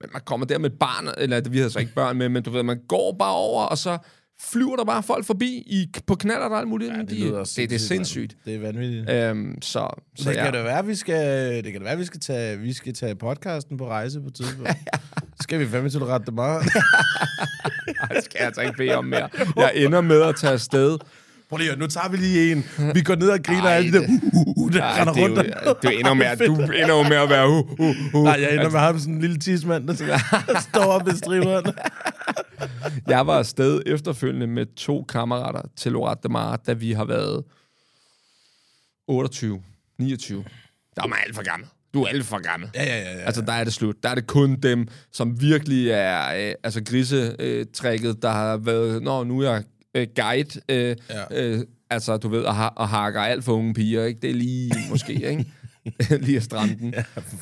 Men 0.00 0.10
man 0.12 0.22
kommer 0.24 0.46
der 0.46 0.58
med 0.58 0.70
et 0.70 0.78
barn, 0.78 1.14
eller 1.18 1.40
vi 1.50 1.58
havde 1.58 1.70
så 1.70 1.78
ikke 1.78 1.94
børn 1.94 2.16
med, 2.16 2.28
men 2.28 2.42
du 2.42 2.50
ved, 2.50 2.62
man 2.62 2.80
går 2.88 3.16
bare 3.18 3.34
over, 3.34 3.64
og 3.64 3.78
så 3.78 3.98
flyver 4.40 4.76
der 4.76 4.84
bare 4.84 5.02
folk 5.02 5.24
forbi 5.24 5.46
i, 5.46 5.92
på 6.06 6.14
knaller 6.14 6.48
der 6.48 6.54
og 6.54 6.58
alt 6.58 6.68
muligt. 6.68 6.92
Ja, 6.92 6.98
de, 6.98 7.04
det, 7.04 7.56
det 7.56 7.72
er 7.72 7.78
sindssygt. 7.78 8.36
Det 8.44 8.54
er 8.54 8.58
vanvittigt. 8.58 9.10
Øhm, 9.10 9.62
så, 9.62 9.88
så 10.16 10.30
det 10.30 10.36
ja. 10.36 10.44
kan 10.44 10.52
det 10.52 10.64
være, 10.64 10.86
vi 10.86 10.94
skal, 10.94 11.54
det 11.64 11.64
kan 11.64 11.74
det 11.74 11.84
være, 11.84 11.96
vi 11.98 12.04
skal 12.04 12.20
tage, 12.20 12.58
vi 12.58 12.72
skal 12.72 12.94
tage 12.94 13.14
podcasten 13.14 13.76
på 13.76 13.88
rejse 13.88 14.20
på 14.20 14.30
tidspunkt. 14.30 14.70
skal 15.40 15.60
vi 15.60 15.66
fandme 15.66 15.90
til 15.90 15.98
at 15.98 16.06
rette 16.06 16.26
det 16.26 16.34
meget? 16.34 16.62
Det 18.14 18.24
skal 18.24 18.38
jeg 18.38 18.46
altså 18.46 18.60
ikke 18.60 18.76
bede 18.76 18.94
om 18.94 19.04
mere. 19.04 19.28
Jeg 19.56 19.72
ender 19.74 20.00
med 20.00 20.22
at 20.22 20.36
tage 20.36 20.52
afsted. 20.52 20.98
Prøv 21.48 21.56
lige, 21.58 21.76
nu 21.76 21.86
tager 21.86 22.08
vi 22.08 22.16
lige 22.16 22.52
en. 22.52 22.64
Vi 22.94 23.02
går 23.02 23.14
ned 23.14 23.28
og 23.30 23.38
griner 23.42 23.62
der, 23.70 23.80
det- 23.82 24.08
uh, 24.08 24.36
uh, 24.48 24.58
uh, 24.64 24.72
der 24.72 24.82
Ej, 24.82 25.00
render 25.00 25.12
det, 25.12 25.22
er 25.22 25.26
rundt. 25.28 25.84
jo, 25.84 25.90
det 25.90 25.98
ender 26.00 26.14
med, 26.14 26.26
at 26.26 26.38
du 26.38 26.54
ender 26.54 26.96
jo 26.96 27.02
med 27.02 27.16
at 27.16 27.28
være... 27.28 27.48
Uh, 27.48 27.70
uh, 27.80 27.96
uh. 28.14 28.24
Nej, 28.24 28.40
jeg 28.40 28.52
ender 28.52 28.70
med 28.70 28.80
ham 28.80 28.98
sådan 28.98 29.14
en 29.14 29.20
lille 29.20 29.38
tidsmand, 29.38 29.88
der 29.88 29.94
står 30.70 30.84
op 30.84 31.06
ved 31.06 31.14
striberen. 31.16 31.64
Jeg 33.08 33.26
var 33.26 33.38
afsted 33.38 33.82
efterfølgende 33.86 34.46
med 34.46 34.66
to 34.76 35.02
kammerater 35.08 35.62
til 35.76 35.92
Lorat 35.92 36.18
de 36.22 36.28
Mar, 36.28 36.56
da 36.56 36.72
vi 36.72 36.92
har 36.92 37.04
været 37.04 37.44
28, 39.08 39.62
29. 39.98 40.44
Der 40.96 41.02
er 41.02 41.06
man 41.06 41.18
alt 41.26 41.34
for 41.34 41.42
gammel. 41.42 41.68
Du 41.94 42.02
er 42.02 42.08
alt 42.08 42.26
for 42.26 42.38
gammel. 42.42 42.70
Ja, 42.74 42.84
ja, 42.84 42.98
ja. 43.00 43.12
ja. 43.18 43.24
Altså, 43.24 43.42
der 43.42 43.52
er 43.52 43.64
det 43.64 43.72
slut. 43.72 43.96
Der 44.02 44.08
er 44.08 44.14
det 44.14 44.26
kun 44.26 44.56
dem, 44.60 44.88
som 45.12 45.40
virkelig 45.40 45.90
er 45.90 46.48
øh, 46.48 46.54
altså 46.64 46.82
grisetrækket, 46.84 48.22
der 48.22 48.30
har 48.30 48.56
været, 48.56 49.02
nå, 49.02 49.24
nu 49.24 49.40
er 49.40 49.50
jeg 49.52 49.64
øh, 49.94 50.06
guide, 50.16 50.60
øh, 50.68 50.96
Ja. 51.10 51.20
ja. 51.30 51.44
øh, 51.44 51.60
altså, 51.90 52.16
du 52.16 52.28
ved, 52.28 52.42
og, 52.42 52.56
ha- 52.56 52.68
og 52.76 52.88
hakker 52.88 53.20
alt 53.20 53.44
for 53.44 53.52
unge 53.52 53.74
piger, 53.74 54.04
ikke? 54.04 54.20
Det 54.20 54.30
er 54.30 54.34
lige, 54.34 54.72
måske, 54.90 55.12
ikke? 55.12 55.46
lige 56.20 56.36
at 56.36 56.42
stramme 56.42 56.76
den. 56.80 56.94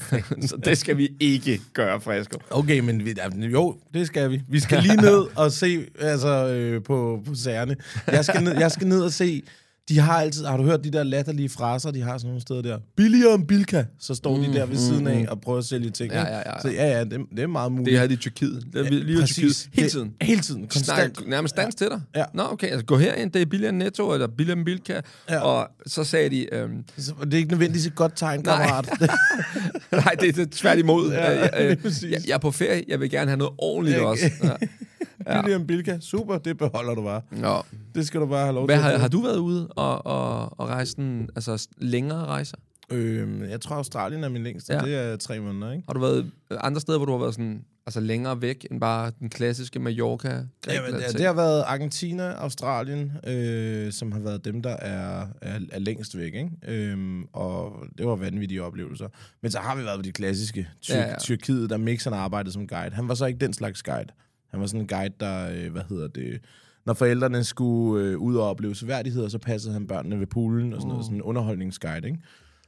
Så 0.49 0.57
det 0.65 0.79
skal 0.79 0.97
vi 0.97 1.09
ikke 1.21 1.61
gøre, 1.73 2.01
Fresco. 2.01 2.39
Okay, 2.51 2.79
men 2.79 3.05
vi, 3.05 3.15
ja, 3.17 3.47
jo, 3.47 3.77
det 3.95 4.07
skal 4.07 4.31
vi. 4.31 4.43
Vi 4.49 4.61
skal 4.61 4.83
lige 4.83 4.97
ned 4.97 5.27
og 5.37 5.53
se 5.53 5.87
altså, 6.01 6.47
øh, 6.49 6.83
på, 6.83 7.23
på 7.27 7.35
sagerne. 7.35 7.77
Jeg 8.07 8.25
skal, 8.25 8.43
ned, 8.43 8.59
jeg 8.59 8.71
skal 8.73 8.87
ned 8.87 9.03
og 9.03 9.13
se... 9.13 9.43
De 9.89 9.99
har 9.99 10.13
altid... 10.21 10.45
Har 10.45 10.57
du 10.57 10.63
hørt 10.63 10.85
de 10.85 10.91
der 10.91 11.03
latterlige 11.05 11.49
fraser, 11.49 11.91
de 11.91 12.03
har 12.03 12.19
sådan 12.19 12.27
nogle 12.29 12.41
steder 12.41 12.63
der? 12.63 12.79
Billigere 12.97 13.33
om 13.35 13.47
Bilka. 13.47 13.85
Så 13.99 14.15
står 14.15 14.37
de 14.37 14.55
der 14.55 14.67
ved 14.67 14.77
siden 14.77 15.07
af 15.07 15.27
og 15.29 15.41
prøver 15.41 15.59
at 15.59 15.65
sælge 15.65 15.91
ting. 15.91 16.13
Ja, 16.13 16.21
ja, 16.21 16.29
ja, 16.37 16.39
ja. 16.39 16.61
Så 16.63 16.69
ja, 16.69 16.87
ja, 16.99 17.05
det, 17.05 17.21
det 17.31 17.39
er 17.43 17.47
meget 17.47 17.73
muligt. 17.73 17.91
Det 17.91 17.99
har 17.99 18.07
de 18.07 18.15
i 18.15 18.17
Tyrkiet. 18.17 18.67
Det 18.73 18.87
er 18.87 18.91
lige 18.91 19.17
i 19.19 19.21
Præcis. 19.21 19.35
Tyrkiet. 19.37 19.69
Hele 19.73 19.85
Det- 19.85 19.93
tiden. 19.93 20.13
Hele 20.23 20.41
tiden. 20.41 20.61
Konstant. 20.67 21.17
Snak, 21.17 21.29
nærmest 21.29 21.57
dans 21.57 21.75
til 21.75 21.87
dig. 21.91 22.01
Ja. 22.17 22.25
Nå, 22.35 22.43
okay, 22.51 22.67
altså 22.67 22.85
gå 22.85 22.97
herind, 22.99 23.31
det 23.33 23.43
er 23.43 23.47
billigere 23.47 23.69
end 23.69 23.79
Netto, 23.79 24.13
eller 24.13 24.27
billigere 24.27 24.59
end 24.59 24.65
Bilka. 24.67 24.93
Ja. 24.93 25.35
Ja. 25.35 25.41
Og 25.41 25.69
så 25.87 26.05
sagde 26.05 26.31
de, 26.31 26.55
øhm, 26.55 26.85
Så 26.99 27.13
Det 27.25 27.35
er 27.35 27.39
ikke 27.39 27.51
nødvendigvis 27.51 27.87
et 27.87 27.95
godt 27.95 28.13
tegn, 28.17 28.43
kammerat. 28.43 28.89
nej, 30.05 30.15
det 30.21 30.29
er 30.29 30.33
det 30.33 30.51
tværtimod. 30.51 31.11
Ja, 31.13 31.31
Ja, 31.33 31.41
jeg, 31.57 31.67
lige 31.69 31.77
præcis. 31.83 32.03
jeg, 32.11 32.21
jeg, 32.29 32.35
er 32.35 32.39
på 32.39 32.51
ferie, 32.51 32.85
jeg 32.89 33.01
vil 33.01 33.11
gerne 33.11 33.31
have 33.31 33.39
noget 33.39 33.55
ordentligt 33.59 33.99
Ja, 33.99 34.05
også. 34.05 34.31
Ja. 34.45 34.51
Billigere 35.35 35.61
om 35.61 35.67
Bilka. 35.67 35.99
Super, 36.01 36.39
det 36.39 36.59
beholder 36.59 36.95
du 36.95 37.03
bare. 37.03 37.21
Nå. 37.31 37.63
Det 37.95 38.07
skal 38.07 38.21
du 38.21 38.27
bare 38.27 38.43
have 38.45 38.55
lov 38.55 38.65
Hvad, 38.67 38.77
til. 38.77 38.83
har, 38.85 38.99
har 38.99 39.09
du 39.09 39.21
været 39.23 39.37
ude 39.39 39.67
og, 39.69 40.07
og, 40.07 40.61
og 40.61 40.69
rejse 40.69 40.97
den, 40.97 41.29
altså 41.37 41.69
længere 41.79 42.25
rejser? 42.27 42.57
Øhm, 42.91 43.43
jeg 43.45 43.61
tror, 43.61 43.77
Australien 43.77 44.25
er 44.25 44.29
min 44.29 44.43
længste. 44.43 44.73
Ja. 44.75 44.79
Ja. 44.87 45.05
Det 45.05 45.13
er 45.13 45.17
tre 45.17 45.41
måneder, 45.41 45.73
ikke? 45.73 45.85
Har 45.89 45.95
du 45.95 46.01
været 46.01 46.31
øh, 46.51 46.59
andre 46.61 46.81
steder, 46.81 46.99
hvor 46.99 47.07
du 47.07 47.13
har 47.13 47.19
været 47.19 47.35
sådan, 47.35 47.65
altså 47.87 48.01
længere 48.01 48.43
væk 48.43 48.67
end 48.71 48.81
bare 48.81 49.13
den 49.21 49.29
klassiske 49.31 49.79
Mallorca? 49.79 50.29
Jamen, 50.29 50.47
Grækenland 50.65 51.13
det, 51.13 51.27
har 51.27 51.33
været 51.33 51.63
Argentina, 51.67 52.33
Australien, 52.33 53.13
øh, 53.27 53.93
som 53.93 54.13
har 54.13 54.21
været 54.21 54.45
dem, 54.45 54.63
der 54.63 54.71
er, 54.77 55.27
er, 55.43 55.59
er 55.73 55.79
længst 55.79 56.19
væk. 56.19 56.35
Ikke? 56.35 56.51
Øhm, 56.69 57.25
og 57.33 57.73
det 57.99 58.07
var 58.07 58.17
vanvittige 58.17 58.63
oplevelser. 58.63 59.09
Men 59.43 59.51
så 59.51 59.59
har 59.59 59.77
vi 59.77 59.85
været 59.85 59.99
på 59.99 60.03
de 60.03 60.13
klassiske. 60.13 60.69
Tyr- 60.83 60.95
ja, 60.95 60.99
Ja, 61.01 61.05
ja. 61.07 61.11
ja. 61.13 61.19
Tyrkiet, 61.19 61.71
der 61.71 61.77
Mixon 61.77 62.13
arbejdede 62.13 62.53
som 62.53 62.67
guide. 62.67 62.95
Han 62.95 63.09
var 63.09 63.15
så 63.15 63.27
ikke 63.27 63.39
den 63.41 63.53
slags 63.53 63.83
guide. 63.83 64.09
Han 64.51 64.61
var 64.61 64.67
sådan 64.67 64.81
en 64.81 64.87
guide, 64.87 65.15
der, 65.21 65.51
øh, 65.51 65.73
hvad 65.73 65.83
hedder 65.89 66.09
det... 66.09 66.41
Når 66.87 66.95
forældrene 66.95 67.45
skulle 67.45 68.05
øh, 68.05 68.19
ud 68.19 68.37
og 68.37 68.51
opleve 68.51 68.75
seværdigheder, 68.75 69.29
så 69.29 69.39
passede 69.39 69.73
han 69.73 69.87
børnene 69.87 70.21
ved 70.21 70.27
poolen 70.27 70.73
og 70.73 70.81
sådan 70.81 70.89
noget. 70.89 71.05
Sådan 71.05 71.17
en 71.17 71.23
underholdningsguide, 71.23 72.07
ikke? 72.07 72.19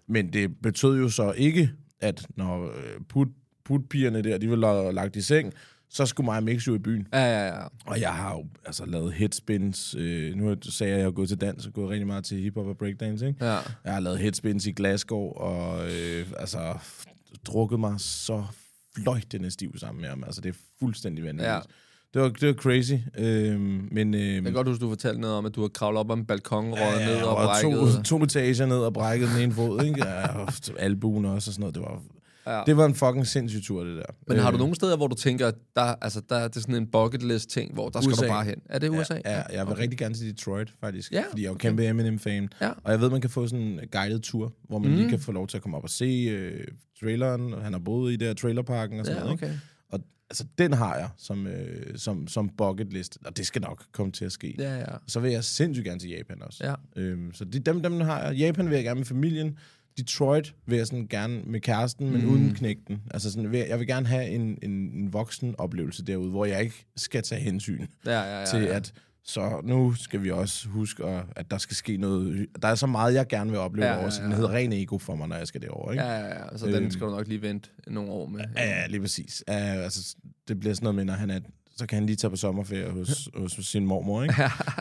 Men 0.07 0.33
det 0.33 0.57
betød 0.63 0.99
jo 0.99 1.09
så 1.09 1.33
ikke, 1.33 1.71
at 2.01 2.27
når 2.37 2.65
øh, 2.65 3.01
put, 3.09 3.29
putpigerne 3.65 4.23
der, 4.23 4.39
de 4.39 4.51
var 4.51 4.91
lagt 4.91 5.17
i 5.17 5.21
seng, 5.21 5.53
så 5.91 6.07
skulle 6.07 6.25
mig 6.25 6.37
og 6.37 6.43
Mix 6.43 6.67
jo 6.67 6.75
i 6.75 6.79
byen. 6.79 7.07
Ja, 7.13 7.19
ja, 7.19 7.47
ja. 7.47 7.63
Og 7.87 8.01
jeg 8.01 8.15
har 8.15 8.35
jo 8.35 8.47
altså 8.67 8.87
lavet 8.87 9.13
headspins. 9.13 9.95
Øh, 9.99 10.35
nu 10.35 10.57
sagde 10.63 10.91
jeg, 10.91 10.95
at 10.95 10.99
jeg 10.99 11.07
har 11.07 11.11
gået 11.11 11.29
til 11.29 11.41
dans 11.41 11.67
og 11.67 11.73
gået 11.73 11.91
rigtig 11.91 12.07
meget 12.07 12.25
til 12.25 12.39
hiphop 12.39 12.67
og 12.67 12.79
breakdance. 12.79 13.29
Ikke? 13.29 13.45
ja. 13.45 13.59
Jeg 13.85 13.93
har 13.93 14.01
lavet 14.01 14.19
headspins 14.19 14.67
i 14.67 14.71
Glasgow 14.71 15.33
og 15.33 15.85
øh, 15.85 16.27
altså 16.39 16.79
drukket 17.47 17.81
mig 17.81 18.01
så 18.01 18.45
fløjtende 18.97 19.51
stiv 19.51 19.79
sammen 19.79 20.01
med 20.01 20.09
ham. 20.09 20.25
Altså 20.25 20.41
det 20.41 20.49
er 20.49 20.59
fuldstændig 20.81 21.25
vanvittigt. 21.25 21.53
Ja. 21.53 21.61
Det 22.15 22.23
var, 22.23 22.29
det 22.29 22.49
var 22.49 22.55
crazy. 22.55 22.93
Øh, 23.19 23.61
men 23.93 24.15
øh, 24.15 24.35
Jeg 24.35 24.43
kan 24.43 24.53
godt 24.53 24.69
huske, 24.69 24.83
du 24.85 24.89
fortalte 24.89 25.21
noget 25.21 25.37
om, 25.37 25.47
at 25.47 25.55
du 25.55 25.61
har 25.61 25.69
kravlet 25.69 26.01
op 26.01 26.11
ad 26.11 26.17
en 26.17 26.25
balkon, 26.27 26.73
røget 26.73 27.01
ja, 27.01 27.07
ned 27.07 27.23
og 27.23 27.37
og 27.37 27.45
brækket. 27.47 28.05
to, 28.05 28.19
to 28.19 28.25
etager 28.25 28.67
ned 28.67 28.79
og 28.79 28.93
brækket 28.93 29.29
den 29.29 29.43
ene 29.43 29.53
fod. 29.53 29.85
Ikke? 29.85 30.07
Ja, 30.09 30.29
og 30.39 30.49
albuen 30.79 31.25
også 31.25 31.51
og 31.51 31.55
sådan 31.55 31.61
noget. 31.61 31.75
Det 31.75 31.83
var, 31.83 32.03
Ja. 32.49 32.63
det 32.67 32.77
var 32.77 32.87
en 32.87 32.95
fucking 32.95 33.27
sindssyg 33.27 33.63
tur, 33.63 33.85
det 33.85 33.97
der. 33.97 34.03
Men 34.27 34.39
har 34.39 34.51
du 34.51 34.57
Øh, 34.57 34.61
nogle 34.61 34.75
steder, 34.75 34.97
hvor 34.97 35.07
du 35.07 35.15
tænker, 35.15 35.51
der, 35.77 35.81
altså, 35.83 36.23
der 36.29 36.37
er 36.37 36.49
det 36.49 36.63
sådan 36.63 36.75
en 36.75 36.87
bucket 36.87 37.23
list 37.23 37.51
ting, 37.51 37.75
hvor 37.75 37.89
der 37.89 38.01
skal 38.01 38.13
USA. 38.13 38.27
du 38.27 38.29
bare 38.33 38.45
hen? 38.45 38.55
Er 38.65 38.79
det 38.79 38.89
USA? 38.91 39.15
Ja, 39.25 39.37
ja 39.37 39.43
jeg 39.53 39.67
vil 39.67 39.73
okay. 39.73 39.83
rigtig 39.83 39.99
gerne 39.99 40.15
til 40.15 40.27
Detroit, 40.31 40.75
faktisk. 40.81 41.13
Ja, 41.13 41.25
Fordi 41.31 41.43
jeg 41.43 41.49
er 41.49 41.53
jo 41.53 41.57
kæmpe 41.59 41.87
Eminem-fan. 41.87 42.49
Ja. 42.61 42.71
Og 42.85 42.93
jeg 42.93 43.01
ved, 43.01 43.11
man 43.11 43.21
kan 43.21 43.31
få 43.31 43.47
sådan 43.47 43.67
en 43.67 43.81
guided 43.93 44.21
tur, 44.21 44.53
hvor 44.69 44.79
man 44.79 44.91
mm. 44.91 44.97
lige 44.97 45.09
kan 45.09 45.21
få 45.21 45.33
lov 45.33 45.47
til 45.47 45.57
at 45.57 45.63
komme 45.63 45.77
op 45.77 45.85
og 45.85 45.91
se 45.91 46.05
øh, 46.31 46.67
traileren. 47.01 47.53
Han 47.63 47.73
har 47.73 47.81
boet 47.81 48.13
i 48.13 48.17
der 48.17 48.35
trailerparken 48.35 49.01
og 49.01 49.07
sådan 49.07 49.19
Ja, 49.19 49.25
noget. 49.25 49.43
Ikke? 49.43 49.47
okay. 49.47 49.59
Og 49.89 50.01
altså, 50.31 50.45
den 50.59 50.73
har 50.73 50.97
jeg 50.97 51.09
som, 51.17 51.47
øh, 51.47 51.99
som, 51.99 52.29
som 52.29 52.49
bucket 52.59 52.93
list. 52.93 53.19
Og 53.25 53.37
det 53.37 53.47
skal 53.47 53.63
nok 53.63 53.85
komme 53.93 54.13
til 54.13 54.25
at 54.25 54.33
ske. 54.33 54.55
Ja, 54.59 54.79
ja. 54.79 54.85
Så 55.07 55.21
vil 55.21 55.31
jeg 55.31 55.45
sindssygt 55.45 55.85
gerne 55.85 56.01
til 56.01 56.11
Japan 56.11 56.43
også. 56.43 56.67
Ja. 56.67 57.03
Øhm, 57.03 57.35
så 57.35 57.45
de, 57.45 57.59
dem, 57.59 57.83
dem 57.83 58.01
har 58.01 58.23
jeg. 58.23 58.37
Japan 58.37 58.69
vil 58.69 58.75
jeg 58.75 58.85
gerne 58.85 58.99
med 58.99 59.07
familien. 59.07 59.59
Detroit 59.99 60.55
vil 60.67 60.77
jeg 60.77 60.87
sådan 60.87 61.07
gerne 61.07 61.43
med 61.47 61.61
kæresten, 61.61 62.11
men 62.11 62.21
mm. 62.25 62.31
uden 62.31 62.55
knægten. 62.55 63.03
Altså 63.11 63.33
sådan, 63.33 63.55
jeg, 63.55 63.79
vil 63.79 63.87
gerne 63.87 64.07
have 64.07 64.27
en, 64.29 64.59
en, 64.63 64.71
en 64.71 65.13
voksen 65.13 65.55
oplevelse 65.59 66.05
derude, 66.05 66.31
hvor 66.31 66.45
jeg 66.45 66.63
ikke 66.63 66.87
skal 66.97 67.23
tage 67.23 67.41
hensyn 67.41 67.87
Ja, 68.07 68.21
ja, 68.21 68.39
ja, 68.41 68.47
til, 68.47 68.63
ja. 68.63 68.77
at 68.77 68.93
så 69.25 69.61
nu 69.65 69.95
skal 69.95 70.23
vi 70.23 70.31
også 70.31 70.69
huske, 70.69 71.05
at, 71.37 71.51
der 71.51 71.59
skal 71.59 71.77
ske 71.77 71.97
noget. 71.97 72.47
Der 72.63 72.69
er 72.69 72.75
så 72.75 72.87
meget, 72.87 73.15
jeg 73.15 73.27
gerne 73.27 73.51
vil 73.51 73.59
opleve 73.59 73.87
Ja, 73.87 73.91
ja, 73.93 73.97
ja, 73.97 74.03
over, 74.03 74.11
så 74.11 74.23
den 74.23 74.33
hedder 74.33 74.51
ren 74.53 74.73
ego 74.73 74.99
for 74.99 75.15
mig, 75.15 75.29
når 75.29 75.37
jeg 75.37 75.47
skal 75.47 75.63
derover. 75.63 75.93
Ikke? 75.93 76.05
Ja, 76.05 76.19
ja, 76.19 76.27
ja. 76.27 76.59
Så 76.59 76.67
den 76.67 76.75
Øhm. 76.75 76.91
skal 76.91 77.07
du 77.07 77.11
nok 77.11 77.29
lige 77.29 77.43
vente 77.43 77.71
nogle 77.87 78.11
år 78.11 78.27
med. 78.27 78.41
Ja, 78.57 78.69
ja, 78.81 78.87
lige 78.87 79.01
præcis. 79.01 79.45
Ja, 79.49 79.55
altså, 79.55 80.17
det 80.49 80.61
bliver 80.61 80.75
sådan 80.75 80.85
noget 80.85 80.95
med, 80.95 81.05
når 81.05 81.13
han 81.15 81.31
er, 81.31 81.41
så 81.77 81.87
kan 81.87 81.97
han 81.97 82.07
lige 82.07 82.17
tage 82.17 82.31
på 82.31 82.37
sommerferie 82.37 82.91
hos, 82.91 83.29
hos 83.37 83.53
sin 83.67 83.87
mormor, 83.87 84.23
ikke? 84.23 84.35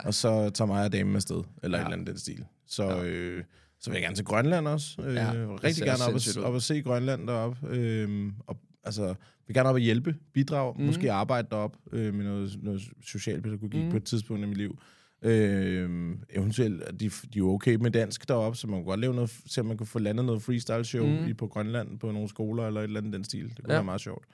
og 0.04 0.14
så 0.14 0.50
tager 0.50 0.66
mig 0.66 0.84
og 0.84 0.92
damen 0.92 1.16
afsted, 1.16 1.42
eller 1.62 1.78
ja. 1.78 1.82
et 1.82 1.86
eller 1.86 1.92
andet 1.96 2.06
den 2.06 2.18
stil. 2.18 2.44
Så, 2.66 2.88
ja. 2.88 3.04
øh, 3.04 3.44
så 3.80 3.90
vil 3.90 3.96
jeg 3.96 4.02
gerne 4.02 4.16
til 4.16 4.24
Grønland 4.24 4.68
også. 4.68 5.02
Øh, 5.02 5.14
Ja, 5.14 5.32
rigtig 5.64 5.84
gerne 5.84 6.04
op 6.08 6.14
og, 6.14 6.44
op 6.44 6.54
og 6.54 6.62
se 6.62 6.82
Grønland 6.82 7.26
deroppe. 7.26 7.66
Øh, 7.68 8.32
og, 8.46 8.56
altså, 8.84 9.14
vil 9.46 9.54
gerne 9.54 9.68
op 9.68 9.74
og 9.74 9.80
hjælpe, 9.80 10.16
bidrage, 10.32 10.74
mm. 10.78 10.84
måske 10.84 11.12
arbejde 11.12 11.48
derop 11.50 11.76
øh, 11.92 12.14
med 12.14 12.24
noget, 12.24 12.58
noget 12.62 12.82
socialpædagogik 13.02 13.84
mm. 13.84 13.90
på 13.90 13.96
et 13.96 14.04
tidspunkt 14.04 14.42
i 14.42 14.46
mit 14.46 14.56
liv. 14.56 14.78
Øh, 15.22 16.16
eventuelt, 16.30 16.82
at 16.82 17.00
de, 17.00 17.08
de 17.08 17.14
er 17.34 17.36
jo 17.36 17.50
okay 17.50 17.74
med 17.74 17.90
dansk 17.90 18.28
deroppe, 18.28 18.58
så 18.58 18.66
man 18.66 18.78
kunne 18.78 18.86
godt 18.86 19.00
lave 19.00 19.14
noget, 19.14 19.30
se 19.46 19.60
om 19.60 19.66
man 19.66 19.76
kunne 19.76 19.86
få 19.86 19.98
landet 19.98 20.24
noget 20.24 20.42
freestyle 20.42 20.84
show 20.84 21.06
mm. 21.06 21.28
i, 21.28 21.34
på 21.34 21.46
Grønland 21.46 21.98
på 21.98 22.12
nogle 22.12 22.28
skoler 22.28 22.66
eller 22.66 22.80
et 22.80 22.84
eller 22.84 23.00
andet 23.00 23.12
den 23.12 23.24
stil. 23.24 23.48
Det 23.48 23.64
kunne 23.64 23.72
ja. 23.72 23.78
være 23.78 23.84
meget 23.84 24.00
sjovt. 24.00 24.24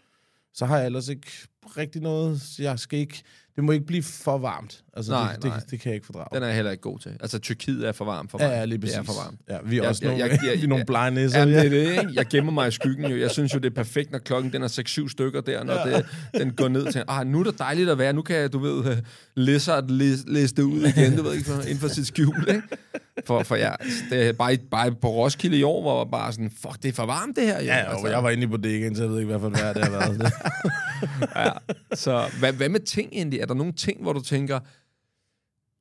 Så 0.54 0.66
har 0.66 0.76
jeg 0.76 0.86
ellers 0.86 1.08
ikke 1.08 1.26
rigtig 1.76 2.02
noget. 2.02 2.40
Jeg 2.58 2.78
skal 2.78 2.98
ikke... 2.98 3.22
Det 3.56 3.64
må 3.64 3.72
ikke 3.72 3.86
blive 3.86 4.02
for 4.02 4.38
varmt. 4.38 4.84
Altså, 4.96 5.12
Nej, 5.12 5.32
det, 5.34 5.44
nej. 5.44 5.58
Det, 5.58 5.70
det 5.70 5.80
kan 5.80 5.88
jeg 5.88 5.94
ikke 5.94 6.06
fordrage. 6.06 6.28
Den 6.34 6.42
er 6.42 6.46
jeg 6.46 6.54
heller 6.56 6.70
ikke 6.70 6.80
god 6.82 6.98
til. 6.98 7.10
Altså, 7.20 7.38
Tyrkiet 7.38 7.88
er 7.88 7.92
for 7.92 8.04
varmt 8.04 8.30
for 8.30 8.38
Ja, 8.42 8.48
mig. 8.48 8.54
ja, 8.54 8.64
lige 8.64 8.72
Det 8.72 8.80
præcis. 8.80 8.96
er 8.96 9.02
for 9.02 9.12
varmt. 9.24 9.40
Ja, 9.48 9.56
vi 9.64 9.76
er 9.76 9.80
Jeg- 9.82 9.88
også 9.88 10.04
jeg- 10.04 10.10
nogle, 10.18 10.24
jeg- 10.24 10.38
jeg- 10.44 10.58
vi 10.58 10.64
er 10.64 10.68
nogle 10.68 10.80
jeg- 10.80 10.86
blege. 10.86 11.04
Jamen, 11.04 11.54
ja. 11.54 11.60
det 11.60 11.66
er 11.66 11.70
det, 11.70 11.90
ikke? 11.90 12.08
Jeg 12.14 12.26
gemmer 12.26 12.52
mig 12.52 12.68
i 12.68 12.70
skyggen 12.70 13.04
jo. 13.10 13.16
Jeg 13.16 13.30
synes 13.30 13.54
jo, 13.54 13.58
det 13.58 13.70
er 13.70 13.74
perfekt, 13.74 14.12
når 14.12 14.18
klokken 14.18 14.52
den 14.52 14.62
er 14.62 14.68
6-7 14.68 15.08
stykker 15.08 15.40
der, 15.40 15.64
når 15.64 15.74
det, 15.84 16.06
den 16.40 16.52
går 16.52 16.68
ned 16.68 16.92
til, 16.92 17.02
ah, 17.08 17.26
nu 17.26 17.40
er 17.40 17.44
det 17.44 17.58
dejligt 17.58 17.90
at 17.90 17.98
være, 17.98 18.12
nu 18.12 18.22
kan 18.22 18.36
jeg, 18.36 18.52
du 18.52 18.58
ved, 18.58 18.72
uh, 18.78 18.96
lizard 19.46 19.88
læse, 19.90 20.24
læse 20.32 20.54
det 20.54 20.62
ud 20.62 20.82
igen, 20.96 21.16
du 21.16 21.22
ved 21.22 21.34
ikke, 21.34 21.50
for- 21.50 21.62
inden 21.62 21.78
for 21.78 21.88
sit 21.88 22.06
skjul, 22.06 22.44
ikke? 22.48 22.62
For, 23.26 23.42
for 23.42 23.56
ja, 23.56 23.72
det 24.10 24.28
er 24.28 24.32
bare, 24.32 24.56
bare 24.70 24.92
på 24.92 25.08
Roskilde 25.08 25.58
i 25.58 25.62
år, 25.62 25.82
hvor 25.82 26.02
jeg 26.04 26.10
bare 26.10 26.32
sådan, 26.32 26.50
fuck, 26.50 26.82
det 26.82 26.88
er 26.88 26.92
for 26.92 27.06
varmt 27.06 27.36
det 27.36 27.44
her. 27.46 27.60
jo. 27.60 27.64
Ja, 27.66 27.94
og 28.02 28.10
jeg 28.10 28.22
var 28.24 28.30
inde 28.30 28.42
i 28.42 28.46
bodegaen, 28.46 28.96
så 28.96 29.02
jeg 29.02 29.10
ved 29.10 29.18
ikke, 29.20 29.36
hvad 29.36 29.40
for 29.40 29.48
det 29.48 29.58
har 29.84 29.90
været. 29.90 30.32
ja. 31.36 31.50
Så 31.94 32.30
hvad, 32.38 32.52
hvad 32.52 32.68
med 32.68 32.80
ting 32.80 33.08
egentlig? 33.12 33.40
Er 33.40 33.46
der 33.46 33.54
nogle 33.54 33.72
ting, 33.72 34.02
hvor 34.02 34.12
du 34.12 34.20
tænker, 34.20 34.60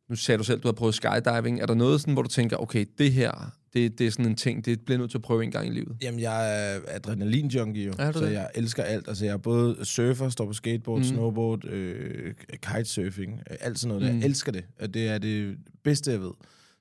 nu 0.09 0.15
sagde 0.15 0.37
du 0.37 0.43
selv, 0.43 0.59
du 0.59 0.67
har 0.67 0.73
prøvet 0.73 0.95
skydiving, 0.95 1.61
er 1.61 1.65
der 1.65 1.73
noget 1.73 2.01
sådan, 2.01 2.13
hvor 2.13 2.21
du 2.21 2.29
tænker, 2.29 2.57
okay, 2.57 2.85
det 2.97 3.11
her, 3.11 3.51
det, 3.73 3.99
det 3.99 4.07
er 4.07 4.11
sådan 4.11 4.25
en 4.25 4.35
ting, 4.35 4.65
det 4.65 4.81
bliver 4.81 4.97
nødt 4.97 5.11
til 5.11 5.17
at 5.17 5.21
prøve 5.21 5.43
en 5.43 5.51
gang 5.51 5.67
i 5.67 5.71
livet? 5.71 5.97
Jamen, 6.01 6.19
jeg 6.19 6.73
er 6.75 6.79
adrenalin-junkie 6.87 7.85
jo, 7.85 7.93
Er 7.99 8.11
så 8.11 8.25
det? 8.25 8.31
jeg 8.31 8.49
elsker 8.55 8.83
alt. 8.83 9.07
Altså, 9.07 9.25
jeg 9.25 9.33
er 9.33 9.37
både 9.37 9.85
surfer, 9.85 10.29
står 10.29 10.45
på 10.45 10.53
skateboard, 10.53 10.99
mm. 10.99 11.03
snowboard, 11.03 11.65
øh, 11.65 12.33
kitesurfing, 12.61 13.41
øh, 13.51 13.57
alt 13.61 13.79
sådan 13.79 13.95
noget. 13.97 14.13
Mm. 14.13 14.19
Jeg 14.19 14.25
elsker 14.27 14.51
det, 14.51 14.63
og 14.79 14.93
det 14.93 15.07
er 15.07 15.17
det 15.17 15.57
bedste, 15.83 16.11
jeg 16.11 16.21
ved. 16.21 16.31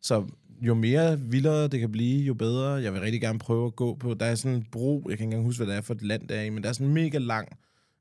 Så 0.03 0.25
jo 0.61 0.75
mere 0.75 1.21
vildere 1.21 1.69
det 1.69 1.81
kan 1.81 1.93
blive, 1.93 2.25
jo 2.25 2.35
bedre. 2.35 2.71
Jeg 2.71 2.93
vil 2.93 3.01
rigtig 3.01 3.21
gerne 3.21 3.39
prøve 3.39 3.67
at 3.67 3.77
gå 3.77 3.95
på. 3.95 4.15
Der 4.15 4.27
er 4.27 4.35
sådan 4.35 4.57
en 4.57 4.67
bro, 4.73 5.07
jeg 5.09 5.19
kan 5.19 5.25
ikke 5.25 5.25
engang 5.25 5.45
huske, 5.45 5.65
hvad 5.65 5.75
det 5.75 5.79
er 5.79 5.83
for 5.83 5.95
et 5.95 6.03
land, 6.03 6.29
der 6.29 6.35
er 6.35 6.43
i, 6.43 6.51
men 6.51 6.63
der 6.63 6.69
er 6.69 6.73
sådan 6.73 6.87
en 6.87 6.95
mega 6.95 7.19
lang. 7.19 7.49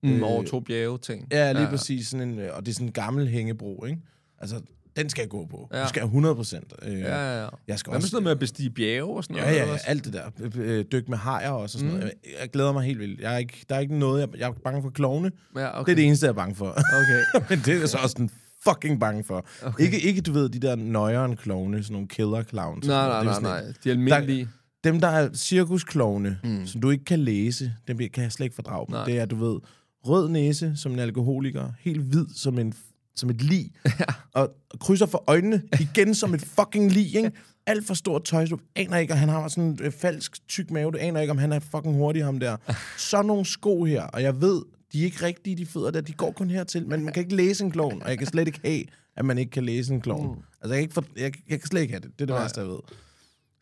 Mm, 0.04 0.24
over 0.24 0.44
to 0.44 0.60
bjerge 0.60 0.98
ting. 0.98 1.28
Ja, 1.32 1.52
lige 1.52 1.64
ja. 1.64 1.70
præcis. 1.70 2.08
Sådan 2.08 2.30
en, 2.30 2.40
øh, 2.40 2.50
og 2.54 2.66
det 2.66 2.72
er 2.72 2.74
sådan 2.74 2.88
en 2.88 2.94
gammel 2.94 3.28
hængebro, 3.28 3.86
ikke? 3.86 4.02
Altså, 4.40 4.62
den 4.98 5.10
skal 5.10 5.22
jeg 5.22 5.30
gå 5.30 5.46
på. 5.52 5.70
Ja. 5.74 5.84
Du 5.84 5.88
skal 5.90 6.00
have 6.02 6.08
100 6.08 6.36
procent. 6.36 6.74
Øh, 6.82 7.00
Ja, 7.00 7.34
ja, 7.34 7.42
ja. 7.44 7.48
Jeg 7.68 7.80
skal 7.80 7.90
Hvad 7.90 7.98
med 7.98 8.04
også... 8.04 8.10
sådan 8.10 8.14
noget 8.16 8.24
med 8.24 8.32
at 8.32 8.40
bestige 8.40 8.70
bjerge 8.70 9.16
og 9.18 9.24
sådan 9.24 9.36
Ja, 9.36 9.42
noget? 9.42 9.56
ja, 9.58 9.66
ja, 9.72 9.78
alt 9.86 10.06
det 10.06 10.14
der. 10.14 10.24
Øh, 10.56 10.86
Dyk 10.92 11.10
med 11.10 11.18
hajer 11.18 11.50
og 11.50 11.70
sådan 11.70 11.88
mm. 11.88 11.94
noget. 11.94 12.04
Jeg, 12.04 12.32
jeg 12.42 12.50
glæder 12.50 12.72
mig 12.74 12.84
helt 12.84 13.00
vildt. 13.00 13.22
Jeg 13.22 13.34
er 13.34 13.38
ikke, 13.38 13.66
der 13.70 13.76
er 13.76 13.80
ikke 13.80 14.00
noget, 14.00 14.22
jeg, 14.22 14.30
jeg 14.40 14.48
er 14.50 14.54
bange 14.64 14.82
for 14.82 14.90
klovne. 14.90 15.32
Ja, 15.56 15.80
Okay. 15.80 15.86
Det 15.86 15.92
er 15.92 15.96
det 15.96 16.06
eneste, 16.06 16.26
jeg 16.26 16.32
er 16.32 16.36
bange 16.36 16.56
for. 16.56 16.68
Okay. 16.94 17.22
Men 17.50 17.60
det 17.66 17.84
er 17.84 17.88
så 17.88 17.98
også 18.04 18.16
en 18.20 18.30
fucking 18.68 19.00
bange 19.00 19.24
for. 19.24 19.46
Okay. 19.64 19.84
Ikke, 19.84 20.00
ikke, 20.00 20.22
du 20.22 20.32
ved, 20.34 20.50
de 20.50 20.60
der 20.60 20.76
nøjeren 20.76 21.36
klovne, 21.36 21.84
sådan 21.84 21.94
nogle 21.94 22.08
killer 22.08 22.44
clowns. 22.44 22.88
Nej, 22.88 22.96
sådan 22.96 23.10
nej, 23.10 23.20
er 23.20 23.24
nej, 23.24 23.34
sådan 23.34 23.64
nej. 23.66 23.74
De 23.84 23.92
almindelige. 23.92 24.48
Dem, 24.84 25.00
der 25.00 25.08
er 25.08 25.30
cirkusklovne, 25.34 26.40
mm. 26.44 26.66
som 26.68 26.82
du 26.82 26.90
ikke 26.90 27.06
kan 27.06 27.20
læse, 27.20 27.74
dem 27.88 27.98
kan 27.98 28.24
jeg 28.24 28.32
slet 28.32 28.46
ikke 28.46 28.56
fordrage. 28.56 28.92
Nej. 28.92 29.06
Det 29.06 29.20
er, 29.20 29.26
du 29.26 29.36
ved, 29.36 29.60
rød 30.06 30.30
næse 30.30 30.74
som 30.76 30.92
en 30.92 31.00
alkoholiker, 31.00 31.72
helt 31.80 32.02
hvid 32.02 32.26
som 32.36 32.60
en 32.60 32.74
som 33.16 33.30
et 33.30 33.42
lig, 33.42 33.72
ja. 34.00 34.06
og 34.34 34.56
krydser 34.80 35.06
for 35.06 35.24
øjnene 35.28 35.62
igen 35.80 36.16
som 36.16 36.34
et 36.34 36.42
fucking 36.42 36.92
lig, 36.92 37.16
ikke? 37.16 37.32
Alt 37.66 37.88
for 37.88 37.94
stort 37.94 38.24
tøj, 38.24 38.46
du 38.46 38.58
aner 38.76 38.98
ikke, 38.98 39.14
og 39.14 39.20
han 39.20 39.30
har 39.30 39.48
sådan 39.48 39.64
en 39.64 39.80
øh, 39.82 39.92
falsk 39.92 40.48
tyk 40.48 40.72
mave, 40.72 40.92
du 40.92 40.98
aner 41.02 41.22
ikke, 41.22 41.32
om 41.32 41.38
han 41.38 41.52
er 41.52 41.60
fucking 41.60 41.96
hurtig, 41.96 42.26
ham 42.26 42.40
der. 42.40 42.58
Så 42.98 43.22
nogle 43.22 43.46
sko 43.46 43.84
her, 43.84 44.04
og 44.04 44.24
jeg 44.24 44.42
ved, 44.42 44.62
de 44.94 45.02
er 45.02 45.06
ikke 45.06 45.26
rigtige, 45.26 45.56
de 45.56 45.66
fødder 45.66 45.92
der, 45.92 46.02
de 46.02 46.14
går 46.14 46.32
kun 46.32 46.50
hertil, 46.50 46.88
men 46.88 47.04
man 47.04 47.14
kan 47.14 47.24
ikke 47.24 47.36
læse 47.36 47.64
en 47.64 47.72
klovn, 47.72 48.04
og 48.04 48.10
jeg 48.10 48.18
kan 48.18 48.28
slet 48.28 48.48
ikke 48.48 48.60
have, 48.64 48.84
at 49.16 49.26
man 49.26 49.38
ikke 49.38 49.52
kan 49.52 49.64
læse 49.64 49.94
en 49.94 50.02
klovn. 50.02 50.28
Mm. 50.28 50.44
Altså, 50.62 50.74
jeg 50.74 50.76
kan, 50.76 50.82
ikke 50.82 50.94
for, 50.94 51.06
jeg, 51.18 51.34
jeg 51.50 51.60
kan 51.60 51.68
slet 51.68 51.82
ikke 51.82 51.94
have 51.94 52.02
det, 52.02 52.12
det 52.20 52.22
er 52.22 52.26
det 52.26 52.36
værste, 52.36 52.60
jeg 52.60 52.70
ved. 52.70 52.80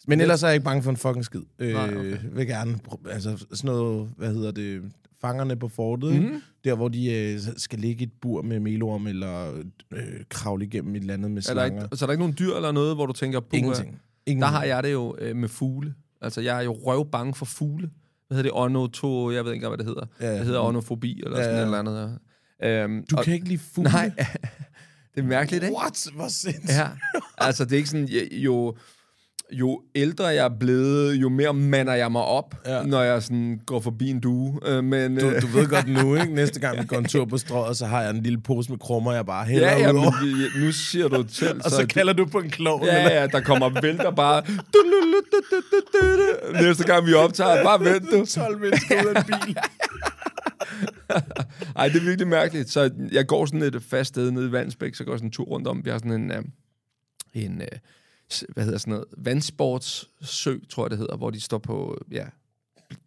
Men 0.08 0.22
ellers 0.22 0.44
er 0.44 0.48
jeg 0.48 0.56
ikke 0.56 0.64
bange 0.64 0.84
for 0.84 0.90
en 0.90 0.98
fucking 0.98 1.26
skid. 1.26 1.42
Øh, 1.60 1.74
Nej, 1.74 1.90
okay. 1.90 2.18
vil 2.32 2.48
gerne, 2.48 2.80
altså 3.10 3.38
sådan 3.38 3.76
noget, 3.76 4.10
hvad 4.18 4.34
hedder 4.34 4.52
det, 4.52 4.92
fangerne 5.22 5.56
på 5.56 5.68
fortet, 5.68 6.22
mm. 6.22 6.42
Der 6.64 6.76
hvor 6.76 6.88
de 6.88 7.14
øh, 7.14 7.40
skal 7.58 7.80
ligge 7.80 8.02
i 8.04 8.08
et 8.08 8.14
bur 8.22 8.42
med 8.42 8.60
melorm, 8.60 9.08
eller 9.08 9.54
øh, 9.94 10.04
kravle 10.30 10.66
igennem 10.66 10.96
et 10.96 11.00
eller 11.02 11.14
andet 11.14 11.32
med 11.32 11.38
Er 11.50 11.54
der 11.54 11.68
slanger. 11.68 11.84
ikke, 11.84 11.98
så 11.98 12.06
er 12.06 12.08
der 12.08 12.12
ikke 12.12 12.22
nogen 12.22 12.36
dyr 12.40 12.56
eller 12.56 12.72
noget, 12.72 12.96
hvor 12.96 13.06
du 13.06 13.14
tænker, 13.14 13.40
puha, 13.40 13.58
Ingenting. 13.58 14.00
Ingen 14.26 14.42
Der 14.42 14.48
har 14.48 14.64
jeg 14.64 14.84
det 14.84 14.92
jo 14.92 15.16
øh, 15.20 15.36
med 15.36 15.50
fugle. 15.50 15.94
Altså, 16.22 16.42
jeg 16.42 16.58
er 16.58 16.62
jo 16.62 16.72
røvbange 16.72 17.34
for 17.34 17.46
fugle. 17.46 17.90
Hvad 18.28 18.38
hedder 18.38 18.52
det? 18.52 18.60
Onoto... 18.62 19.32
Jeg 19.32 19.46
ved 19.46 19.54
ikke 19.54 19.68
hvad 19.68 19.78
det 19.78 19.86
hedder. 19.86 20.06
Ja, 20.22 20.32
ja. 20.32 20.38
Det 20.38 20.46
hedder 20.46 20.60
onofobi, 20.60 21.22
eller 21.26 21.38
Ja, 21.38 21.44
sådan 21.44 21.56
ja. 21.56 21.62
et 21.62 21.66
eller 21.66 21.80
andet. 21.80 22.20
Ja. 22.62 22.84
Øhm, 22.84 23.06
Du 23.12 23.18
og, 23.18 23.24
kan 23.24 23.34
ikke 23.34 23.48
lide 23.48 23.60
fugle? 23.74 23.90
Nej, 23.92 24.12
det 25.16 25.22
er 25.22 25.28
mærkeligt, 25.28 25.64
ikke? 25.64 25.76
What? 25.76 26.08
Hvor 26.16 26.28
sindssygt. 26.28 26.70
Ja, 26.70 26.88
altså 27.38 27.66
det 27.66 27.72
er 27.72 27.78
ikke 27.78 27.90
sådan, 27.90 28.08
jo, 28.32 28.76
jo 29.52 29.82
ældre 29.96 30.26
jeg 30.28 30.46
er 30.46 30.58
blevet, 30.60 31.16
jo 31.16 31.30
mere 31.30 31.54
mander 31.54 31.94
jeg 31.94 32.12
mig 32.12 32.22
op, 32.22 32.56
Ja. 32.66 32.78
ja. 32.78 32.84
når 32.84 33.02
jeg 33.02 33.24
sådan 33.24 33.60
går 33.66 33.80
forbi 33.80 34.10
en 34.10 34.20
due. 34.20 34.60
Øh, 34.66 34.84
men, 34.84 35.18
Du, 35.20 35.26
øh, 35.30 35.42
du 35.42 35.48
ved 35.48 35.68
godt 35.68 35.88
nu, 36.04 36.16
ikke? 36.16 36.34
Næste 36.34 36.60
gang 36.60 36.80
vi 36.80 36.86
går 36.86 36.98
en 36.98 37.06
tur 37.06 37.26
på 37.26 37.38
strået, 37.38 37.78
så 37.78 37.86
har 37.86 38.02
jeg 38.02 38.10
en 38.10 38.24
lille 38.24 38.42
pose 38.42 38.72
med 38.72 38.80
krummer, 38.80 39.14
jeg 39.14 39.26
bare 39.26 39.46
hælder 39.46 39.72
ja, 39.72 39.80
ja, 39.80 39.92
ud 39.92 39.96
men 40.56 40.66
nu 40.66 40.72
siger 40.72 41.08
du 41.08 41.22
det 41.22 41.32
selv. 41.36 41.62
Og 41.66 41.72
så 41.72 41.86
kalder 41.88 42.14
du 42.14 42.26
på 42.26 42.38
en 42.40 42.50
klovn. 42.50 42.82
eller? 42.82 42.94
Ja, 43.00 43.22
ja, 43.22 43.28
der 43.28 43.42
kommer 43.42 43.82
vælter 43.82 44.12
bare. 44.12 44.44
Næste 46.68 46.84
gang 46.84 47.06
vi 47.08 47.14
optager, 47.14 47.64
bare 47.64 47.80
vent 47.80 48.12
du. 48.12 48.26
12 48.26 48.60
mennesker 48.60 49.04
ud 49.04 49.16
af 49.16 49.20
en 49.20 49.26
bil. 49.46 49.56
Ej, 51.76 51.88
det 51.88 51.96
er 52.02 52.06
virkelig 52.06 52.28
mærkeligt. 52.28 52.70
Så 52.70 52.90
jeg 53.12 53.28
går 53.28 53.46
sådan 53.46 53.62
et 53.62 53.84
fast 53.90 54.08
sted 54.08 54.32
nede 54.32 54.48
i 54.48 54.52
Vandsbæk, 54.52 54.96
så 54.96 55.04
går 55.04 55.12
jeg 55.12 55.20
sådan 55.20 55.28
en 55.28 55.32
tur 55.32 55.44
rundt 55.46 55.68
om. 55.68 55.82
Vi 55.86 55.90
har 55.90 55.98
sådan 55.98 56.12
en, 56.12 56.32
øh, 56.32 56.44
en 57.34 57.62
øh, 57.62 57.68
s- 57.68 57.82
hvad 58.50 58.64
hedder 58.64 58.78
sådan 58.78 58.92
noget, 58.92 59.06
vandsportssø, 59.18 60.58
tror 60.70 60.86
jeg 60.86 60.90
det 60.90 60.98
hedder, 60.98 61.18
hvor 61.18 61.30
de 61.30 61.42
står 61.42 61.58
på, 61.58 61.98
ja, 62.12 62.26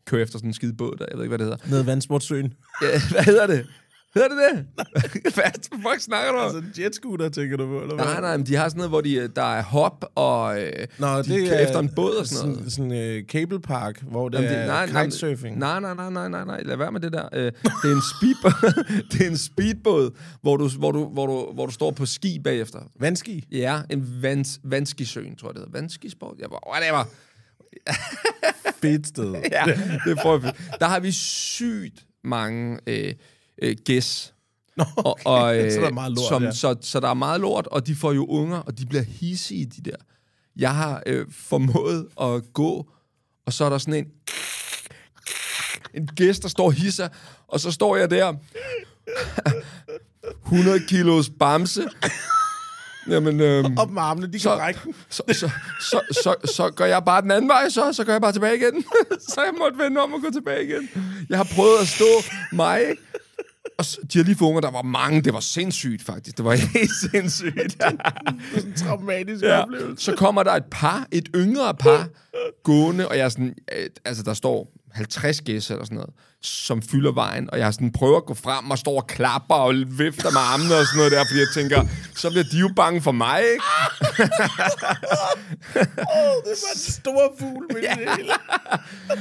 kører 0.06 0.22
efter 0.22 0.38
sådan 0.38 0.50
en 0.50 0.54
skide 0.54 0.72
båd, 0.74 0.96
der. 0.98 1.06
jeg 1.10 1.18
ved 1.18 1.24
ikke, 1.24 1.36
hvad 1.36 1.38
det 1.38 1.46
hedder. 1.46 1.68
Nede 1.70 1.82
i 1.82 1.86
vandsportsøen. 1.86 2.54
Ja, 2.82 3.00
hvad 3.12 3.24
hedder 3.24 3.46
det? 3.46 3.66
Hedder 4.14 4.28
det 4.28 4.38
det? 4.38 4.66
hvad 5.34 5.90
fuck 5.90 6.00
snakker 6.00 6.32
du 6.32 6.38
om? 6.38 6.44
Altså 6.44 6.58
en 6.58 6.84
jetscooter, 6.84 7.28
tænker 7.28 7.56
du 7.56 7.66
på, 7.66 7.80
eller 7.80 7.94
hvad? 7.94 8.04
Nej, 8.04 8.20
nej, 8.20 8.36
men 8.36 8.46
de 8.46 8.56
har 8.56 8.68
sådan 8.68 8.76
noget, 8.76 8.90
hvor 8.90 9.00
de, 9.00 9.14
øh, 9.14 9.28
der 9.36 9.54
er 9.56 9.62
hop, 9.62 10.04
og 10.14 10.62
øh, 10.62 10.86
Nå, 10.98 11.16
de 11.16 11.22
det 11.22 11.54
er 11.54 11.58
efter 11.58 11.78
en 11.78 11.88
båd 11.88 12.14
og 12.14 12.26
sådan 12.26 12.48
noget. 12.48 12.72
Sådan, 12.72 12.90
sådan 12.92 13.18
uh, 13.20 13.26
cable 13.26 13.60
park, 13.60 14.02
hvor 14.02 14.28
det, 14.28 14.38
Jamen, 14.38 14.50
er 14.50 14.66
nej, 14.66 14.86
nej, 14.86 15.04
kitesurfing. 15.04 15.58
Nej, 15.58 15.80
nej, 15.80 15.94
nej, 15.94 16.10
nej, 16.10 16.28
nej, 16.28 16.44
nej, 16.44 16.62
lad 16.62 16.76
være 16.76 16.92
med 16.92 17.00
det 17.00 17.12
der. 17.12 17.28
Øh, 17.32 17.52
det 17.82 17.90
er 17.90 17.96
en 17.96 18.02
speedbåd, 18.16 18.84
det 19.12 19.26
er 19.26 19.30
en 19.30 19.38
speedbåd 19.38 20.10
hvor, 20.42 20.56
du, 20.56 20.68
hvor, 20.68 20.92
du, 20.92 21.04
hvor, 21.04 21.26
du, 21.26 21.52
hvor 21.54 21.66
du 21.66 21.72
står 21.72 21.90
på 21.90 22.06
ski 22.06 22.38
bagefter. 22.44 22.78
Vandski. 23.00 23.46
Ja, 23.50 23.80
en 23.90 24.22
vans, 24.22 24.60
vandskisøen, 24.64 25.36
tror 25.36 25.48
jeg 25.48 25.54
det 25.54 25.60
hedder. 25.60 25.80
Vandskisport? 25.80 26.36
Jeg 26.38 26.48
var, 26.50 26.72
whatever. 26.72 27.04
Fedt 28.82 29.06
sted. 29.06 29.34
Ja, 29.52 29.64
det 30.06 30.18
prøver 30.18 30.38
vi. 30.38 30.48
Der 30.80 30.86
har 30.86 31.00
vi 31.00 31.12
sygt 31.12 32.06
mange 32.24 32.78
øh, 32.86 33.14
øh, 33.62 33.76
gæs. 33.84 34.34
Nå, 34.76 34.84
Og, 34.96 35.18
og, 35.24 35.58
øh, 35.58 35.72
så 35.72 35.80
er 35.80 35.84
der 35.84 35.92
meget 35.92 36.12
lort, 36.12 36.28
som, 36.28 36.42
ja. 36.42 36.52
så, 36.52 36.76
så 36.80 37.00
der 37.00 37.08
er 37.08 37.14
meget 37.14 37.40
lort, 37.40 37.66
og 37.66 37.86
de 37.86 37.94
får 37.94 38.12
jo 38.12 38.26
unger, 38.26 38.58
og 38.58 38.78
de 38.78 38.86
bliver 38.86 39.02
hissige, 39.02 39.66
de 39.66 39.90
der. 39.90 39.96
Jeg 40.56 40.74
har 40.74 41.02
øh, 41.06 41.26
formået 41.30 42.08
at 42.20 42.52
gå, 42.52 42.88
og 43.46 43.52
så 43.52 43.64
er 43.64 43.70
der 43.70 43.78
sådan 43.78 43.94
en... 43.94 44.06
En 45.94 46.06
gæst, 46.06 46.42
der 46.42 46.48
står 46.48 46.64
og 46.64 46.72
hisser, 46.72 47.08
og 47.48 47.60
så 47.60 47.70
står 47.70 47.96
jeg 47.96 48.10
der. 48.10 48.34
100 50.46 50.80
kilos 50.88 51.30
bamse. 51.38 51.88
Jamen, 53.08 53.40
øhm, 53.40 53.78
Op 53.78 53.90
med 53.90 54.02
armene, 54.02 54.26
de 54.26 54.32
kan 54.32 54.40
så, 54.40 54.56
række 54.56 54.80
den. 54.84 54.94
så, 55.08 55.22
så, 55.32 55.50
så, 55.80 56.00
så, 56.10 56.34
så 56.54 56.70
går 56.70 56.84
jeg 56.84 57.04
bare 57.04 57.22
den 57.22 57.30
anden 57.30 57.48
vej, 57.48 57.68
så, 57.68 57.92
så 57.92 58.04
går 58.04 58.12
jeg 58.12 58.20
bare 58.20 58.32
tilbage 58.32 58.56
igen. 58.56 58.84
så 59.34 59.42
jeg 59.42 59.52
måtte 59.58 59.78
vende 59.78 60.00
om 60.00 60.12
og 60.12 60.20
gå 60.22 60.30
tilbage 60.32 60.64
igen. 60.64 60.88
Jeg 61.28 61.38
har 61.38 61.48
prøvet 61.54 61.78
at 61.80 61.88
stå 61.88 62.04
mig? 62.52 62.80
Og 63.78 63.84
så, 63.84 63.98
de 64.12 64.18
har 64.18 64.24
lige 64.24 64.36
fået 64.36 64.48
unger, 64.48 64.60
der 64.60 64.70
var 64.70 64.82
mange. 64.82 65.22
Det 65.22 65.34
var 65.34 65.40
sindssygt, 65.40 66.02
faktisk. 66.02 66.36
Det 66.36 66.44
var 66.44 66.54
helt 66.78 66.90
sindssygt. 67.12 67.54
Det 67.54 67.80
er 67.80 67.90
sådan 68.54 68.70
en 68.70 68.74
traumatisk 68.76 69.42
ja. 69.44 69.62
oplevelse. 69.62 70.04
Så 70.04 70.16
kommer 70.16 70.42
der 70.42 70.52
et 70.52 70.64
par, 70.70 71.06
et 71.12 71.28
yngre 71.34 71.74
par, 71.74 72.08
gående, 72.64 73.08
og 73.08 73.16
jeg 73.18 73.24
er 73.24 73.28
sådan, 73.28 73.54
øh, 73.72 73.90
altså 74.04 74.22
der 74.22 74.34
står 74.34 74.72
50 74.92 75.40
gæs 75.40 75.70
eller 75.70 75.84
sådan 75.84 75.94
noget, 75.94 76.10
som 76.42 76.82
fylder 76.82 77.12
vejen, 77.12 77.50
og 77.52 77.58
jeg 77.58 77.74
sådan 77.74 77.92
prøver 77.92 78.16
at 78.16 78.24
gå 78.24 78.34
frem 78.34 78.70
og 78.70 78.78
står 78.78 78.96
og 79.00 79.06
klapper 79.06 79.54
og 79.54 79.74
vifter 79.86 80.30
med 80.30 80.40
armene 80.40 80.74
og 80.74 80.86
sådan 80.86 80.96
noget 80.96 81.12
der, 81.12 81.24
fordi 81.24 81.40
jeg 81.40 81.48
tænker, 81.54 81.86
så 82.14 82.30
bliver 82.30 82.44
de 82.44 82.58
jo 82.58 82.70
bange 82.76 83.02
for 83.02 83.12
mig, 83.12 83.42
ikke? 83.52 83.64
Det 86.44 86.58
var 86.64 86.72
en 86.72 86.78
stor 86.78 87.34
fugl 87.38 87.66
med 87.72 87.82
det 87.88 87.90
hele. 88.16 88.32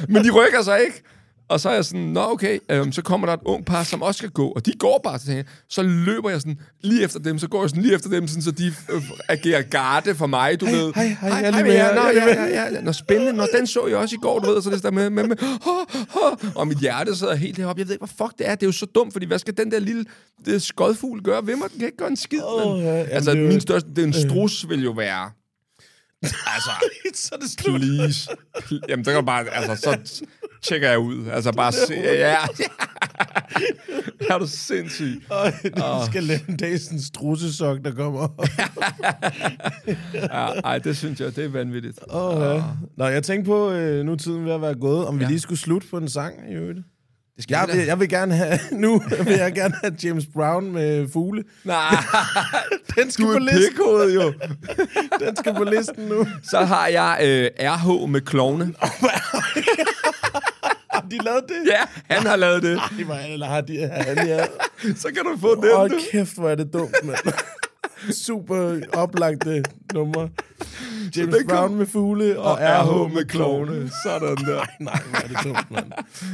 Men 0.07 0.23
de 0.23 0.31
rykker 0.31 0.61
sig 0.61 0.79
ikke. 0.85 1.03
Og 1.51 1.59
så 1.59 1.69
er 1.69 1.73
jeg 1.73 1.85
sådan, 1.85 2.01
nå 2.01 2.21
okay, 2.31 2.59
øhm, 2.69 2.91
så 2.91 3.01
kommer 3.01 3.27
der 3.27 3.33
et 3.33 3.39
ung 3.45 3.65
par, 3.65 3.83
som 3.83 4.01
også 4.01 4.17
skal 4.17 4.29
gå, 4.29 4.47
og 4.47 4.65
de 4.65 4.71
går 4.79 5.01
bare 5.03 5.17
til 5.17 5.45
Så 5.69 5.81
løber 5.83 6.29
jeg 6.29 6.41
sådan 6.41 6.57
lige 6.81 7.03
efter 7.03 7.19
dem, 7.19 7.39
så 7.39 7.47
går 7.47 7.61
jeg 7.63 7.69
sådan 7.69 7.83
lige 7.83 7.95
efter 7.95 8.09
dem, 8.09 8.27
sådan, 8.27 8.41
så 8.41 8.51
de 8.51 8.67
øh, 8.91 9.01
agerer 9.29 9.61
garde 9.61 10.15
for 10.15 10.27
mig, 10.27 10.59
du 10.61 10.65
Hej, 10.65 10.75
ved. 10.75 10.93
hej, 10.93 11.07
hej, 11.21 11.51
hej 11.51 11.63
med 11.63 11.73
jer. 11.73 11.85
jer, 11.85 11.95
Nå, 11.95 12.09
ja, 12.19 12.43
ja, 12.43 12.73
ja. 12.73 12.81
Nå, 12.81 12.91
spændende. 12.91 13.33
Nå, 13.33 13.47
den 13.57 13.67
så 13.67 13.87
jeg 13.87 13.97
også 13.97 14.15
i 14.15 14.19
går, 14.21 14.39
du 14.39 14.51
ved, 14.51 14.61
så 14.61 14.69
det 14.69 14.83
der 14.83 14.91
med, 14.91 15.09
med, 15.09 15.27
med 15.27 15.37
ho, 15.61 15.71
ho, 16.09 16.35
og 16.55 16.67
mit 16.67 16.77
hjerte 16.77 17.15
sidder 17.15 17.35
helt 17.35 17.57
heroppe. 17.57 17.79
Jeg 17.79 17.87
ved 17.87 17.93
ikke, 17.95 18.05
hvad 18.05 18.27
fuck 18.27 18.37
det 18.39 18.49
er. 18.49 18.55
Det 18.55 18.63
er 18.63 18.67
jo 18.67 18.71
så 18.71 18.85
dumt, 18.85 19.13
fordi 19.13 19.25
hvad 19.25 19.39
skal 19.39 19.57
den 19.57 19.71
der 19.71 19.79
lille 19.79 20.05
det 20.45 20.61
skodfugl 20.61 21.21
gøre 21.23 21.47
ved 21.47 21.55
mig? 21.55 21.69
Den 21.71 21.79
kan 21.79 21.85
ikke 21.87 21.97
gøre 21.97 22.09
en 22.09 22.17
skid. 22.17 22.39
Åh, 22.43 22.75
men- 22.77 22.85
ja, 22.85 22.91
altså, 23.03 23.33
min 23.35 23.61
største, 23.61 23.89
det 23.89 23.99
er 23.99 24.03
en 24.07 24.13
strus 24.13 24.69
vil 24.69 24.83
jo 24.83 24.91
være, 24.91 25.29
altså, 26.23 26.69
så 27.13 27.35
er 27.35 27.39
det 27.39 27.49
slut. 27.49 27.81
please. 27.81 28.29
Pl- 28.57 28.79
Jamen, 28.89 29.05
det 29.05 29.13
kan 29.13 29.25
bare, 29.25 29.49
altså, 29.49 29.75
så 29.75 30.17
tjekker 30.61 30.89
jeg 30.89 30.99
ud. 30.99 31.27
Altså, 31.27 31.51
bare 31.51 31.71
se, 31.71 31.93
ja, 31.93 32.29
ja. 32.31 32.37
er 34.33 34.37
du 34.37 34.47
sindssyg? 34.47 35.21
Og 35.29 35.51
du 36.01 36.05
skal 36.11 36.23
lave 36.23 36.39
en 36.49 36.57
dag 36.57 36.79
sådan 36.79 36.97
en 36.97 37.03
strussesok, 37.03 37.77
der 37.85 37.91
kommer 37.95 38.19
op. 38.19 38.45
Ja, 40.13 40.45
ej, 40.47 40.77
det 40.79 40.97
synes 40.97 41.19
jeg, 41.19 41.35
det 41.35 41.45
er 41.45 41.49
vanvittigt. 41.49 41.99
Oh, 42.09 42.41
ja. 42.41 42.63
Nå, 42.97 43.05
jeg 43.07 43.23
tænkte 43.23 43.47
på, 43.49 43.71
øh, 43.71 44.05
nu 44.05 44.15
tiden 44.15 44.45
ved 44.45 44.53
at 44.53 44.61
være 44.61 44.75
gået, 44.75 45.05
om 45.07 45.19
vi 45.19 45.23
Ja. 45.23 45.29
lige 45.29 45.39
skulle 45.39 45.59
slutte 45.59 45.87
på 45.87 45.97
en 45.97 46.09
sang 46.09 46.51
i 46.51 46.53
øvrigt. 46.53 46.79
Det 47.35 47.43
skal 47.43 47.53
Jeg 47.55 47.67
vil, 47.77 47.85
jeg 47.85 47.99
vil 47.99 48.09
gerne 48.09 48.35
have, 48.35 48.59
nu 48.83 49.01
vil 49.25 49.33
jeg 49.33 49.53
gerne 49.53 49.73
have 49.83 49.95
James 50.03 50.25
Brown 50.33 50.71
med 50.71 51.07
fugle. 51.13 51.43
Nej, 51.63 51.95
Den 52.95 53.11
skal 53.11 53.25
du 53.25 53.29
på 53.31 53.35
er 53.35 53.39
listen. 53.39 53.71
pikhoved 53.71 54.13
jo. 54.13 54.33
Den 55.25 55.35
skal 55.35 55.53
på 55.55 55.63
listen 55.63 56.05
nu. 56.05 56.27
Så 56.51 56.57
har 56.59 56.87
jeg 56.87 57.17
øh, 57.23 57.49
RH 57.69 58.09
med 58.09 58.21
klovne. 58.21 58.73
Har 60.91 61.05
de 61.11 61.17
lavet 61.17 61.43
det? 61.47 61.71
Ja, 61.71 62.13
han 62.15 62.25
har 62.27 62.35
lavet 62.35 62.63
det. 62.63 62.77
Ej, 62.77 63.03
hvor 63.03 63.13
er 63.13 63.37
det, 63.37 63.47
har 63.47 63.61
de, 63.61 63.87
han, 63.87 64.27
ja. 64.27 64.45
Så 64.95 65.07
kan 65.15 65.23
du 65.23 65.37
få 65.41 65.75
Hold 65.75 65.89
du. 65.91 65.99
kæft, 66.11 66.35
hvor 66.35 66.49
er 66.49 66.55
det 66.55 66.73
dumt, 66.73 66.95
mand. 67.03 67.17
Super 68.13 68.79
oplagte 68.93 69.63
nummer. 69.93 70.27
James 71.17 71.35
det 71.35 71.47
kom- 71.47 71.57
Brown 71.57 71.75
med 71.75 71.85
fugle 71.85 72.39
og, 72.39 72.51
Og 72.51 72.57
RH 72.61 73.13
med 73.13 73.25
klovne. 73.25 73.91
Sådan 74.05 74.35
der. 74.37 74.55
Nej, 74.55 74.67
nej, 74.79 75.01
hvor 75.09 75.17
er 75.19 75.27
det 75.27 75.37
dumt, 75.43 75.71
mand. 75.71 75.91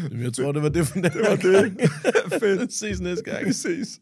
Jamen, 0.09 0.23
Jeg 0.23 0.33
tror, 0.33 0.51
det 0.51 0.61
var 0.63 0.69
det 0.69 0.87
for 0.87 0.93
den 0.93 1.03
Det 1.03 1.21
var 1.29 1.35
det. 1.35 1.91
Fedt. 2.41 2.73
Ses 2.73 2.99
næste 2.99 3.23
gang. 3.31 3.45
Vi 3.47 3.53
ses. 3.53 3.99